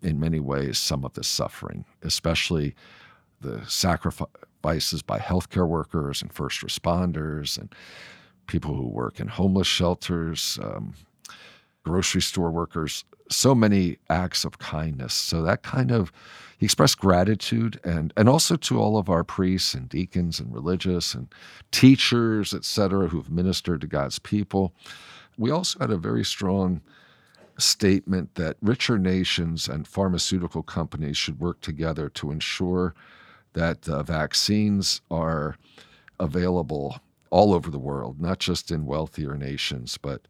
in 0.00 0.20
many 0.20 0.38
ways, 0.38 0.78
some 0.78 1.04
of 1.04 1.12
the 1.14 1.24
suffering, 1.24 1.84
especially 2.02 2.74
the 3.40 3.60
sacrifice 3.66 4.28
sacrifices 4.68 5.02
by 5.02 5.18
healthcare 5.18 5.66
workers 5.66 6.22
and 6.22 6.32
first 6.32 6.62
responders 6.62 7.58
and 7.58 7.74
people 8.46 8.74
who 8.74 8.88
work 8.88 9.20
in 9.20 9.28
homeless 9.28 9.66
shelters, 9.66 10.58
um, 10.62 10.94
grocery 11.84 12.22
store 12.22 12.50
workers, 12.50 13.04
so 13.30 13.54
many 13.54 13.98
acts 14.08 14.44
of 14.44 14.58
kindness. 14.58 15.14
So 15.14 15.42
that 15.42 15.62
kind 15.62 15.90
of 15.90 16.12
he 16.58 16.66
expressed 16.66 16.98
gratitude 16.98 17.78
and 17.84 18.12
and 18.16 18.28
also 18.28 18.56
to 18.56 18.80
all 18.80 18.96
of 18.98 19.08
our 19.08 19.24
priests 19.24 19.74
and 19.74 19.88
deacons 19.88 20.40
and 20.40 20.52
religious 20.52 21.14
and 21.14 21.28
teachers, 21.70 22.52
et 22.52 22.64
cetera, 22.64 23.08
who've 23.08 23.30
ministered 23.30 23.80
to 23.80 23.86
God's 23.86 24.18
people. 24.18 24.72
We 25.38 25.52
also 25.52 25.78
had 25.78 25.90
a 25.90 25.96
very 25.96 26.24
strong 26.24 26.80
statement 27.58 28.34
that 28.34 28.56
richer 28.62 28.98
nations 28.98 29.68
and 29.68 29.86
pharmaceutical 29.86 30.62
companies 30.62 31.16
should 31.16 31.40
work 31.40 31.60
together 31.60 32.08
to 32.08 32.30
ensure 32.30 32.94
that 33.58 33.88
uh, 33.88 34.04
vaccines 34.04 35.00
are 35.10 35.56
available 36.20 37.00
all 37.30 37.52
over 37.52 37.70
the 37.70 37.78
world, 37.78 38.20
not 38.20 38.38
just 38.38 38.70
in 38.70 38.86
wealthier 38.86 39.36
nations, 39.36 39.98
but 39.98 40.22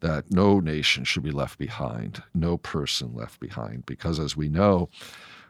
that 0.00 0.28
no 0.32 0.58
nation 0.58 1.04
should 1.04 1.22
be 1.22 1.30
left 1.30 1.56
behind, 1.56 2.20
no 2.34 2.58
person 2.58 3.14
left 3.14 3.38
behind, 3.38 3.86
because 3.86 4.18
as 4.18 4.36
we 4.36 4.48
know, 4.48 4.88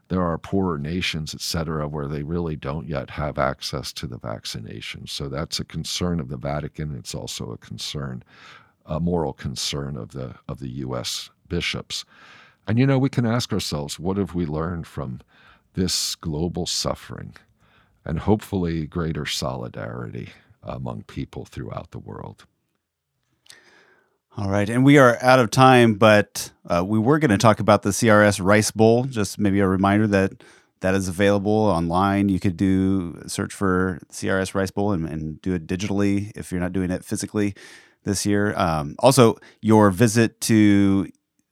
there 0.08 0.20
are 0.20 0.36
poorer 0.36 0.78
nations, 0.78 1.34
et 1.34 1.40
cetera, 1.40 1.88
where 1.88 2.06
they 2.06 2.22
really 2.22 2.56
don't 2.56 2.86
yet 2.86 3.08
have 3.08 3.38
access 3.38 3.90
to 3.94 4.06
the 4.06 4.18
vaccination. 4.18 5.06
So 5.06 5.30
that's 5.30 5.58
a 5.58 5.64
concern 5.64 6.20
of 6.20 6.28
the 6.28 6.36
Vatican. 6.36 6.94
It's 6.94 7.14
also 7.14 7.52
a 7.52 7.56
concern, 7.56 8.22
a 8.84 9.00
moral 9.00 9.32
concern 9.32 9.96
of 9.96 10.10
the 10.10 10.34
of 10.46 10.60
the 10.60 10.68
U.S. 10.68 11.30
bishops. 11.48 12.04
And 12.66 12.78
you 12.78 12.86
know, 12.86 12.98
we 12.98 13.08
can 13.08 13.24
ask 13.24 13.50
ourselves, 13.50 13.98
what 13.98 14.18
have 14.18 14.34
we 14.34 14.44
learned 14.44 14.86
from 14.86 15.22
this 15.74 16.14
global 16.14 16.66
suffering 16.66 17.34
and 18.04 18.20
hopefully 18.20 18.86
greater 18.86 19.26
solidarity 19.26 20.30
among 20.62 21.02
people 21.02 21.44
throughout 21.44 21.90
the 21.90 21.98
world. 21.98 22.46
All 24.36 24.50
right. 24.50 24.68
And 24.68 24.84
we 24.84 24.98
are 24.98 25.16
out 25.22 25.38
of 25.38 25.50
time, 25.50 25.94
but 25.94 26.50
uh, 26.66 26.84
we 26.84 26.98
were 26.98 27.20
going 27.20 27.30
to 27.30 27.38
talk 27.38 27.60
about 27.60 27.82
the 27.82 27.90
CRS 27.90 28.44
Rice 28.44 28.72
Bowl. 28.72 29.04
Just 29.04 29.38
maybe 29.38 29.60
a 29.60 29.68
reminder 29.68 30.08
that 30.08 30.42
that 30.80 30.94
is 30.94 31.08
available 31.08 31.52
online. 31.52 32.28
You 32.28 32.40
could 32.40 32.56
do 32.56 33.22
search 33.26 33.54
for 33.54 34.00
CRS 34.10 34.54
Rice 34.54 34.72
Bowl 34.72 34.92
and, 34.92 35.08
and 35.08 35.40
do 35.40 35.54
it 35.54 35.66
digitally 35.66 36.32
if 36.34 36.50
you're 36.50 36.60
not 36.60 36.72
doing 36.72 36.90
it 36.90 37.04
physically 37.04 37.54
this 38.02 38.26
year. 38.26 38.54
Um, 38.56 38.96
also, 38.98 39.36
your 39.62 39.90
visit 39.90 40.40
to 40.42 41.08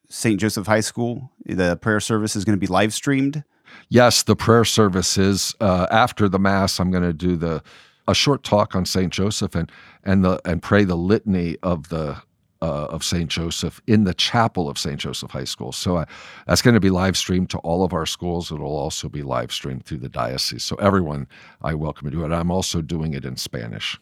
St. 0.08 0.40
Joseph 0.40 0.66
High 0.66 0.80
School, 0.80 1.30
the 1.46 1.76
prayer 1.76 2.00
service 2.00 2.34
is 2.34 2.44
going 2.44 2.56
to 2.56 2.60
be 2.60 2.66
live 2.66 2.92
streamed 2.92 3.44
yes, 3.88 4.22
the 4.22 4.36
prayer 4.36 4.64
services 4.64 5.54
uh, 5.60 5.86
after 5.90 6.28
the 6.28 6.38
mass. 6.38 6.80
I'm 6.80 6.90
going 6.90 7.02
to 7.04 7.12
do 7.12 7.36
the 7.36 7.62
a 8.08 8.14
short 8.14 8.42
talk 8.42 8.74
on 8.74 8.84
Saint 8.84 9.12
Joseph 9.12 9.54
and 9.54 9.70
and 10.04 10.24
the 10.24 10.40
and 10.44 10.62
pray 10.62 10.84
the 10.84 10.96
litany 10.96 11.56
of 11.62 11.88
the 11.88 12.22
uh, 12.62 12.84
of 12.84 13.02
St. 13.02 13.28
Joseph 13.28 13.82
in 13.88 14.04
the 14.04 14.14
chapel 14.14 14.68
of 14.68 14.78
St. 14.78 14.98
Joseph 14.98 15.32
High 15.32 15.44
School. 15.44 15.72
So 15.72 15.96
uh, 15.96 16.04
that's 16.46 16.62
going 16.62 16.74
to 16.74 16.80
be 16.80 16.90
live 16.90 17.16
streamed 17.16 17.50
to 17.50 17.58
all 17.58 17.82
of 17.82 17.92
our 17.92 18.06
schools. 18.06 18.52
It'll 18.52 18.76
also 18.76 19.08
be 19.08 19.24
live 19.24 19.50
streamed 19.50 19.84
through 19.84 19.98
the 19.98 20.08
diocese. 20.08 20.62
So 20.62 20.76
everyone, 20.76 21.26
I 21.60 21.74
welcome 21.74 22.08
to 22.08 22.16
do 22.16 22.24
it. 22.24 22.30
I'm 22.30 22.52
also 22.52 22.80
doing 22.80 23.14
it 23.14 23.24
in 23.24 23.36
Spanish. 23.36 24.00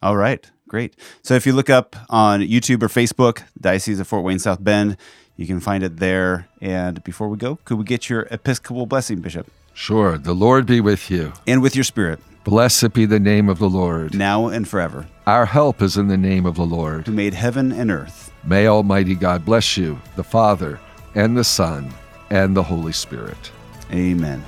All 0.00 0.16
right, 0.16 0.50
great. 0.68 0.96
So 1.22 1.34
if 1.34 1.44
you 1.44 1.52
look 1.52 1.68
up 1.68 1.96
on 2.08 2.40
YouTube 2.40 2.82
or 2.82 2.88
Facebook, 2.88 3.42
Diocese 3.60 4.00
of 4.00 4.08
Fort 4.08 4.24
Wayne 4.24 4.38
South 4.38 4.64
Bend, 4.64 4.96
you 5.38 5.46
can 5.46 5.60
find 5.60 5.82
it 5.82 5.96
there. 5.98 6.48
And 6.60 7.02
before 7.04 7.28
we 7.28 7.38
go, 7.38 7.58
could 7.64 7.78
we 7.78 7.84
get 7.84 8.10
your 8.10 8.22
Episcopal 8.30 8.84
blessing, 8.86 9.20
Bishop? 9.20 9.50
Sure. 9.72 10.18
The 10.18 10.34
Lord 10.34 10.66
be 10.66 10.80
with 10.80 11.10
you. 11.10 11.32
And 11.46 11.62
with 11.62 11.76
your 11.76 11.84
spirit. 11.84 12.18
Blessed 12.42 12.92
be 12.92 13.06
the 13.06 13.20
name 13.20 13.48
of 13.48 13.60
the 13.60 13.70
Lord. 13.70 14.14
Now 14.14 14.48
and 14.48 14.66
forever. 14.66 15.06
Our 15.26 15.46
help 15.46 15.80
is 15.80 15.96
in 15.96 16.08
the 16.08 16.16
name 16.16 16.44
of 16.44 16.56
the 16.56 16.66
Lord, 16.66 17.06
who 17.06 17.12
made 17.12 17.34
heaven 17.34 17.70
and 17.72 17.90
earth. 17.90 18.32
May 18.42 18.66
Almighty 18.66 19.14
God 19.14 19.44
bless 19.44 19.76
you, 19.76 20.00
the 20.16 20.24
Father, 20.24 20.80
and 21.14 21.36
the 21.36 21.44
Son, 21.44 21.92
and 22.30 22.56
the 22.56 22.62
Holy 22.62 22.92
Spirit. 22.92 23.52
Amen. 23.92 24.42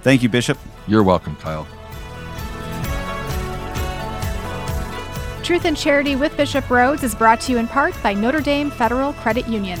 Thank 0.00 0.22
you, 0.22 0.28
Bishop. 0.28 0.56
You're 0.86 1.02
welcome, 1.02 1.36
Kyle. 1.36 1.66
Truth 5.42 5.64
and 5.64 5.76
Charity 5.76 6.16
with 6.16 6.34
Bishop 6.36 6.64
Rhoades 6.66 7.02
is 7.02 7.14
brought 7.14 7.40
to 7.42 7.52
you 7.52 7.58
in 7.58 7.66
part 7.66 8.00
by 8.02 8.14
Notre 8.14 8.40
Dame 8.40 8.70
Federal 8.70 9.12
Credit 9.14 9.46
Union. 9.48 9.80